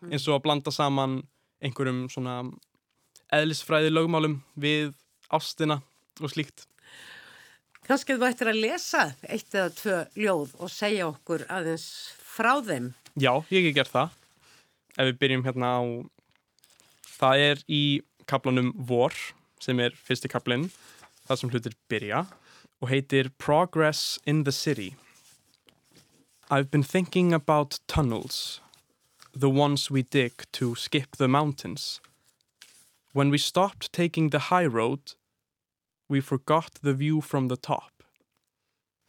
mm. 0.03 0.11
eins 0.11 0.27
og 0.27 0.37
að 0.37 0.45
blanda 0.47 0.73
saman 0.73 1.21
einhverjum 1.63 2.05
svona 2.11 2.41
eðlisfræði 3.33 3.93
lögmálum 3.93 4.41
við 4.59 4.93
ástina 5.33 5.79
og 6.21 6.31
slíkt. 6.33 6.67
Kannski 7.83 8.15
þú 8.15 8.27
ættir 8.29 8.51
að 8.51 8.61
lesa 8.63 9.05
eitt 9.27 9.55
eða 9.55 9.71
tvö 9.75 9.95
ljóð 10.23 10.53
og 10.63 10.71
segja 10.71 11.07
okkur 11.09 11.43
aðeins 11.51 11.87
frá 12.23 12.55
þeim. 12.63 12.93
Já, 13.19 13.33
ég 13.51 13.67
hef 13.67 13.75
gert 13.75 13.93
það. 13.93 14.19
Ef 14.93 15.07
við 15.09 15.19
byrjum 15.21 15.45
hérna 15.47 15.69
á, 15.73 15.81
það 17.17 17.45
er 17.49 17.61
í 17.65 17.83
kaplanum 18.29 18.73
Vor, 18.77 19.15
sem 19.63 19.79
er 19.81 19.95
fyrsti 19.97 20.29
kaplinn, 20.29 20.67
það 21.25 21.39
sem 21.39 21.53
hlutir 21.53 21.77
byrja, 21.89 22.25
og 22.83 22.91
heitir 22.91 23.31
Progress 23.41 24.19
in 24.25 24.43
the 24.43 24.51
City. 24.51 24.95
I've 26.49 26.69
been 26.69 26.83
thinking 26.83 27.33
about 27.33 27.79
tunnels, 27.87 28.61
the 29.33 29.49
ones 29.49 29.89
we 29.89 30.03
dig 30.03 30.43
to 30.51 30.75
skip 30.75 31.17
the 31.17 31.27
mountains. 31.27 31.99
When 33.13 33.29
we 33.29 33.37
stopped 33.37 33.91
taking 33.93 34.29
the 34.29 34.49
high 34.51 34.65
road, 34.65 35.13
we 36.09 36.21
forgot 36.21 36.79
the 36.83 36.93
view 36.93 37.21
from 37.21 37.47
the 37.47 37.57
top. 37.57 38.03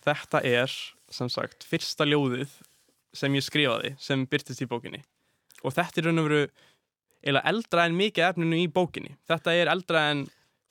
Þetta 0.05 0.41
er, 0.45 0.70
sem 1.11 1.28
sagt, 1.28 1.64
fyrsta 1.64 2.05
ljóðið 2.09 2.61
sem 3.16 3.35
ég 3.37 3.45
skrifaði, 3.45 3.95
sem 3.99 4.24
byrtist 4.28 4.64
í 4.64 4.68
bókinni. 4.68 5.03
Og 5.64 5.72
þetta 5.72 6.00
er 6.00 6.08
raun 6.08 6.20
og 6.20 6.28
veru 6.28 6.40
eiginlega 7.24 7.48
eldra 7.48 7.84
en 7.88 7.94
mikið 7.96 8.26
efninu 8.28 8.60
í 8.60 8.68
bókinni. 8.68 9.14
Þetta 9.30 9.54
er 9.56 9.70
eldra 9.72 10.08
en 10.12 10.26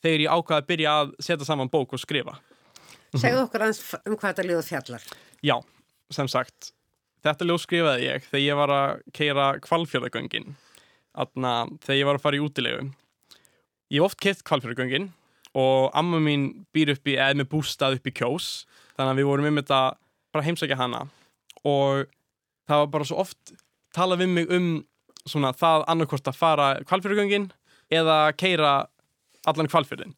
þegar 0.05 0.25
ég 0.25 0.33
ákvaði 0.35 0.61
að 0.61 0.67
byrja 0.69 0.93
að 1.01 1.13
setja 1.25 1.47
saman 1.47 1.71
bók 1.73 1.95
og 1.95 2.01
skrifa. 2.01 2.35
Segðu 3.13 3.45
okkur 3.47 3.65
aðeins 3.65 3.81
um 4.03 4.15
hvað 4.17 4.29
þetta 4.29 4.45
ljóð 4.49 4.67
fjallar. 4.67 5.07
Já, 5.45 5.55
sem 6.13 6.29
sagt, 6.29 6.71
þetta 7.25 7.47
ljóð 7.49 7.61
skrifaði 7.63 8.07
ég 8.07 8.27
þegar 8.29 8.45
ég 8.45 8.59
var 8.59 8.73
að 8.73 9.01
keira 9.17 9.47
kvalfjörðagöngin. 9.65 10.53
Þegar 11.13 11.97
ég 11.97 12.07
var 12.09 12.17
að 12.19 12.23
fara 12.25 12.39
í 12.39 12.43
útilegu. 12.43 12.87
Ég 13.93 13.99
hef 14.01 14.07
oft 14.07 14.21
keitt 14.21 14.45
kvalfjörðagöngin 14.45 15.11
og 15.57 15.91
amma 15.97 16.21
mín 16.21 16.47
býr 16.73 16.95
upp 16.95 17.05
í, 17.05 17.17
eða 17.17 17.37
með 17.41 17.51
bústað 17.51 17.99
upp 17.99 18.09
í 18.09 18.15
kjós. 18.17 18.51
Þannig 18.97 19.11
að 19.13 19.19
við 19.21 19.29
vorum 19.29 19.49
um 19.49 19.59
þetta 19.61 19.81
bara 20.33 20.45
heimsækja 20.47 20.79
hana. 20.79 21.03
Og 21.61 22.07
það 22.69 22.81
var 22.83 22.89
bara 22.97 23.09
svo 23.09 23.21
oft 23.21 23.53
talað 23.95 24.23
við 24.23 24.33
mig 24.35 24.51
um 24.53 24.67
svona 25.29 25.53
það 25.55 25.85
annarkort 25.91 26.27
að 26.27 26.39
fara 26.39 26.67
kvalfjörðagöngin 26.89 27.47
eða 27.93 28.17
keira 28.39 28.73
allan 29.47 29.69
kvalfjörðin. 29.71 30.15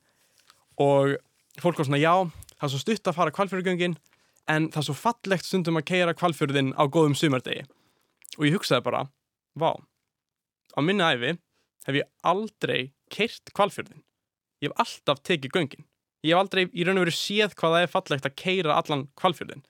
Og 0.81 1.15
fólk 1.61 1.79
var 1.79 1.87
svona, 1.87 2.01
já, 2.01 2.13
það 2.55 2.67
er 2.67 2.73
svo 2.73 2.81
stutt 2.81 3.09
að 3.09 3.17
fara 3.19 3.35
kvalfjörðagöngin 3.35 3.97
en 4.51 4.69
það 4.73 4.81
er 4.81 4.87
svo 4.89 4.97
fallegt 4.97 5.47
stundum 5.47 5.79
að 5.79 5.87
keira 5.91 6.15
kvalfjörðin 6.17 6.73
á 6.77 6.83
góðum 6.85 7.17
sumardegi. 7.17 7.65
Og 8.37 8.47
ég 8.49 8.57
hugsaði 8.57 8.85
bara, 8.85 9.05
vá, 9.57 9.75
á 10.75 10.79
minni 10.83 11.05
æfi 11.05 11.35
hef 11.85 11.99
ég 12.01 12.09
aldrei 12.25 12.91
keirt 13.13 13.53
kvalfjörðin. 13.55 14.01
Ég 14.63 14.71
hef 14.71 14.81
alltaf 14.81 15.21
tekið 15.25 15.53
göngin. 15.53 15.85
Ég 16.25 16.33
hef 16.33 16.41
aldrei 16.41 16.65
í 16.73 16.85
raun 16.85 16.97
og 16.97 17.05
veru 17.05 17.13
séð 17.13 17.53
hvað 17.59 17.75
það 17.75 17.85
er 17.85 17.93
fallegt 17.93 18.27
að 18.27 18.37
keira 18.41 18.77
allan 18.79 19.07
kvalfjörðin. 19.19 19.61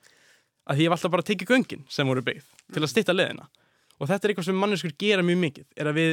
Að 0.66 0.80
ég 0.80 0.88
hef 0.88 0.96
alltaf 0.96 1.12
bara 1.12 1.26
tekið 1.26 1.52
göngin 1.52 1.84
sem 1.92 2.08
voru 2.08 2.24
byggð 2.24 2.48
til 2.72 2.82
að 2.82 2.92
stitta 2.92 3.14
leðina. 3.14 3.48
Og 4.00 4.10
þetta 4.10 4.26
er 4.26 4.32
eitthvað 4.32 4.48
sem 4.50 4.58
manneskur 4.60 4.94
gera 5.00 5.24
mjög 5.24 5.38
mikið, 5.42 5.68
er 5.76 5.90
að 5.90 6.00
við, 6.00 6.10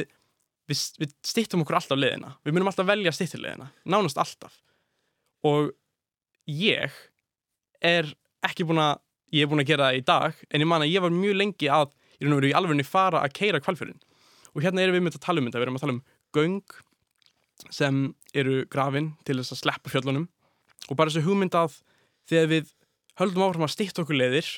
við, 0.70 0.84
við 1.02 1.14
stittum 1.26 1.64
okkur 1.64 1.78
alltaf 1.80 2.00
leðina. 2.00 2.34
Við 2.46 2.56
munum 2.56 2.70
alltaf 2.70 2.88
velja 2.88 3.12
stittileðina, 3.14 3.68
nánast 3.84 4.20
alltaf. 4.20 4.56
Og 5.44 5.74
ég 6.48 6.96
er 7.84 8.08
ekki 8.44 8.66
búin 8.68 8.80
að, 8.80 8.96
ég 9.34 9.44
er 9.44 9.52
búin 9.52 9.64
að 9.64 9.70
gera 9.72 9.90
það 9.90 10.00
í 10.00 10.06
dag, 10.08 10.40
en 10.48 10.64
ég 10.64 10.70
man 10.70 10.84
að 10.86 10.94
ég 10.94 11.04
var 11.04 11.14
mjög 11.14 11.38
lengi 11.40 11.70
að, 11.72 11.92
í 12.16 12.24
raun 12.24 12.36
og 12.36 12.40
veru 12.40 12.50
í 12.50 12.56
alvegni 12.56 12.88
fara 12.88 13.20
að 13.24 13.36
keira 13.36 13.60
kvalfjörðin. 13.64 14.00
Og 14.54 14.64
hérna 14.64 14.84
erum 14.84 14.96
við 14.96 15.04
með 15.04 15.18
um 15.18 15.48
þetta, 15.48 15.60
við 15.60 15.66
erum 15.66 15.78
að 15.78 15.84
tala 15.84 15.96
um 15.96 16.04
göng 16.34 16.78
sem 17.74 18.00
eru 18.34 18.64
grafin 18.70 19.12
til 19.26 19.38
þess 19.38 19.54
að 19.54 19.60
sleppa 19.62 19.92
fjöllunum 19.92 20.26
og 20.90 20.98
bara 20.98 21.10
þessu 21.10 21.24
hugmynd 21.28 21.54
að 21.58 21.78
þegar 22.28 22.50
við 22.50 22.72
höldum 23.20 23.44
áfram 23.46 23.66
að 23.66 23.74
stýtt 23.74 24.00
okkur 24.02 24.18
leiðir 24.18 24.48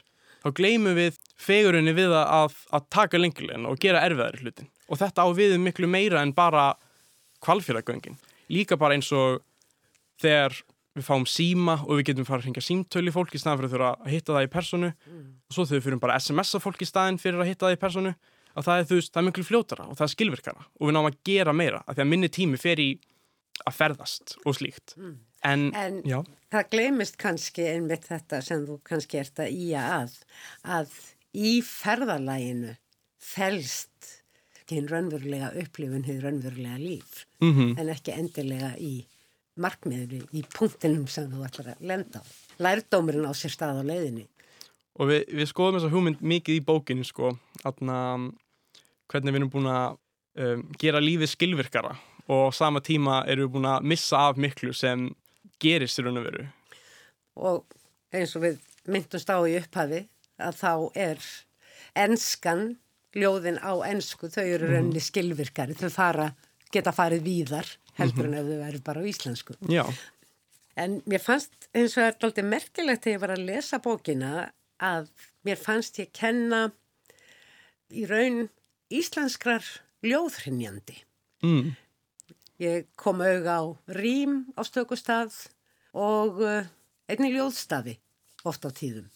þá 0.47 0.55
gleymum 0.55 0.95
við 0.95 1.19
fegurinni 1.43 1.95
við 1.97 2.15
að, 2.15 2.55
að 2.71 2.87
taka 2.95 3.19
lengilegin 3.19 3.67
og 3.67 3.81
gera 3.83 4.05
erfiðari 4.07 4.45
hlutin 4.45 4.71
og 4.87 5.01
þetta 5.01 5.27
á 5.27 5.29
við 5.35 5.57
miklu 5.59 5.91
meira 5.91 6.23
en 6.23 6.35
bara 6.37 6.71
kvalfjörðagöngin 7.45 8.19
líka 8.53 8.79
bara 8.79 8.95
eins 8.95 9.11
og 9.15 9.43
þegar 10.23 10.55
við 10.97 11.05
fáum 11.05 11.27
síma 11.29 11.81
og 11.85 11.99
við 11.99 12.13
getum 12.13 12.29
fara 12.29 12.41
að 12.41 12.49
ringa 12.49 12.65
símtölu 12.65 13.11
í 13.11 13.15
fólk 13.15 13.35
í 13.37 13.41
staðan 13.41 13.61
fyrir 13.61 13.69
að 13.69 13.75
þurfa 13.75 13.91
að 14.07 14.15
hitta 14.15 14.37
það 14.37 14.47
í 14.47 14.53
personu 14.55 14.93
mm. 14.95 15.27
og 15.51 15.57
svo 15.57 15.67
við 15.69 15.85
fyrir 15.85 16.01
bara 16.07 16.17
SMS-a 16.23 16.63
fólk 16.63 16.81
í 16.81 16.89
staðin 16.89 17.21
fyrir 17.21 17.43
að 17.43 17.51
hitta 17.51 17.67
það 17.67 17.77
í 17.77 17.83
personu 17.83 18.15
að 18.57 18.69
það 18.69 18.79
er, 18.79 18.87
veist, 18.95 19.13
það 19.13 19.21
er 19.21 19.27
miklu 19.29 19.45
fljótara 19.45 19.89
og 19.91 19.99
það 19.99 20.07
er 20.07 20.13
skilvirkara 20.15 20.65
og 20.65 20.89
við 20.89 20.97
náum 20.97 21.11
að 21.11 21.19
gera 21.29 21.53
meira 21.57 21.83
af 21.85 21.99
því 21.99 22.05
að 22.07 22.11
minni 22.15 22.31
tími 22.33 22.61
fer 22.61 22.81
í 22.81 22.89
að 23.67 23.77
ferðast 23.77 24.37
og 24.45 24.57
slíkt 24.57 24.97
mm. 24.97 25.13
En, 25.47 25.69
en 25.75 26.01
það 26.53 26.71
glemist 26.75 27.19
kannski 27.21 27.69
einmitt 27.71 28.09
þetta 28.09 28.43
sem 28.45 28.65
þú 28.67 28.81
kannski 28.87 29.21
ert 29.23 29.43
að 29.45 29.57
íja 29.57 29.85
að 30.01 30.17
að 30.79 30.95
í 31.37 31.59
ferðalæginu 31.67 32.77
felst 33.23 34.15
hinn 34.71 34.89
raunverulega 34.91 35.53
upplifun 35.63 36.07
hinn 36.07 36.23
raunverulega 36.23 36.79
líf 36.81 37.27
mm 37.41 37.53
-hmm. 37.53 37.79
en 37.81 37.93
ekki 37.93 38.15
endilega 38.17 38.73
í 38.79 38.95
markmiðinu, 39.57 40.25
í 40.37 40.43
punktinum 40.57 41.07
sem 41.09 41.29
þú 41.33 41.45
ætlar 41.47 41.75
að 41.75 41.85
lenda 41.89 42.21
á. 42.21 42.25
Lærdómurinn 42.61 43.29
á 43.29 43.33
sér 43.37 43.55
stað 43.55 43.81
á 43.81 43.85
leiðinni. 43.89 44.27
Og 45.01 45.11
við, 45.11 45.23
við 45.33 45.49
skoðum 45.51 45.79
þessa 45.79 45.93
hugmynd 45.93 46.21
mikið 46.21 46.59
í 46.59 46.65
bókinu 46.65 47.05
sko, 47.05 47.33
atna 47.65 47.97
hvernig 49.11 49.33
við 49.33 49.41
erum 49.41 49.53
búin 49.53 49.71
að 49.71 49.97
um, 50.41 50.67
gera 50.81 51.01
lífið 51.01 51.33
skilvirkara. 51.33 51.95
Og 52.33 52.51
á 52.53 52.57
sama 52.57 52.83
tíma 52.85 53.23
erum 53.29 53.47
við 53.47 53.55
búin 53.57 53.71
að 53.71 53.89
missa 53.93 54.27
af 54.29 54.41
miklu 54.41 54.75
sem 54.77 55.09
gerist 55.63 56.01
í 56.01 56.05
raun 56.05 56.21
og 56.21 56.27
veru. 56.29 56.47
Og 57.37 57.77
eins 58.15 58.35
og 58.37 58.45
við 58.47 58.59
myndumst 58.87 59.31
á 59.31 59.39
í 59.45 59.57
upphafi 59.59 60.03
að 60.43 60.59
þá 60.61 60.73
er 61.07 61.31
enskan, 61.97 62.77
ljóðin 63.17 63.59
á 63.65 63.73
ensku, 63.89 64.29
þau 64.29 64.45
eru 64.45 64.69
mhm. 64.69 64.75
rauninni 64.75 65.03
skilvirkari, 65.03 65.77
þau 65.79 65.91
fara, 65.93 66.31
geta 66.73 66.93
farið 66.93 67.25
víðar 67.25 67.71
heldur 67.97 68.27
-hmm. 68.27 68.35
en 68.37 68.41
ef 68.43 68.51
þau 68.51 68.69
eru 68.69 68.83
bara 68.85 69.01
á 69.01 69.05
íslensku. 69.09 69.57
Já. 69.73 69.85
En 70.77 71.01
mér 71.09 71.23
fannst 71.25 71.71
eins 71.73 71.97
og 71.97 72.03
það 72.03 72.09
er 72.09 72.27
alltaf 72.29 72.45
merkilegt 72.45 73.05
þegar 73.05 73.15
ég 73.15 73.21
var 73.21 73.33
að 73.33 73.47
lesa 73.49 73.79
bókina 73.81 74.33
að 74.77 75.09
mér 75.47 75.57
fannst 75.57 75.99
ég 75.99 76.13
kenna 76.13 76.73
í 77.91 78.05
raun 78.05 78.49
íslenskrar 78.93 79.65
ljóðhrinjandi. 80.05 80.99
Mm. 81.43 81.73
Ég 82.63 82.87
kom 82.97 83.21
auðga 83.21 83.59
á 83.61 83.65
rým 83.99 84.47
á 84.57 84.65
stökustaf 84.65 85.47
og 85.97 86.41
uh, 86.41 86.69
einni 87.11 87.33
ljóðstafi 87.35 87.99
oft 88.49 88.65
á 88.65 88.71
tíðum. 88.73 89.11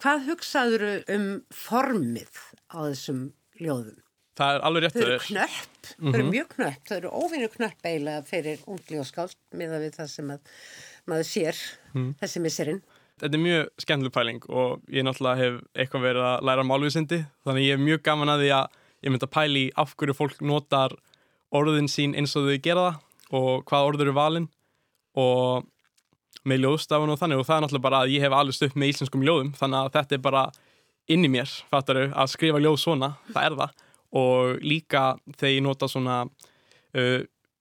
Hvað 0.00 0.28
hugsaður 0.30 0.84
um 1.12 1.26
formið 1.52 2.38
á 2.72 2.78
þessum 2.88 3.26
ljóðum? 3.60 3.98
Það 4.38 4.54
er 4.54 4.62
alveg 4.64 4.84
rétt 4.84 4.94
þau. 4.94 5.02
Eru 5.02 5.18
knöpp, 5.26 5.80
mm 5.80 5.90
-hmm. 5.90 6.12
þau 6.12 6.14
eru 6.14 6.24
mhm. 6.24 6.32
mjög 6.36 6.48
knöpp, 6.54 6.84
þau 6.88 6.96
eru 6.96 7.10
óvinni 7.10 7.48
knöpp 7.56 7.84
eiginlega 7.84 8.22
fyrir 8.30 8.62
ungljóðskáld 8.66 9.36
miða 9.52 9.82
við 9.82 9.98
það 9.98 10.08
sem 10.14 10.32
maður 11.10 11.28
sér 11.28 11.60
mm. 11.94 12.14
þessi 12.20 12.42
misserinn 12.44 12.82
þetta 13.20 13.36
er 13.36 13.44
mjög 13.44 13.70
skemmtileg 13.84 14.14
pæling 14.14 14.44
og 14.48 14.84
ég 14.88 15.04
náttúrulega 15.04 15.40
hef 15.40 15.56
eitthvað 15.74 16.06
verið 16.08 16.26
að 16.30 16.44
læra 16.48 16.66
málvísindi 16.66 17.20
þannig 17.44 17.66
ég 17.66 17.76
hef 17.76 17.84
mjög 17.84 18.02
gaman 18.08 18.32
að 18.32 18.44
því 18.44 18.50
að 18.56 18.78
ég 19.00 19.12
myndi 19.12 19.26
að 19.26 19.34
pæli 19.36 19.64
af 19.82 19.94
hverju 20.00 20.16
fólk 20.16 20.42
notar 20.44 20.96
orðin 21.56 21.90
sín 21.90 22.16
eins 22.18 22.36
og 22.38 22.48
þau 22.48 22.62
gera 22.62 22.86
það 22.88 23.38
og 23.40 23.62
hvað 23.68 23.86
orður 23.90 24.08
eru 24.08 24.16
valin. 24.16 24.48
Og 25.18 25.66
með 26.48 26.64
ljóðstafun 26.64 27.12
og 27.12 27.18
þannig 27.20 27.40
og 27.40 27.46
það 27.46 27.56
er 27.56 27.64
náttúrulega 27.64 27.86
bara 27.86 28.02
að 28.04 28.12
ég 28.14 28.24
hef 28.24 28.34
alveg 28.36 28.56
stöpp 28.56 28.76
með 28.78 28.92
íslenskum 28.94 29.24
ljóðum 29.26 29.50
þannig 29.58 29.80
að 29.80 29.94
þetta 29.96 30.16
er 30.16 30.22
bara 30.24 30.44
inn 31.10 31.26
í 31.26 31.30
mér 31.32 31.50
fattaru 31.72 32.06
að 32.14 32.30
skrifa 32.32 32.60
ljóð 32.62 32.78
svona, 32.80 33.10
það 33.34 33.46
er 33.48 33.56
það. 33.60 33.82
Og 34.20 34.62
líka 34.66 35.02
þegar 35.36 35.52
ég 35.52 35.64
nota 35.66 35.88
svona 35.90 36.20
uh, 36.26 37.20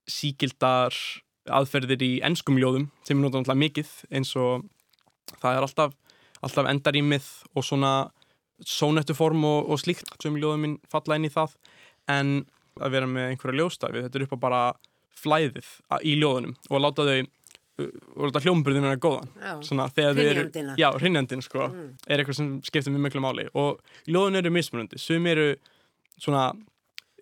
síkildar 0.10 0.96
aðferðir 1.50 2.06
í 2.06 2.12
ennskum 2.26 2.60
ljóðum 2.62 2.88
sem 3.04 3.18
ég 3.18 3.24
nota 3.24 3.42
náttúrulega 3.42 3.64
mikið 3.66 3.92
eins 4.16 4.32
og 4.38 4.66
það 5.42 5.58
er 5.58 5.66
alltaf, 5.66 5.98
alltaf 6.46 6.70
endarímið 6.72 7.28
og 7.54 7.66
svona 7.66 7.94
sónettuform 8.66 9.44
og, 9.48 9.70
og 9.72 9.82
slíkt 9.82 10.10
sem 10.22 10.38
ljóðum 10.38 10.66
minn 10.66 10.80
falla 10.92 11.20
inn 11.20 11.28
í 11.28 11.34
það. 11.34 11.56
En 12.10 12.34
að 12.80 12.96
vera 12.96 13.10
með 13.10 13.34
einhverja 13.34 13.60
ljóstafi 13.62 14.06
þetta 14.06 14.20
er 14.20 14.26
upp 14.26 14.38
á 14.38 14.46
bara 14.46 14.62
flæðið 15.20 15.70
í 16.08 16.16
ljóðunum 16.20 16.56
og 16.70 16.78
að 16.78 16.86
láta 16.86 17.08
þau 17.10 17.20
og 17.80 18.24
láta 18.28 18.42
hljómburðinu 18.44 18.90
vera 18.90 19.00
góðan 19.00 19.64
svona 19.64 19.88
eru 19.96 20.50
já, 20.76 20.90
hrinnjandin 21.00 21.44
sko, 21.44 21.70
mm. 21.72 21.92
er 22.08 22.20
eitthvað 22.20 22.40
sem 22.42 22.50
skiptir 22.68 22.92
mjög 22.92 23.06
miklu 23.08 23.24
máli 23.24 23.48
og 23.54 23.80
ljóðun 24.08 24.40
eru 24.42 24.52
mismunandi 24.52 25.00
sum 25.00 25.28
eru 25.32 25.54
svona 26.20 26.50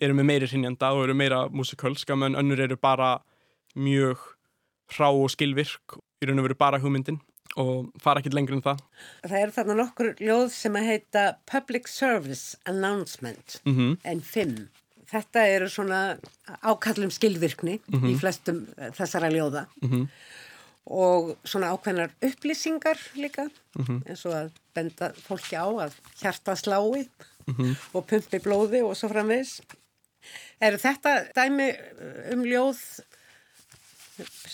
eru 0.02 0.18
með 0.18 0.30
meiri 0.32 0.50
hrinnjanda 0.50 0.91
og 0.95 1.06
eru 1.06 1.18
meira 1.18 1.45
músikalska 1.54 2.18
menn 2.18 2.38
önnur 2.38 2.62
eru 2.66 2.78
bara 2.82 3.18
mjög 3.78 4.22
hrá 4.95 5.10
og 5.12 5.30
skilvirk 5.34 5.98
í 6.22 6.30
raun 6.30 6.41
og 6.41 6.48
veru 6.48 6.58
bara 6.60 6.82
hugmyndin 6.82 7.20
og 7.58 7.89
fara 8.02 8.22
ekkert 8.22 8.36
lengur 8.38 8.58
en 8.58 8.64
það. 8.66 8.82
Það 9.24 9.39
eru 9.41 9.56
þarna 9.56 9.78
nokkur 9.80 10.10
ljóð 10.22 10.50
sem 10.54 10.78
að 10.78 10.89
heita 10.91 11.24
Public 11.50 11.89
Service 11.89 12.58
Announcement 12.70 13.62
mm 13.66 13.76
-hmm. 13.78 13.98
en 14.04 14.22
fimm. 14.22 14.68
Þetta 15.12 15.45
eru 15.47 15.70
svona 15.72 16.01
ákallum 16.62 17.12
skilvirkni 17.14 17.80
í 18.12 18.16
flestum 18.20 18.66
eh, 18.78 18.91
þessara 18.97 19.32
ljóða 19.34 19.68
og 20.88 21.34
svona 21.43 21.74
ákveðnar 21.76 22.14
upplýsingar 22.24 22.99
líka 23.20 23.47
eins 24.08 24.26
og 24.26 24.34
að 24.34 24.51
benda 24.76 25.12
fólki 25.26 25.55
á 25.60 25.68
að 25.68 25.97
hjarta 26.22 26.55
slái 26.55 27.08
og 27.93 28.05
pumpi 28.08 28.39
blóði 28.43 28.82
og 28.84 28.95
svo 28.95 29.10
framvegs. 29.12 29.62
Eru 30.60 30.80
þetta 30.82 31.14
dæmi 31.36 31.70
eh, 31.72 32.34
um 32.34 32.43
ljóð, 32.43 32.80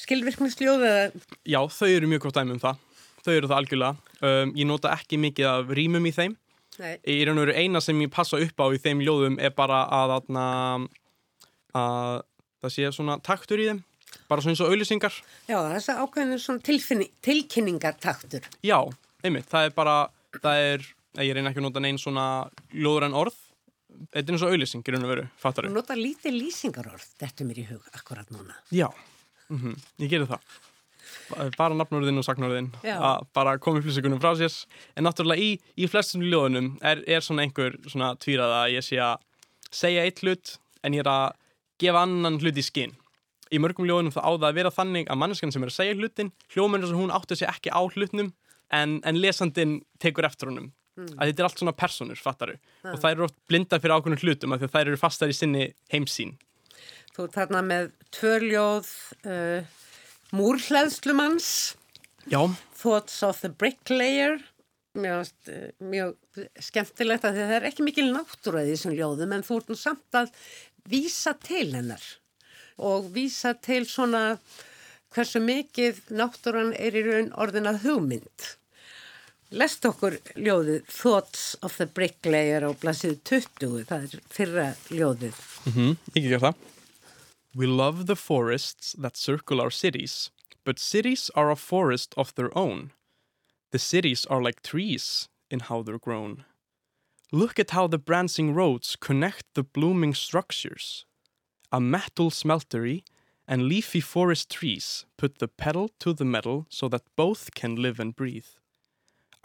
skilvirknisljóð 0.04 0.84
eða 0.86 1.06
Já, 1.48 1.62
þau 1.70 1.88
eru 1.90 2.10
mjög 2.12 2.28
gott 2.28 2.38
dæmi 2.38 2.54
um 2.58 2.62
það. 2.62 2.82
Þau 3.24 3.34
eru 3.34 3.48
það 3.48 3.58
algjörlega. 3.58 3.96
Um, 4.24 4.54
ég 4.60 4.68
nota 4.68 4.92
ekki 4.94 5.18
mikið 5.18 5.48
af 5.48 5.72
rýmum 5.74 6.06
í 6.06 6.14
þeim. 6.14 6.36
Nei. 6.82 6.98
Í 7.10 7.20
raun 7.28 7.40
og 7.40 7.48
veru 7.48 7.56
eina 7.60 7.82
sem 7.84 8.00
ég 8.02 8.12
passa 8.14 8.40
upp 8.42 8.64
á 8.64 8.66
í 8.74 8.80
þeim 8.82 9.04
ljóðum 9.06 9.40
er 9.42 9.54
bara 9.56 9.84
að, 9.94 10.16
að, 10.34 10.88
að 11.78 12.24
það 12.64 12.76
sé 12.76 12.92
svona 12.96 13.20
taktur 13.24 13.62
í 13.62 13.70
þeim. 13.70 13.84
Bara 14.30 14.44
svona 14.44 14.54
eins 14.54 14.64
og 14.64 14.74
auðlýsingar. 14.74 15.16
Já, 15.50 15.58
þess 15.74 15.92
að 15.92 16.02
ákveðinu 16.04 16.42
svona 16.42 17.08
tilkynningartaktur. 17.28 18.50
Já, 18.66 18.78
einmitt. 19.26 19.50
Það 19.52 19.70
er 19.70 19.74
bara, 19.78 19.96
það 20.40 20.66
er, 20.68 20.86
ég 21.22 21.34
reyna 21.38 21.52
ekki 21.52 21.64
að 21.64 21.68
nota 21.68 21.84
neinn 21.84 22.02
svona 22.02 22.28
ljóður 22.74 23.08
en 23.10 23.18
orð. 23.24 23.40
Þetta 24.14 24.24
er 24.24 24.36
eins 24.36 24.46
og 24.46 24.54
auðlýsing 24.54 24.86
í 24.86 24.94
raun 24.94 25.06
og 25.06 25.12
veru, 25.14 25.24
fattar 25.42 25.68
Þú 25.70 25.74
nota 25.76 25.98
lítið 25.98 26.38
lýsingarorð, 26.40 27.10
þetta 27.22 27.44
er 27.44 27.50
mér 27.50 27.60
í 27.62 27.66
hug 27.70 27.90
akkurat 27.94 28.32
núna. 28.34 28.56
Já, 28.74 28.88
mm 29.54 29.76
ég 30.02 30.10
gerir 30.10 30.30
það. 30.30 30.48
Ba- 31.30 31.50
Bara 31.58 31.78
nafnurðin 31.80 32.18
og 32.22 32.26
sagnorðin 32.28 32.72
Já. 32.86 32.96
að 33.00 33.28
bara 33.36 33.58
koma 33.62 33.80
upplýsingunum 33.82 34.22
frá 34.24 34.34
sér. 34.40 34.54
En 34.98 35.06
náttúrulega 35.08 35.42
í, 35.42 35.52
í 35.78 35.88
flestum 35.90 36.22
ljóðunum 36.26 36.74
er, 36.82 37.04
er 37.08 37.22
svona 37.26 37.46
einhver 37.46 37.78
svona 37.90 38.14
tvírað 38.22 38.54
að 38.60 38.74
ég 38.78 38.86
sé 38.88 39.00
að 39.02 39.18
segja 39.74 40.04
eitt 40.08 40.22
hlut 40.24 40.58
en 40.84 40.94
ég 40.98 41.04
er 41.06 41.10
að 41.14 41.34
gefa 41.82 42.04
annan 42.06 42.40
hlut 42.42 42.60
í 42.60 42.66
skinn. 42.66 42.94
Í 43.54 43.60
mörgum 43.62 43.86
ljóðunum 43.90 44.14
það 44.16 44.26
á 44.26 44.32
það 44.34 44.48
að 44.50 44.56
vera 44.62 44.72
þannig 44.74 45.10
að 45.14 45.20
manneskan 45.22 45.52
sem 45.54 45.64
er 45.66 45.70
að 45.74 45.78
segja 45.80 45.98
hlutin 46.00 46.32
hljóminn 46.56 46.88
sem 46.88 46.98
hún 46.98 47.12
átti 47.14 47.38
sig 47.38 47.50
ekki 47.52 47.70
á 47.74 47.82
hlutnum 47.86 48.32
en, 48.74 48.96
en 49.06 49.20
lesandin 49.22 49.80
tekur 50.02 50.26
eftir 50.26 50.50
honum. 50.50 50.72
Að 50.94 51.30
þetta 51.32 51.42
er 51.42 51.48
allt 51.48 51.62
svona 51.62 51.74
personur, 51.74 52.20
fattaru. 52.22 52.54
Og 52.86 53.00
þær 53.02 53.16
eru 53.16 53.24
oft 53.26 53.38
blindar 53.50 53.80
fyrir 53.82 53.96
ákveðnum 53.98 54.22
hlutum 54.22 54.54
af 54.54 54.60
því 54.62 54.68
að 54.68 54.74
þær 54.76 54.90
eru 54.92 55.00
fastar 55.02 55.32
í 55.34 55.38
sinni 55.38 55.64
heimsýn. 55.94 56.36
Þú 57.14 57.24
ert 57.28 57.38
þarna 57.38 57.62
með 57.66 57.88
tvörljóð 58.14 58.92
uh, 59.26 59.72
múrhleðslumanns, 60.34 61.76
Já, 62.32 62.40
Thoughts 62.80 63.22
of 63.24 63.42
the 63.44 63.50
Bricklayer, 63.52 64.40
mjög, 64.98 65.30
uh, 65.52 65.70
mjög 65.84 66.44
skemmtilegt 66.64 67.26
að 67.28 67.40
það 67.42 67.56
er 67.58 67.68
ekki 67.70 67.86
mikil 67.86 68.10
náttúra 68.14 68.64
í 68.66 68.74
þessum 68.74 68.96
ljóðum 68.98 69.34
en 69.36 69.46
þú 69.46 69.60
ert 69.60 69.72
nú 69.72 69.78
samt 69.80 70.18
að 70.20 70.32
vísa 70.90 71.34
til 71.44 71.70
hennar 71.74 72.04
og 72.82 73.12
vísa 73.14 73.54
til 73.62 73.84
svona 73.90 74.38
hversu 75.14 75.42
mikið 75.44 76.00
náttúran 76.18 76.74
er 76.74 76.98
í 76.98 77.04
raun 77.06 77.32
orðin 77.38 77.70
að 77.70 77.84
hugmynd. 77.86 78.48
Lest 79.54 79.86
okkur 79.86 80.16
ljóðið 80.34 80.88
Thoughts 80.90 81.52
of 81.62 81.76
the 81.78 81.86
Bricklayer 81.86 82.66
á 82.66 82.74
blasið 82.74 83.20
20, 83.30 83.84
það 83.86 84.08
er 84.08 84.24
fyrra 84.34 84.70
ljóðið. 84.90 85.42
Mhm, 85.70 85.92
ég 86.18 86.30
ger 86.32 86.42
það. 86.42 86.64
We 87.56 87.68
love 87.68 88.08
the 88.08 88.16
forests 88.16 88.96
that 88.98 89.16
circle 89.16 89.62
our 89.62 89.70
cities, 89.70 90.32
but 90.64 90.80
cities 90.80 91.30
are 91.36 91.52
a 91.52 91.56
forest 91.56 92.16
of 92.18 92.34
their 92.34 92.56
own. 92.58 92.92
The 93.72 93.78
cities 93.80 94.26
are 94.26 94.42
like 94.42 94.64
trees 94.64 95.30
in 95.52 95.60
how 95.60 95.84
they're 95.84 96.00
grown. 96.00 96.46
Look 97.32 97.60
at 97.60 97.72
how 97.72 97.86
the 97.88 98.00
branching 98.00 98.56
roads 98.56 98.96
connect 98.96 99.46
the 99.54 99.64
blooming 99.64 100.16
structures. 100.16 101.06
A 101.72 101.80
metal 101.80 102.32
smeltery 102.32 103.04
and 103.48 103.64
leafy 103.64 104.00
forest 104.00 104.50
trees 104.50 105.06
put 105.18 105.38
the 105.38 105.48
pedal 105.48 105.90
to 106.00 106.14
the 106.14 106.26
metal 106.26 106.66
so 106.70 106.88
that 106.90 107.16
both 107.16 107.54
can 107.54 107.76
live 107.76 108.00
and 108.00 108.16
breathe. 108.16 108.48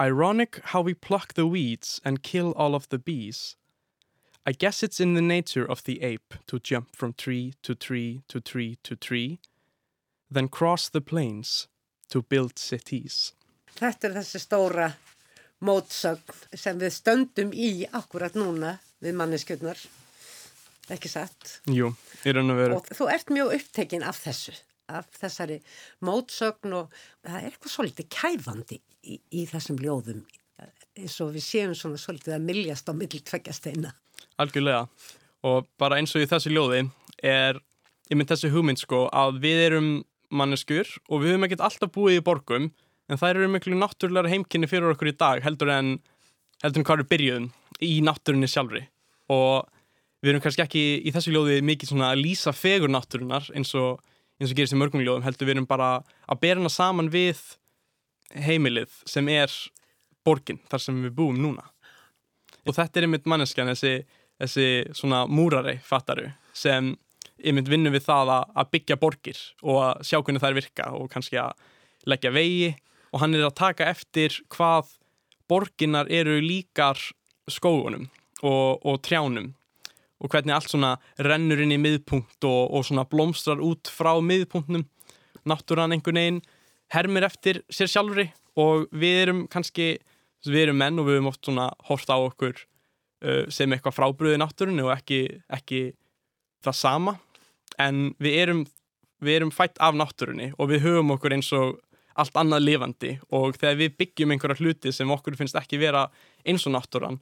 Ironic 0.01 0.61
how 0.65 0.81
we 0.81 0.95
pluck 0.95 1.35
the 1.35 1.47
weeds 1.47 2.01
and 2.05 2.23
kill 2.23 2.53
all 2.53 2.75
of 2.75 2.89
the 2.89 2.99
bees. 2.99 3.57
I 4.49 4.53
guess 4.53 4.83
it's 4.83 4.99
in 4.99 5.13
the 5.13 5.21
nature 5.21 5.71
of 5.71 5.85
the 5.85 6.01
ape 6.03 6.33
to 6.47 6.59
jump 6.59 6.97
from 6.97 7.13
tree 7.13 7.53
to 7.63 7.75
tree 7.75 8.23
to 8.29 8.41
tree 8.41 8.79
to 8.83 8.97
tree, 8.97 9.41
then 10.31 10.49
cross 10.49 10.89
the 10.89 11.03
plains 11.03 11.69
to 12.09 12.23
build 12.23 12.59
cities. 12.59 13.35
Þetta 13.77 14.09
er 14.09 14.15
þessi 14.17 14.41
stóra 14.41 14.87
mótsögn 15.61 16.57
sem 16.57 16.81
við 16.81 16.97
stöndum 16.97 17.53
í 17.53 17.85
akkurat 17.93 18.39
núna 18.41 18.79
við 19.05 19.19
manneskjöldnar, 19.21 19.85
ekki 20.97 21.13
satt. 21.13 21.59
Jú, 21.69 21.93
í 22.25 22.33
raun 22.33 22.55
og 22.55 22.63
veru. 22.63 22.81
Og 22.81 22.89
þú 22.89 23.13
ert 23.13 23.29
mjög 23.37 23.53
upptekinn 23.59 24.09
af 24.09 24.23
þessu, 24.25 24.57
af 24.89 25.13
þessari 25.21 25.61
mótsögn 26.09 26.73
og 26.81 26.97
það 27.21 27.37
er 27.37 27.51
eitthvað 27.51 27.77
svolítið 27.77 28.13
kæfandi 28.17 28.81
í, 28.81 29.21
í 29.29 29.45
þessum 29.53 29.85
ljóðum 29.85 30.25
eins 30.99 31.17
og 31.25 31.33
við 31.37 31.45
séum 31.45 31.75
svona 31.77 32.01
svolítið 32.01 32.37
að 32.37 32.47
miljast 32.49 32.91
á 32.91 32.93
middl 32.97 33.23
tveggjasteina. 33.25 33.95
Algjörlega. 34.43 34.87
Og 35.47 35.69
bara 35.79 35.99
eins 36.01 36.15
og 36.17 36.25
í 36.25 36.29
þessu 36.31 36.53
ljóði 36.53 36.85
er, 37.23 37.59
ég 38.11 38.19
mynd 38.19 38.31
þessi 38.31 38.51
hugmynd 38.53 38.81
sko, 38.83 39.07
að 39.15 39.41
við 39.45 39.65
erum 39.69 39.91
manneskur 40.29 40.91
og 41.09 41.23
við 41.23 41.33
höfum 41.33 41.47
ekkert 41.47 41.65
alltaf 41.65 41.93
búið 41.95 42.19
í 42.19 42.25
borgum 42.25 42.69
en 43.09 43.21
þær 43.21 43.39
eru 43.39 43.49
miklu 43.53 43.79
náttúrulega 43.79 44.33
heimkynni 44.33 44.69
fyrir 44.69 44.93
okkur 44.93 45.13
í 45.13 45.17
dag 45.17 45.43
heldur 45.45 45.73
en, 45.73 45.95
heldur 46.65 46.83
en 46.83 46.89
hvað 46.89 47.03
við 47.03 47.11
byrjuðum 47.15 47.49
í 47.89 47.93
náttúrunni 48.05 48.51
sjálfri. 48.51 48.85
Og 49.33 49.65
við 50.23 50.35
erum 50.35 50.45
kannski 50.45 50.65
ekki 50.65 50.85
í 51.07 51.15
þessu 51.15 51.33
ljóði 51.33 51.63
mikið 51.65 51.93
svona 51.93 52.13
að 52.13 52.25
lýsa 52.27 52.53
fegur 52.57 52.93
náttúrunar 52.93 53.49
eins 53.55 53.73
og, 53.79 54.03
eins 54.41 54.53
og 54.53 54.59
gerist 54.59 54.77
í 54.77 54.81
mörgum 54.81 55.05
ljóðum 55.05 55.25
heldur 55.25 55.49
við 55.49 55.57
erum 55.57 55.71
bara 55.71 55.91
að 56.27 56.43
bera 56.43 56.61
hana 56.61 56.73
saman 56.73 57.11
við 57.13 57.41
heimilið 58.35 58.93
sem 59.09 59.29
er 59.33 59.53
borgin 60.29 60.61
þar 60.71 60.85
sem 60.85 61.03
við 61.07 61.17
búum 61.17 61.41
núna. 61.41 61.67
Og 62.69 62.77
þetta 62.77 63.01
er 63.01 63.09
einmitt 63.09 63.29
manneskjan 63.29 63.71
þessi, 63.73 63.95
þessi 64.43 64.69
svona 64.97 65.25
múrari 65.31 65.79
fattaru 65.85 66.29
sem 66.57 66.93
einmitt 67.39 67.71
vinnur 67.71 67.95
við 67.95 68.05
það 68.09 68.35
að, 68.35 68.47
að 68.61 68.71
byggja 68.75 68.99
borgir 69.01 69.43
og 69.63 69.81
að 69.87 70.05
sjá 70.11 70.19
hvernig 70.21 70.45
þær 70.45 70.59
virka 70.59 70.89
og 70.99 71.11
kannski 71.13 71.41
að 71.41 71.55
leggja 72.09 72.35
vegi. 72.35 72.73
Og 73.15 73.23
hann 73.23 73.37
er 73.37 73.47
að 73.47 73.57
taka 73.57 73.89
eftir 73.89 74.35
hvað 74.53 74.91
borginar 75.49 76.11
eru 76.13 76.37
líkar 76.45 77.01
skógunum 77.49 78.11
og, 78.43 78.85
og 78.85 79.01
trjánum. 79.07 79.55
Og 80.19 80.33
hvernig 80.33 80.53
allt 80.57 80.73
svona 80.73 80.97
rennur 81.23 81.63
inn 81.63 81.73
í 81.73 81.81
miðpunkt 81.81 82.45
og, 82.45 82.75
og 82.75 82.85
svona 82.85 83.07
blómstrar 83.09 83.63
út 83.63 83.89
frá 83.93 84.17
miðpunktnum 84.19 84.85
náttúran 85.49 85.95
einhvern 85.95 86.19
veginn 86.21 86.41
hermir 86.93 87.27
eftir 87.29 87.63
sér 87.73 87.91
sjálfri 87.91 88.29
og 88.59 88.89
við 88.91 89.23
erum 89.23 89.43
kannski 89.51 89.97
við 90.47 90.69
erum 90.69 90.79
menn 90.79 91.01
og 91.01 91.09
við 91.09 91.19
höfum 91.19 91.31
oft 91.33 91.45
svona 91.45 91.69
hort 91.89 92.11
á 92.13 92.17
okkur 92.17 92.55
uh, 92.55 93.45
sem 93.51 93.73
eitthvað 93.73 93.97
frábriði 93.97 94.41
náttúrunni 94.41 94.85
og 94.87 94.95
ekki, 94.95 95.21
ekki 95.51 95.83
það 96.65 96.79
sama 96.79 97.19
en 97.79 98.13
við 98.23 98.39
erum, 98.45 98.65
við 99.25 99.41
erum 99.41 99.53
fætt 99.55 99.79
af 99.83 99.99
náttúrunni 99.99 100.53
og 100.57 100.71
við 100.73 100.85
höfum 100.87 101.15
okkur 101.17 101.37
eins 101.37 101.51
og 101.57 101.79
allt 102.19 102.39
annað 102.39 102.65
lifandi 102.67 103.13
og 103.35 103.59
þegar 103.59 103.79
við 103.79 103.99
byggjum 104.03 104.35
einhverja 104.35 104.63
hluti 104.63 104.93
sem 104.95 105.11
okkur 105.15 105.37
finnst 105.39 105.59
ekki 105.59 105.79
vera 105.81 106.09
eins 106.47 106.67
og 106.67 106.75
náttúran 106.75 107.21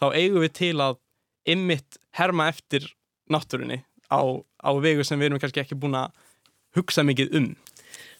þá 0.00 0.06
eigum 0.14 0.44
við 0.44 0.54
til 0.56 0.76
að 0.80 1.00
ymmit 1.48 1.98
herma 2.16 2.48
eftir 2.52 2.86
náttúrunni 3.32 3.82
á, 4.08 4.20
á 4.24 4.70
vegu 4.80 5.04
sem 5.04 5.20
við 5.20 5.30
erum 5.30 5.42
kannski 5.42 5.62
ekki 5.62 5.76
búin 5.78 5.98
að 5.98 6.12
hugsa 6.76 7.04
mikið 7.04 7.36
um. 7.38 7.52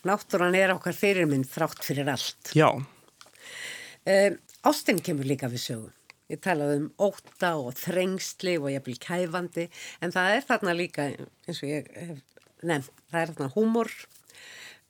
Náttúran 0.09 0.57
er 0.57 0.72
okkar 0.74 0.96
fyrirmynd 0.96 1.49
þrátt 1.51 1.82
fyrir 1.84 2.09
allt. 2.12 2.53
Já, 2.57 2.68
Um, 4.07 4.38
Ástin 4.68 5.01
kemur 5.05 5.24
líka 5.28 5.49
við 5.51 5.62
sögum. 5.64 5.92
Ég 6.28 6.40
talaði 6.44 6.76
um 6.82 6.88
óta 7.01 7.55
og 7.57 7.72
þrengsli 7.78 8.59
og 8.61 8.68
blir 8.84 8.99
kæfandi 9.01 9.68
en 10.05 10.12
það 10.12 10.34
er 10.36 10.42
þarna 10.49 10.74
líka 10.76 11.07
eins 11.09 11.62
og 11.62 11.68
ég 11.70 11.86
hef 11.96 12.18
nefnt, 12.68 12.90
það 13.11 13.20
er 13.22 13.32
þarna 13.32 13.51
húmor. 13.55 13.92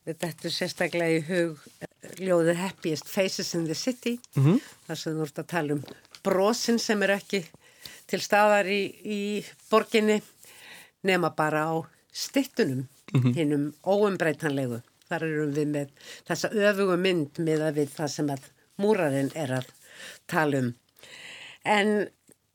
Þetta 0.09 0.49
er 0.49 0.53
sérstaklega 0.55 1.19
í 1.19 1.23
hug 1.29 1.63
eh, 1.83 1.87
ljóðið 2.25 2.59
Happiest 2.59 3.07
Faces 3.11 3.53
in 3.55 3.65
the 3.69 3.75
City 3.77 4.17
Mhm. 4.35 4.59
þar 4.87 4.97
sem 4.97 5.15
þú 5.15 5.25
ert 5.27 5.39
að 5.43 5.47
tala 5.47 5.73
um 5.77 5.83
brosin 6.25 6.79
sem 6.79 7.03
er 7.03 7.15
ekki 7.19 7.43
til 8.09 8.19
staðar 8.19 8.65
í, 8.65 8.81
í 9.05 9.45
borginni 9.69 10.21
nema 11.03 11.29
bara 11.35 11.65
á 11.71 11.75
stittunum, 12.11 12.87
hinnum 13.13 13.73
óumbreytanlegu. 13.85 14.81
Þar 15.09 15.23
erum 15.23 15.53
við 15.55 15.67
með 15.71 15.91
þessa 16.27 16.49
öfugu 16.51 16.97
mynd 16.99 17.39
með 17.39 17.63
að 17.69 17.77
við 17.79 17.93
það 17.95 18.09
sem 18.09 18.27
að 18.33 18.49
múrarinn 18.79 19.33
er 19.37 19.59
að 19.59 19.73
tala 20.29 20.63
um. 20.63 20.71
En 21.67 21.91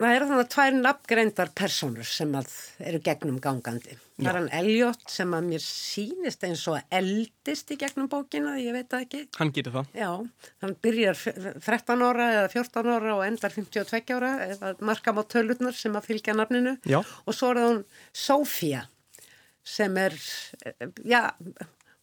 það 0.01 0.17
eru 0.17 0.29
þannig 0.31 0.49
tvær 0.53 0.77
nafngreindar 0.79 1.51
personur 1.57 2.09
sem 2.09 2.33
að 2.37 2.51
eru 2.89 3.01
gegnum 3.05 3.39
gangandi. 3.43 3.97
Það 4.15 4.29
er 4.31 4.39
hann 4.39 4.49
Elliot 4.55 5.05
sem 5.11 5.33
að 5.35 5.47
mér 5.49 5.63
sýnist 5.65 6.45
eins 6.47 6.63
og 6.71 6.95
eldist 6.95 7.73
í 7.75 7.79
gegnum 7.79 8.09
bókina, 8.11 8.55
ég 8.63 8.77
veit 8.77 8.89
það 8.91 9.07
ekki. 9.07 9.23
Hann 9.39 9.53
gerir 9.55 9.75
það. 9.75 9.93
Já, 9.99 10.11
hann 10.63 10.75
byrjar 10.87 11.21
13 11.65 12.05
ára 12.07 12.29
eða 12.37 12.51
14 12.53 12.93
ára 12.95 13.15
og 13.17 13.25
endar 13.27 13.55
52 13.55 14.19
ára 14.19 14.33
markam 14.87 15.19
á 15.19 15.25
tölutnar 15.35 15.79
sem 15.79 15.99
að 15.99 16.11
fylgja 16.11 16.37
nafninu. 16.39 16.77
Já. 16.87 17.01
Og 17.03 17.35
svo 17.35 17.51
er 17.55 17.63
það 17.63 17.71
hún 17.73 17.83
Sofía 18.25 18.85
sem 19.65 19.97
er, 19.97 20.15
já, 21.09 21.23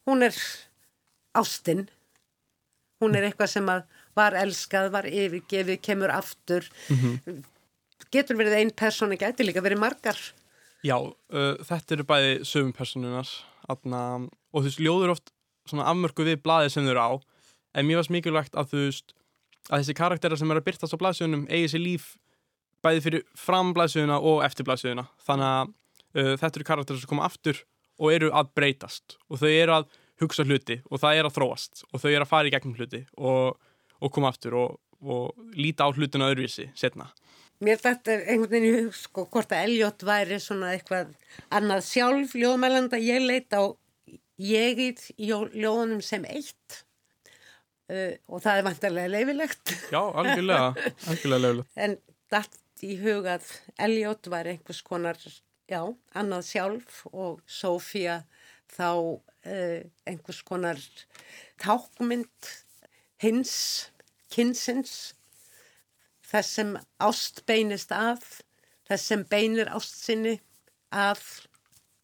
hún 0.10 0.26
er 0.26 0.36
ástinn. 1.38 1.86
Hún 3.02 3.16
er 3.18 3.30
eitthvað 3.30 3.54
sem 3.56 3.70
að 3.72 3.86
var 4.18 4.36
elskað, 4.40 4.92
var 4.94 5.08
yfirgefið, 5.10 5.80
kemur 5.84 6.14
aftur. 6.14 6.68
Getur 8.12 8.40
verið 8.40 8.58
einn 8.58 8.74
persóni, 8.76 9.20
getur 9.20 9.48
líka 9.48 9.64
verið 9.64 9.80
margar. 9.84 10.20
Já, 10.84 10.98
uh, 10.98 11.54
þetta 11.68 11.96
eru 11.96 12.08
bæði 12.10 12.32
sögum 12.48 12.74
personunar 12.76 13.30
og 13.72 13.86
þú 13.86 14.66
veist, 14.66 14.82
ljóður 14.82 15.14
oft 15.14 15.30
svona 15.70 15.88
afmörku 15.92 16.26
við 16.26 16.42
blaðið 16.44 16.74
sem 16.74 16.88
þau 16.88 16.92
eru 16.92 17.04
á 17.06 17.12
en 17.78 17.88
mér 17.88 18.02
varst 18.02 18.14
mikilvægt 18.14 18.58
að 18.58 18.74
þú 18.74 18.84
veist 18.88 19.14
að 19.70 19.84
þessi 19.84 19.96
karakterar 19.98 20.40
sem 20.42 20.52
eru 20.52 20.62
að 20.62 20.68
byrtast 20.68 20.98
á 20.98 21.02
blaðsögunum 21.02 21.46
eigi 21.54 21.72
sér 21.72 21.84
líf 21.84 22.08
bæði 22.84 23.04
fyrir 23.06 23.26
fram 23.38 23.72
blaðsöguna 23.78 24.18
og 24.18 24.42
eftir 24.46 24.68
blaðsöguna 24.68 25.06
þannig 25.24 25.50
að 25.52 25.72
uh, 25.72 26.34
þetta 26.42 26.52
eru 26.52 26.70
karakterar 26.72 27.02
sem 27.04 27.12
koma 27.12 27.28
aftur 27.30 27.62
og 28.02 28.14
eru 28.16 28.32
að 28.34 28.54
breytast 28.58 29.18
og 29.30 29.42
þau 29.42 29.50
eru 29.52 29.78
að 29.78 29.92
hugsa 30.22 30.46
hluti 30.46 30.82
og 30.90 31.02
það 31.02 31.20
er 31.20 31.30
að 31.30 31.36
þróast 31.38 31.84
og 31.90 32.02
þau 32.02 32.10
eru 32.12 32.24
að 32.26 32.32
fara 32.32 32.50
í 32.50 32.54
gegnum 32.54 32.78
hluti 32.78 33.04
og, 33.18 33.60
og 34.02 34.14
koma 34.14 34.32
aftur 34.34 34.58
og, 34.60 34.80
og 35.02 35.54
líta 35.58 35.88
á 35.88 35.94
hlutuna 35.94 36.32
öðruvísi 36.32 36.72
setna 36.78 37.12
Mér 37.62 37.78
þetta 37.78 38.16
er 38.16 38.24
einhvern 38.34 38.50
veginn 38.50 38.66
í 38.66 38.78
hug, 38.80 38.96
sko, 38.98 39.28
hvort 39.30 39.52
að 39.54 39.68
Elliot 39.68 40.04
væri 40.08 40.40
svona 40.42 40.72
eitthvað 40.74 41.12
annað 41.54 41.84
sjálf 41.86 42.32
ljóðmælanda. 42.34 42.98
Ég 42.98 43.22
leit 43.22 43.54
á 43.54 43.70
jegið 44.42 45.04
ljóðunum 45.22 46.02
sem 46.02 46.26
eitt 46.26 46.80
uh, 47.92 48.16
og 48.26 48.42
það 48.42 48.56
er 48.56 48.66
vantarlega 48.66 49.12
leifilegt. 49.14 49.76
Já, 49.94 50.02
algjörlega, 50.02 50.90
algjörlega 51.12 51.44
leifilegt. 51.44 51.78
En 51.86 51.96
dætt 52.34 52.86
í 52.88 52.98
hug 53.04 53.30
að 53.30 53.54
Elliot 53.86 54.32
væri 54.34 54.56
einhvers 54.56 54.82
konar, 54.88 55.22
já, 55.70 55.82
annað 56.18 56.48
sjálf 56.50 57.04
og 57.12 57.46
Sofía 57.46 58.24
þá 58.74 58.90
uh, 58.90 59.80
einhvers 60.10 60.42
konar 60.50 60.82
tákmynd 61.62 62.56
hins, 63.22 63.54
kynsins 64.34 65.14
þess 66.32 66.58
sem 66.58 66.74
ást 67.04 67.44
beinist 67.50 67.92
að, 67.96 68.24
þess 68.88 69.12
sem 69.12 69.24
beinir 69.30 69.72
ást 69.72 70.00
sinni 70.06 70.38
að 70.92 71.22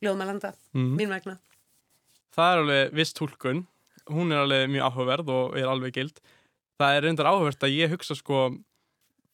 ljóðmælanda, 0.03 0.53
mm. 0.75 0.93
mín 0.99 1.11
vegna. 1.13 1.37
Það 2.35 2.53
er 2.53 2.63
alveg 2.63 2.95
viss 2.99 3.15
tólkun, 3.17 3.63
hún 4.11 4.33
er 4.33 4.43
alveg 4.43 4.67
mjög 4.71 4.89
áhugaverð 4.91 5.33
og 5.33 5.59
er 5.59 5.69
alveg 5.71 5.95
gild. 5.95 6.19
Það 6.77 6.95
er 6.95 7.07
reyndar 7.07 7.29
áhugavert 7.31 7.65
að 7.65 7.77
ég 7.77 7.93
hugsa 7.95 8.17
sko 8.17 8.49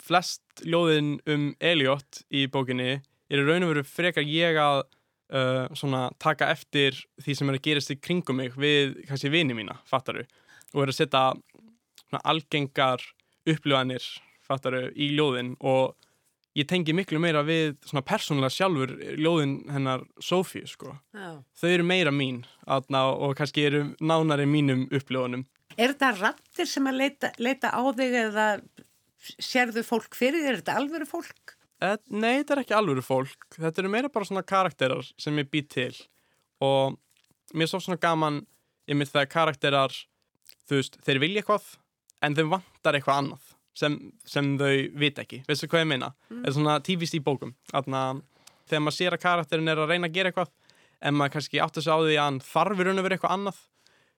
flest 0.03 0.63
ljóðin 0.67 1.17
um 1.29 1.49
Eliott 1.63 2.23
í 2.31 2.45
bókinni 2.51 2.97
er 3.33 3.41
í 3.41 3.45
raun 3.45 3.65
og 3.65 3.73
veru 3.73 3.83
frekar 3.87 4.25
ég 4.27 4.57
að 4.59 4.83
uh, 4.83 5.65
svona 5.75 6.07
taka 6.21 6.51
eftir 6.53 6.97
því 7.23 7.35
sem 7.37 7.51
er 7.51 7.57
að 7.57 7.65
gerast 7.67 7.93
í 7.93 7.99
kringum 7.99 8.39
mig 8.39 8.57
við 8.59 8.97
kannski 9.07 9.31
vini 9.33 9.55
mína, 9.57 9.79
fattaru, 9.89 10.25
og 10.73 10.83
er 10.83 10.93
að 10.93 10.99
setja 10.99 11.23
algengar 12.23 13.01
upplifanir 13.49 14.03
fattaru, 14.47 14.89
í 14.95 15.13
ljóðin 15.15 15.53
og 15.63 15.95
ég 16.57 16.67
tengi 16.69 16.93
miklu 16.95 17.19
meira 17.21 17.41
við 17.45 17.77
svona 17.87 18.03
persónulega 18.05 18.53
sjálfur 18.53 18.93
ljóðin 19.17 19.55
hennar 19.73 20.05
Sofíu 20.21 20.67
sko. 20.69 20.97
Já. 21.15 21.39
Þau 21.59 21.69
eru 21.71 21.87
meira 21.87 22.13
mín 22.13 22.43
atna, 22.67 23.07
og 23.11 23.35
kannski 23.39 23.65
eru 23.69 23.83
nánari 24.03 24.45
mínum 24.49 24.85
uppljóðunum. 24.91 25.45
Er 25.73 25.95
þetta 25.95 26.11
rattir 26.19 26.69
sem 26.69 26.87
að 26.89 26.99
leita, 27.01 27.33
leita 27.41 27.73
á 27.73 27.81
þig 27.97 28.17
eða 28.27 28.47
sérðu 29.41 29.83
fólk 29.87 30.17
fyrir 30.17 30.43
þér? 30.43 30.51
Er 30.53 30.61
þetta 30.61 30.79
alvöru 30.81 31.09
fólk? 31.09 31.55
Eh, 31.83 31.97
nei, 32.13 32.43
þetta 32.43 32.55
er 32.55 32.63
ekki 32.63 32.75
alvöru 32.77 33.03
fólk. 33.03 33.47
Þetta 33.57 33.81
eru 33.81 33.91
meira 33.91 34.11
bara 34.13 34.27
svona 34.29 34.45
karakterar 34.45 35.07
sem 35.19 35.39
ég 35.41 35.49
bý 35.51 35.63
til 35.65 35.95
og 36.63 36.99
mér 37.53 37.67
er 37.67 37.71
svo 37.73 37.81
svona 37.83 37.99
gaman 37.99 38.43
yfir 38.87 39.09
þegar 39.09 39.31
karakterar, 39.31 39.95
þú 40.67 40.79
veist, 40.79 40.99
þeir 41.03 41.19
vilja 41.23 41.41
eitthvað 41.41 41.65
en 42.23 42.37
þeim 42.37 42.53
vantar 42.53 42.97
eitthvað 42.97 43.21
annað 43.21 43.51
sem, 43.77 43.97
sem 44.29 44.53
þau 44.59 44.73
vit 45.01 45.19
ekki, 45.21 45.41
veistu 45.47 45.69
hvað 45.69 45.83
ég 45.83 45.89
meina 45.93 46.11
mm. 46.29 46.43
eða 46.43 46.55
svona 46.57 46.79
tífist 46.85 47.17
í 47.17 47.21
bókum 47.23 47.55
Atna, 47.73 48.03
þegar 48.69 48.83
maður 48.85 48.97
sér 48.99 49.17
að 49.17 49.23
karakterin 49.25 49.71
er 49.73 49.81
að 49.81 49.93
reyna 49.93 50.09
að 50.09 50.17
gera 50.17 50.31
eitthvað 50.31 50.51
en 51.03 51.17
maður 51.19 51.37
kannski 51.37 51.61
átt 51.63 51.79
að 51.79 51.87
segja 51.87 51.97
á 51.97 52.03
því 52.03 52.17
að 52.17 52.27
hann 52.27 52.43
þarfur 52.47 52.89
raun 52.89 53.01
að 53.01 53.07
vera 53.07 53.17
eitthvað 53.17 53.35
annað 53.37 53.63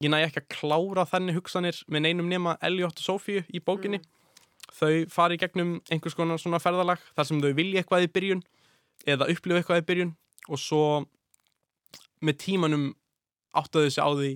ég 0.04 0.12
næ 0.12 0.18
ekki 0.26 0.44
að 0.44 0.50
klára 0.58 1.08
þannig 1.08 1.40
hugsanir 1.40 1.80
með 1.88 2.06
neinum 2.06 2.30
nema 2.30 2.58
Elliot 2.68 3.00
og 3.00 3.08
Sofíu 3.08 3.46
í 3.48 3.64
bókinni 3.64 4.02
mm. 4.02 4.10
þau 4.76 4.94
fari 5.14 5.40
í 5.40 5.42
gegnum 5.42 5.78
einhvers 5.90 6.18
konar 6.18 6.42
svona 6.42 6.60
ferðalag 6.62 7.02
þar 7.16 7.30
sem 7.30 7.42
þau 7.42 7.54
vilja 7.56 7.82
eitthvað 7.82 8.10
í 8.10 8.12
byrjun 8.18 8.44
eða 9.08 9.30
upplifa 9.32 9.62
eitthvað 9.62 9.82
í 9.82 9.88
byrjun 9.90 10.14
og 10.52 10.62
svo 10.62 10.84
með 12.26 12.42
tímanum 12.44 12.90
átt 13.56 13.76
að 13.76 13.88
þau 13.88 13.94
segja 13.96 14.08
á 14.08 14.12
því 14.20 14.32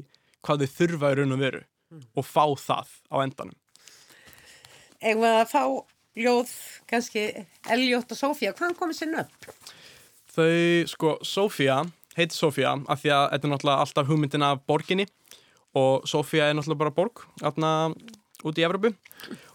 hvað 0.45 0.63
þau 0.63 0.75
þurfa 0.77 1.11
í 1.11 1.19
raun 1.19 1.35
og 1.35 1.41
veru. 1.43 1.61
Og 1.89 2.25
fá 2.25 2.45
það 2.59 2.91
á 3.09 3.15
endanum. 3.23 3.57
Eða 4.99 5.33
að 5.41 5.51
fá 5.53 5.63
ljóð 6.19 6.51
kannski 6.89 7.25
Elliot 7.71 8.11
og 8.11 8.19
Sofía, 8.19 8.53
hvaðan 8.55 8.77
komið 8.79 8.99
sér 8.99 9.11
nöpp? 9.13 9.49
Þau, 10.29 10.49
sko, 10.91 11.15
Sofía 11.25 11.81
heiti 12.17 12.35
Sofía 12.35 12.73
af 12.89 13.03
því 13.03 13.13
að 13.15 13.25
þetta 13.33 13.47
er 13.47 13.53
náttúrulega 13.53 13.85
alltaf 13.85 14.09
hugmyndin 14.09 14.45
af 14.45 14.63
borginni 14.67 15.05
og 15.77 16.07
Sofía 16.09 16.49
er 16.49 16.57
náttúrulega 16.57 16.83
bara 16.83 16.95
borg 16.95 17.23
aðna 17.45 17.71
út 18.47 18.59
í 18.59 18.65
Evropu 18.65 18.91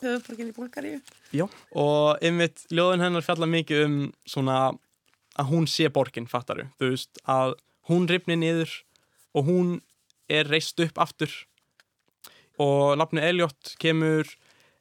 Höfuborgin 0.02 0.50
í 0.50 0.54
Búlgaríu. 0.56 0.98
Já, 1.34 1.46
og 1.72 2.24
einmitt 2.24 2.66
ljóðin 2.72 3.04
hennar 3.04 3.24
fjalla 3.24 3.48
mikið 3.50 3.84
um 3.86 3.96
svona 4.28 4.58
að 5.34 5.50
hún 5.50 5.66
sé 5.70 5.88
borgin, 5.90 6.28
fattaru 6.30 6.68
þú 6.78 6.92
veist, 6.92 7.18
að 7.26 7.56
hún 7.90 8.06
ripni 8.10 8.36
niður 8.38 8.70
og 9.34 9.48
hún 9.48 9.72
er 10.30 10.48
reist 10.48 10.78
upp 10.80 11.00
aftur 11.02 11.32
og 12.58 12.98
nafni 12.98 13.20
Elliot 13.24 13.74
kemur 13.82 14.28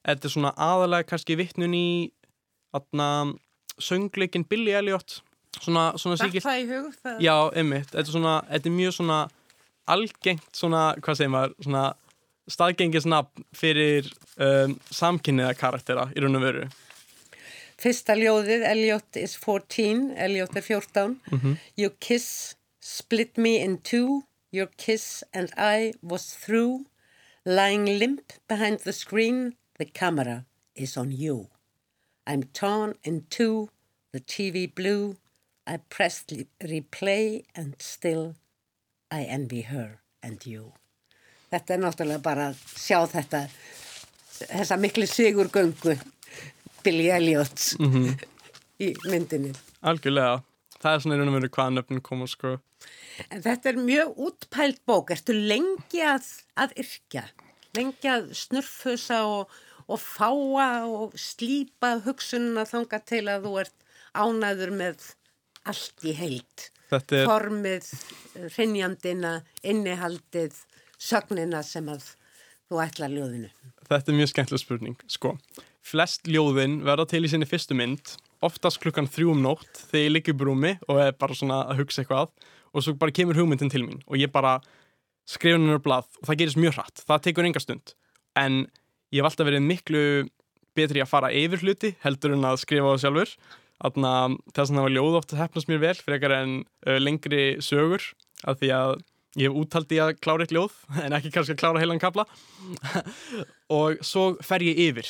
Þetta 0.03 0.27
er 0.27 0.33
svona 0.33 0.51
aðalega 0.59 1.07
kannski 1.07 1.37
vittnun 1.39 1.75
í 1.77 2.11
atna, 2.75 3.07
söngleikin 3.79 4.43
Billy 4.49 4.73
Elliot. 4.75 5.21
Svona, 5.61 5.93
svona 6.01 6.17
síkilt 6.19 6.43
Það 6.43 6.59
í 6.59 6.65
hug? 6.67 6.89
Það... 6.99 7.19
Já, 7.23 7.35
einmitt, 7.55 7.91
þetta 7.93 8.03
er, 8.03 8.11
svona, 8.11 8.33
þetta 8.49 8.69
er 8.69 8.75
mjög 8.75 8.95
svona 8.97 9.19
algengt 9.93 10.57
svona, 10.57 10.81
hvað 11.03 11.19
segir 11.19 11.31
maður 11.31 11.53
svona 11.61 11.83
staðgengisnafn 12.51 13.45
fyrir 13.55 14.09
um, 14.35 14.73
samkynniða 14.91 15.53
karaktera 15.55 16.09
í 16.11 16.23
raun 16.23 16.39
og 16.39 16.43
veru. 16.43 16.65
Fyrsta 17.79 18.17
ljóðið, 18.19 18.65
Elliot 18.67 19.19
is 19.19 19.37
14 19.39 20.11
Elliot 20.25 20.57
er 20.59 20.63
14 20.65 21.15
mm 21.15 21.39
-hmm. 21.39 21.55
Your 21.77 21.93
kiss 21.99 22.55
split 22.79 23.37
me 23.37 23.55
in 23.63 23.77
two 23.77 24.23
Your 24.51 24.69
kiss 24.77 25.23
and 25.33 25.49
I 25.57 25.93
was 26.01 26.35
through 26.35 26.85
Lying 27.45 27.85
limp 27.99 28.33
behind 28.47 28.79
the 28.79 28.93
screen 28.93 29.55
The 29.79 29.85
camera 29.85 30.45
is 30.75 30.95
on 30.97 31.11
you. 31.11 31.47
I'm 32.27 32.43
torn 32.53 32.93
in 33.03 33.25
two, 33.29 33.69
the 34.11 34.19
TV 34.19 34.73
blue. 34.73 35.17
I 35.65 35.77
pressed 35.77 36.31
replay 36.61 37.43
and 37.55 37.75
still 37.79 38.35
I 39.09 39.23
envy 39.23 39.61
her 39.61 39.99
and 40.21 40.45
you. 40.45 40.73
Þetta 41.51 41.73
er 41.73 41.81
náttúrulega 41.81 42.21
bara 42.21 42.45
að 42.51 42.61
sjá 42.79 43.01
þetta, 43.09 43.41
þessa 44.39 44.77
miklu 44.81 45.07
sigurgöngu 45.09 45.97
Billy 46.83 47.09
Elliot 47.09 47.75
mm 47.79 47.91
-hmm. 47.91 48.23
í 48.85 48.93
myndinni. 49.09 49.53
Algjörlega, 49.81 50.43
það 50.79 50.93
er 50.93 50.99
svona 50.99 51.15
einhvern 51.15 51.35
veginn 51.35 51.55
hvaða 51.57 51.75
nöfnum 51.75 52.01
koma 52.01 52.27
sko. 52.27 52.59
En 53.29 53.43
þetta 53.45 53.73
er 53.73 53.79
mjög 53.79 54.19
útpælt 54.27 54.83
bók, 54.89 55.11
ertu 55.13 55.35
lengi 55.35 56.01
að, 56.05 56.29
að 56.59 56.77
yrkja? 56.83 57.27
lengi 57.77 58.09
að 58.09 58.31
snurfusa 58.37 59.23
og, 59.29 59.53
og 59.87 60.01
fáa 60.01 60.85
og 60.85 61.17
slípa 61.19 61.97
hugsununa 62.05 62.65
þanga 62.69 63.01
til 63.07 63.25
að 63.31 63.47
þú 63.47 63.55
ert 63.63 63.77
ánæður 64.13 64.73
með 64.77 65.09
allt 65.69 66.05
í 66.05 66.13
heilt. 66.17 66.69
Er... 66.93 67.23
Formið, 67.25 67.87
hrinnjandina, 68.53 69.39
innihaldið, 69.65 70.59
sögnina 71.01 71.63
sem 71.65 71.87
að 71.89 72.11
þú 72.69 72.81
ætla 72.83 73.09
ljóðinu. 73.09 73.49
Þetta 73.89 74.11
er 74.11 74.19
mjög 74.19 74.29
skemmtileg 74.29 74.61
spurning, 74.61 74.99
sko. 75.09 75.33
Flest 75.83 76.29
ljóðin 76.29 76.83
verða 76.85 77.07
til 77.09 77.23
í 77.25 77.31
sinni 77.31 77.49
fyrstu 77.49 77.75
mynd, 77.75 78.13
oftast 78.47 78.81
klukkan 78.83 79.09
þrjú 79.09 79.33
um 79.33 79.43
nótt 79.43 79.83
þegar 79.89 80.05
ég 80.05 80.13
liggur 80.13 80.37
brúmi 80.39 80.75
og 80.87 81.01
er 81.03 81.17
bara 81.17 81.37
svona 81.37 81.63
að 81.71 81.83
hugsa 81.83 82.03
eitthvað 82.03 82.31
og 82.73 82.85
svo 82.85 82.95
bara 82.99 83.13
kemur 83.15 83.37
hugmyndin 83.37 83.71
til 83.71 83.85
mín 83.85 84.01
og 84.07 84.17
ég 84.19 84.31
bara 84.33 84.57
skrifunum 85.29 85.77
er 85.77 85.83
blað 85.83 86.07
og 86.21 86.27
það 86.27 86.39
gerist 86.41 86.59
mjög 86.59 86.77
hratt, 86.77 87.03
það 87.07 87.25
tekur 87.27 87.47
enga 87.47 87.63
stund. 87.63 87.93
En 88.39 88.65
ég 89.13 89.21
hef 89.21 89.29
alltaf 89.29 89.47
verið 89.47 89.65
miklu 89.65 90.03
betri 90.77 91.03
að 91.03 91.11
fara 91.11 91.31
yfir 91.33 91.63
hluti 91.63 91.93
heldur 92.03 92.35
en 92.35 92.47
að 92.49 92.59
skrifa 92.63 92.93
það 92.93 93.03
sjálfur. 93.05 93.33
Þess 93.83 94.59
að 94.59 94.75
það 94.75 94.85
var 94.85 94.95
ljóð 94.95 95.17
oft 95.19 95.33
að 95.33 95.41
hefnast 95.43 95.69
mér 95.69 95.81
vel 95.83 95.97
frekar 95.99 96.35
en 96.37 96.53
uh, 96.87 96.99
lengri 97.01 97.43
sögur 97.63 98.05
af 98.47 98.59
því 98.61 98.69
að 98.75 98.93
ég 99.39 99.49
hef 99.49 99.59
úttaldi 99.59 99.99
að 100.01 100.13
klára 100.21 100.45
eitt 100.45 100.53
ljóð 100.53 100.75
en 101.03 101.15
ekki 101.17 101.33
kannski 101.33 101.55
að 101.55 101.61
klára 101.63 101.81
heilan 101.81 102.01
kabla 102.01 102.25
og 103.79 104.03
svo 104.05 104.33
fer 104.45 104.65
ég 104.65 104.81
yfir 104.89 105.09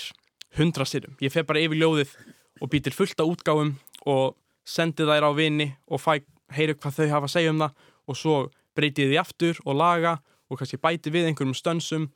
hundra 0.58 0.86
sirum, 0.88 1.16
ég 1.22 1.34
fer 1.34 1.46
bara 1.48 1.62
yfir 1.64 1.82
ljóðið 1.82 2.14
og 2.62 2.70
býtir 2.72 2.96
fullt 2.96 3.20
á 3.20 3.26
útgáfum 3.26 3.74
og 4.10 4.36
sendi 4.66 5.08
þær 5.08 5.30
á 5.30 5.32
vini 5.36 5.72
og 5.88 6.02
fæ 6.02 6.22
heyru 6.54 6.76
hvað 6.78 7.00
þau 7.00 7.10
hafa 7.10 7.30
að 7.30 7.34
segja 7.36 7.54
um 7.54 7.64
það 7.64 7.90
og 8.08 8.20
svo 8.20 8.38
breyti 8.76 9.08
því 9.10 9.20
aftur 9.22 9.60
og 9.66 9.78
laga 9.80 10.18
og 10.50 10.60
kannski 10.60 10.80
bæti 10.82 11.14
við 11.14 11.30
einhverjum 11.30 11.58
stönsum 11.58 12.10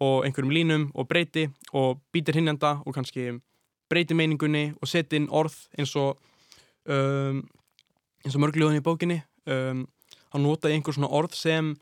og 0.00 0.24
einhverjum 0.24 0.54
línum 0.54 0.88
og 0.94 1.08
breyti 1.08 1.48
og 1.76 2.00
býtir 2.14 2.38
hinnenda 2.38 2.78
og 2.84 2.94
kannski 2.96 3.32
breyti 3.90 4.14
meiningunni 4.14 4.70
og 4.80 4.88
seti 4.88 5.18
inn 5.18 5.28
orð 5.30 5.56
eins 5.78 5.94
og 5.98 6.16
um, 6.86 7.42
eins 8.24 8.36
og 8.36 8.42
mörgljóðin 8.44 8.80
í 8.80 8.84
bókinni. 8.84 9.20
Um, 9.50 9.86
hann 10.30 10.44
nota 10.46 10.70
einhver 10.70 10.94
svona 10.94 11.10
orð 11.10 11.34
sem 11.38 11.74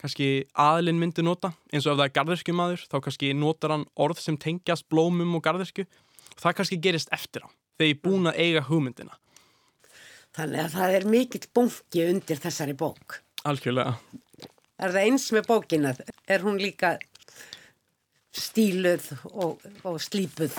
kannski 0.00 0.46
aðlinn 0.56 1.00
myndi 1.00 1.22
nota. 1.22 1.52
Eins 1.72 1.86
og 1.86 1.94
ef 1.94 2.00
það 2.00 2.06
er 2.06 2.14
garðirskjumadur 2.16 2.86
þá 2.88 2.96
kannski 3.04 3.32
notar 3.36 3.74
hann 3.76 3.88
orð 4.00 4.22
sem 4.24 4.38
tengjast 4.40 4.88
blómum 4.92 5.36
og 5.36 5.44
garðirsku 5.44 5.84
og 5.84 6.09
það 6.38 6.56
kannski 6.60 6.80
gerist 6.82 7.10
eftir 7.14 7.46
á 7.46 7.48
þegar 7.80 7.90
ég 7.90 7.96
er 7.96 8.04
búin 8.04 8.30
að 8.30 8.40
eiga 8.44 8.66
hugmyndina 8.68 9.16
Þannig 10.36 10.62
að 10.62 10.74
það 10.76 10.96
er 10.96 11.06
mikill 11.10 11.46
bunki 11.56 12.02
undir 12.06 12.38
þessari 12.40 12.74
bók. 12.78 13.18
Algjörlega. 13.50 13.96
Er 14.80 14.92
það 14.94 15.06
eins 15.06 15.30
með 15.34 15.48
bókina? 15.48 15.94
Er 16.30 16.44
hún 16.44 16.60
líka 16.60 16.94
stíluð 18.36 19.08
og, 19.32 19.64
og 19.82 19.98
slípuð? 20.00 20.54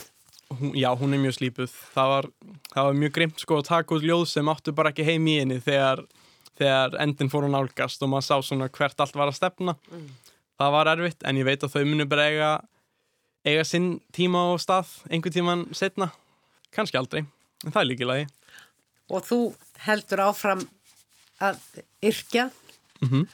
Hún, 0.51 0.73
já, 0.75 0.89
hún 0.99 1.15
er 1.15 1.21
mjög 1.23 1.37
slípuð. 1.37 1.75
Það 1.95 2.11
var, 2.11 2.27
það 2.73 2.89
var 2.89 2.99
mjög 3.03 3.13
grimt 3.15 3.39
sko 3.45 3.61
að 3.61 3.69
taka 3.69 3.95
út 3.95 4.07
ljóð 4.09 4.25
sem 4.33 4.51
áttu 4.51 4.75
bara 4.75 4.91
ekki 4.91 5.07
heim 5.07 5.29
í 5.31 5.37
henni 5.39 5.61
þegar, 5.63 6.03
þegar 6.59 6.99
endin 7.05 7.31
fór 7.31 7.47
hún 7.47 7.55
álgast 7.55 8.03
og 8.03 8.11
maður 8.11 8.27
sá 8.27 8.49
svona 8.49 8.67
hvert 8.75 9.05
allt 9.05 9.15
var 9.15 9.31
að 9.31 9.39
stefna. 9.39 9.77
Mm. 9.87 10.09
Það 10.59 10.75
var 10.75 10.91
erfitt 10.91 11.23
en 11.25 11.39
ég 11.39 11.47
veit 11.47 11.63
að 11.63 11.77
þau 11.77 11.85
munu 11.87 12.09
bara 12.11 12.27
eiga, 12.27 12.51
eiga 13.45 13.63
sinn 13.65 13.99
tíma 14.13 14.51
og 14.53 14.61
stað 14.61 14.87
einhver 15.09 15.33
tíman 15.33 15.67
setna. 15.73 16.11
Kanski 16.71 16.97
aldrei, 16.97 17.25
en 17.65 17.71
það 17.71 17.81
er 17.81 17.89
líkilagi 17.89 18.27
og 19.11 19.27
þú 19.27 19.39
heldur 19.85 20.23
áfram 20.29 20.65
að 21.41 21.59
yrkja 22.05 22.49
mm 23.01 23.07
-hmm. 23.09 23.27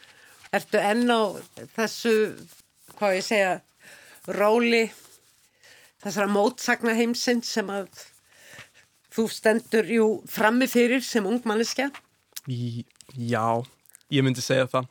ertu 0.52 0.78
enn 0.78 1.12
á 1.12 1.22
þessu 1.76 2.14
hvað 2.98 3.18
ég 3.18 3.24
segja 3.24 3.62
róli 4.28 4.92
þessara 6.04 6.28
mótsagna 6.28 6.94
heimsinn 6.94 7.44
sem 7.44 7.68
að 7.70 7.88
þú 9.12 9.30
stendur 9.30 9.86
jú 9.86 10.22
frammi 10.28 10.68
fyrir 10.68 11.02
sem 11.02 11.26
ungmanniska 11.26 11.92
Já, 12.48 13.66
ég 14.10 14.24
myndi 14.24 14.42
segja 14.42 14.68
það 14.68 14.86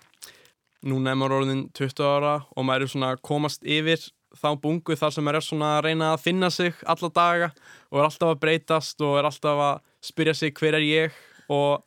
núna 0.82 1.10
er 1.10 1.16
maður 1.16 1.36
orðin 1.40 1.70
20 1.72 2.04
ára 2.04 2.46
og 2.56 2.64
maður 2.64 2.82
er 2.82 2.88
svona 2.88 3.16
komast 3.16 3.62
yfir 3.64 4.12
þá 4.40 4.48
bungu 4.62 4.96
þar 4.98 5.14
sem 5.14 5.30
er 5.30 5.38
svona 5.44 5.70
að 5.76 5.84
reyna 5.88 6.12
að 6.14 6.24
finna 6.24 6.50
sig 6.52 6.74
alla 6.86 7.10
daga 7.12 7.50
og 7.90 8.00
er 8.00 8.08
alltaf 8.08 8.32
að 8.32 8.40
breytast 8.42 9.04
og 9.04 9.18
er 9.20 9.28
alltaf 9.28 9.62
að 9.68 9.80
spyrja 10.04 10.34
sig 10.36 10.54
hver 10.56 10.78
er 10.78 10.86
ég? 10.86 11.16
Og, 11.52 11.82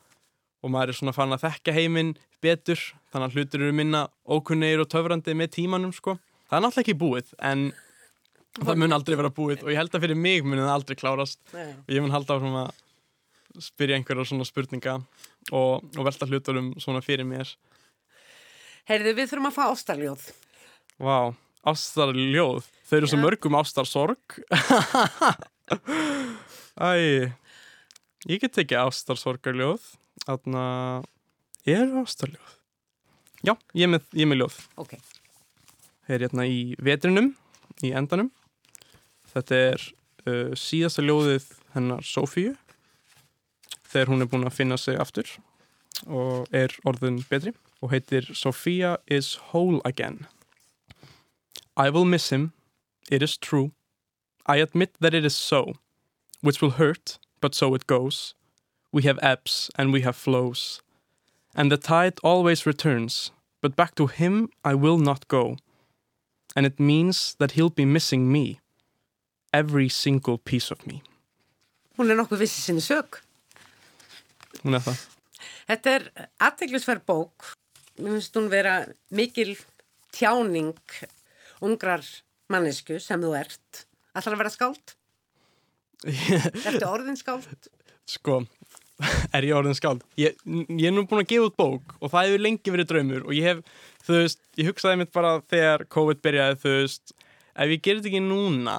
og 0.64 0.72
maður 0.72 0.94
er 0.94 1.00
svona 1.00 1.16
fann 1.16 1.36
að 1.36 1.46
þekka 1.46 1.76
heiminn 1.76 2.16
betur 2.44 2.82
þannig 3.12 3.28
að 3.28 3.38
hlutur 3.38 3.66
eru 3.66 3.76
minna 3.76 4.06
ókunnir 4.24 4.84
og 4.84 4.90
töfrandi 4.92 5.36
með 5.36 5.54
tímanum 5.58 5.94
sko. 5.96 6.18
Það 6.50 6.58
er 6.58 6.66
náttúrulega 6.66 6.86
ekki 6.86 7.00
búið 7.00 7.34
en 7.52 7.66
það 8.60 8.82
mun 8.82 8.96
aldrei 8.96 9.18
vera 9.20 9.34
búið 9.34 9.66
og 9.66 9.74
ég 9.74 9.80
held 9.80 9.96
að 9.96 10.06
fyrir 10.06 10.20
mig 10.20 10.46
mun 10.46 10.62
það 10.62 10.76
aldrei 10.76 11.00
klárast. 11.00 11.42
Nei. 11.54 11.74
og 11.76 11.96
ég 11.96 12.06
mun 12.06 12.16
halda 12.16 12.40
á 12.40 12.42
svona 12.42 12.68
spyrja 13.60 13.98
einhverja 13.98 14.30
svona 14.30 14.46
spurninga 14.48 15.00
og, 15.52 15.84
og 15.98 16.06
velta 16.06 16.28
hluturum 16.30 16.74
svona 16.82 17.02
fyrir 17.04 17.28
mér. 17.28 17.50
Heyrðu, 18.90 19.14
við 19.18 19.32
þurfum 19.32 19.50
að 19.50 19.58
fá 19.58 19.64
ástarljóð 19.70 20.30
Vá, 21.00 21.32
ástarljóð 21.68 22.68
Þau 22.90 22.98
eru 22.98 23.12
svo 23.12 23.20
mörgum 23.22 23.60
ástarsorg. 23.60 24.40
Æ 26.80 27.30
Ég 28.28 28.42
get 28.42 28.58
ekki 28.60 28.76
ástarsorgarljóð. 28.76 29.84
Þannig 30.26 30.58
að 30.60 31.06
ég 31.70 31.84
er 31.84 31.94
ástarljóð? 32.02 32.56
Já, 33.46 33.54
ég 33.78 33.86
er 33.86 33.92
með, 33.94 34.10
ég 34.18 34.26
er 34.26 34.32
með 34.32 34.42
ljóð. 34.42 34.58
Okay. 34.84 35.00
Það 36.04 36.16
er 36.16 36.26
hérna 36.26 36.48
í 36.50 36.58
vetrinum 36.84 37.30
í 37.86 37.94
endanum. 37.96 38.32
Þetta 39.32 39.62
er 39.70 39.86
uh, 40.26 40.52
síðasta 40.58 41.06
ljóðið 41.06 41.48
hennar 41.76 42.04
Sofíu 42.04 42.58
þegar 43.90 44.12
hún 44.12 44.26
er 44.26 44.32
búin 44.34 44.50
að 44.50 44.58
finna 44.58 44.80
sig 44.82 45.00
aftur 45.00 45.30
og 46.10 46.50
er 46.56 46.74
orðin 46.90 47.22
betri 47.30 47.54
og 47.80 47.94
heitir 47.94 48.28
Sophia 48.34 48.98
is 49.08 49.36
whole 49.50 49.80
again 49.88 50.26
I 51.80 51.90
will 51.90 52.06
miss 52.06 52.30
him 52.30 52.54
It 53.10 53.24
is 53.24 53.38
true 53.38 53.72
I 54.46 54.58
admit 54.58 54.92
that 55.00 55.14
it 55.14 55.26
is 55.26 55.36
so 55.36 55.74
which 56.42 56.62
will 56.62 56.78
hurt 56.82 57.20
but 57.42 57.56
so 57.56 57.74
it 57.76 57.88
goes. 57.88 58.34
We 58.92 59.04
have 59.04 59.20
ebbs 59.22 59.70
and 59.78 59.94
we 59.94 60.02
have 60.02 60.16
flows. 60.16 60.82
And 61.56 61.72
the 61.72 61.78
tide 61.78 62.20
always 62.24 62.66
returns, 62.66 63.32
but 63.62 63.76
back 63.76 63.96
to 63.96 64.08
him 64.08 64.50
I 64.64 64.76
will 64.76 64.98
not 64.98 65.28
go. 65.28 65.58
And 66.56 66.66
it 66.66 66.80
means 66.80 67.36
that 67.40 67.52
he'll 67.52 67.70
be 67.70 67.86
missing 67.86 68.32
me, 68.32 68.60
every 69.54 69.90
single 69.90 70.38
piece 70.38 70.72
of 70.72 70.86
me. 70.88 71.04
Hún 71.98 72.10
er 72.10 72.16
nokkuð 72.16 72.42
vissi 72.42 72.62
sinni 72.64 72.82
sög. 72.82 73.20
Hún 74.64 74.78
er 74.78 74.84
það. 74.84 75.04
Þetta 75.70 75.94
er 75.96 76.06
aðteglisverð 76.42 77.06
bók. 77.06 77.52
Mér 78.00 78.18
finnst 78.18 78.38
hún 78.40 78.50
vera 78.50 78.76
mikil 79.12 79.58
tjáning 80.16 80.74
ungrar 81.66 82.06
mannesku 82.52 83.00
sem 83.04 83.22
þú 83.22 83.34
ert. 83.40 83.84
Ætlar 84.16 84.36
að 84.36 84.42
vera 84.44 84.54
skált? 84.54 84.96
Ertu 86.68 86.88
orðinskáld? 86.88 87.70
Sko, 88.10 88.40
er 89.36 89.48
ég 89.48 89.56
orðinskáld? 89.58 90.04
Ég, 90.20 90.38
ég 90.48 90.86
er 90.90 90.96
nú 90.96 91.06
búin 91.10 91.24
að 91.24 91.32
gefa 91.34 91.50
út 91.50 91.58
bók 91.60 91.96
og 92.00 92.14
það 92.14 92.30
hefur 92.30 92.46
lengi 92.46 92.74
verið 92.76 92.92
draumur 92.92 93.26
og 93.28 93.34
ég 93.36 93.50
hef, 93.50 93.82
þú 94.08 94.22
veist, 94.22 94.42
ég 94.60 94.70
hugsaði 94.72 95.02
mitt 95.02 95.12
bara 95.16 95.34
þegar 95.52 95.86
COVID 95.92 96.22
byrjaði, 96.26 96.60
þú 96.64 96.76
veist, 96.78 97.16
ef 97.54 97.74
ég 97.74 97.84
þetta 97.84 98.12
ekki 98.12 98.24
núna, 98.24 98.78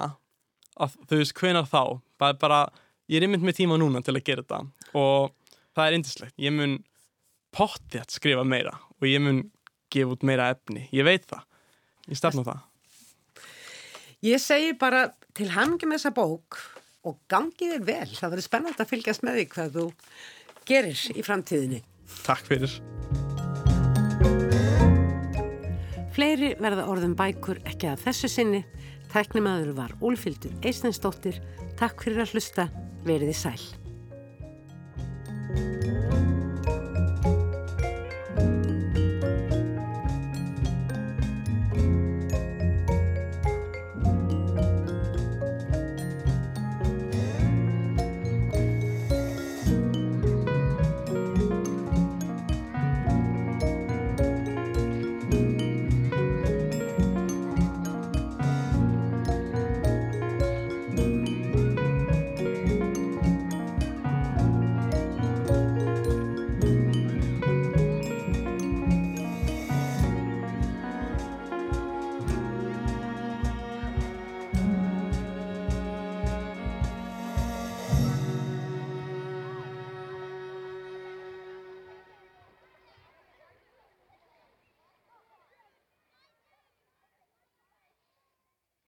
að, 0.81 0.97
þú 1.09 1.21
veist, 1.21 1.35
hvenar 1.37 1.69
þá? 1.69 1.83
Það 2.21 2.33
er 2.33 2.41
bara, 2.41 2.61
ég 3.11 3.21
er 3.21 3.27
yfir 3.29 3.45
með 3.45 3.59
tíma 3.61 3.77
núna 3.81 4.01
til 4.05 4.17
að 4.17 4.25
gera 4.27 4.45
þetta 4.45 4.97
og 4.97 5.31
það 5.77 5.85
er 5.85 5.97
indislegt. 5.99 6.35
Ég 6.41 6.55
mun 6.57 6.79
pottið 7.55 8.03
að 8.03 8.17
skrifa 8.17 8.47
meira 8.47 8.75
og 8.97 9.07
ég 9.09 9.23
mun 9.23 9.45
gefa 9.91 10.15
út 10.15 10.25
meira 10.27 10.51
efni. 10.53 10.87
Ég 10.95 11.07
veit 11.07 11.25
það. 11.29 11.45
Ég 12.09 12.19
stefna 12.19 12.45
það. 12.47 12.67
Ég 14.21 14.37
segi 14.37 14.75
bara 14.77 15.07
til 15.33 15.47
hangi 15.49 15.87
með 15.89 15.97
þessa 15.97 16.09
bók 16.13 16.57
og 17.09 17.15
gangi 17.31 17.71
þig 17.71 17.85
vel. 17.87 18.09
Það 18.13 18.33
verður 18.35 18.45
spennand 18.45 18.83
að 18.83 18.91
fylgjast 18.91 19.23
með 19.25 19.39
því 19.39 19.45
hvað 19.55 19.71
þú 19.77 19.85
gerir 20.69 21.01
í 21.15 21.23
framtíðinni. 21.25 21.79
Takk 22.21 22.51
fyrir. 22.51 22.75
Fleiri 26.13 26.51
verða 26.61 26.85
orðum 26.93 27.17
bækur 27.17 27.63
ekki 27.65 27.89
að 27.89 28.05
þessu 28.05 28.29
sinni. 28.29 28.61
Tæknimaður 29.09 29.73
var 29.79 29.95
Úlfildur 30.05 30.53
Eistensdóttir. 30.61 31.41
Takk 31.81 32.05
fyrir 32.05 32.21
að 32.21 32.35
hlusta. 32.35 32.69
Verðið 33.01 33.37
sæl. 33.41 33.61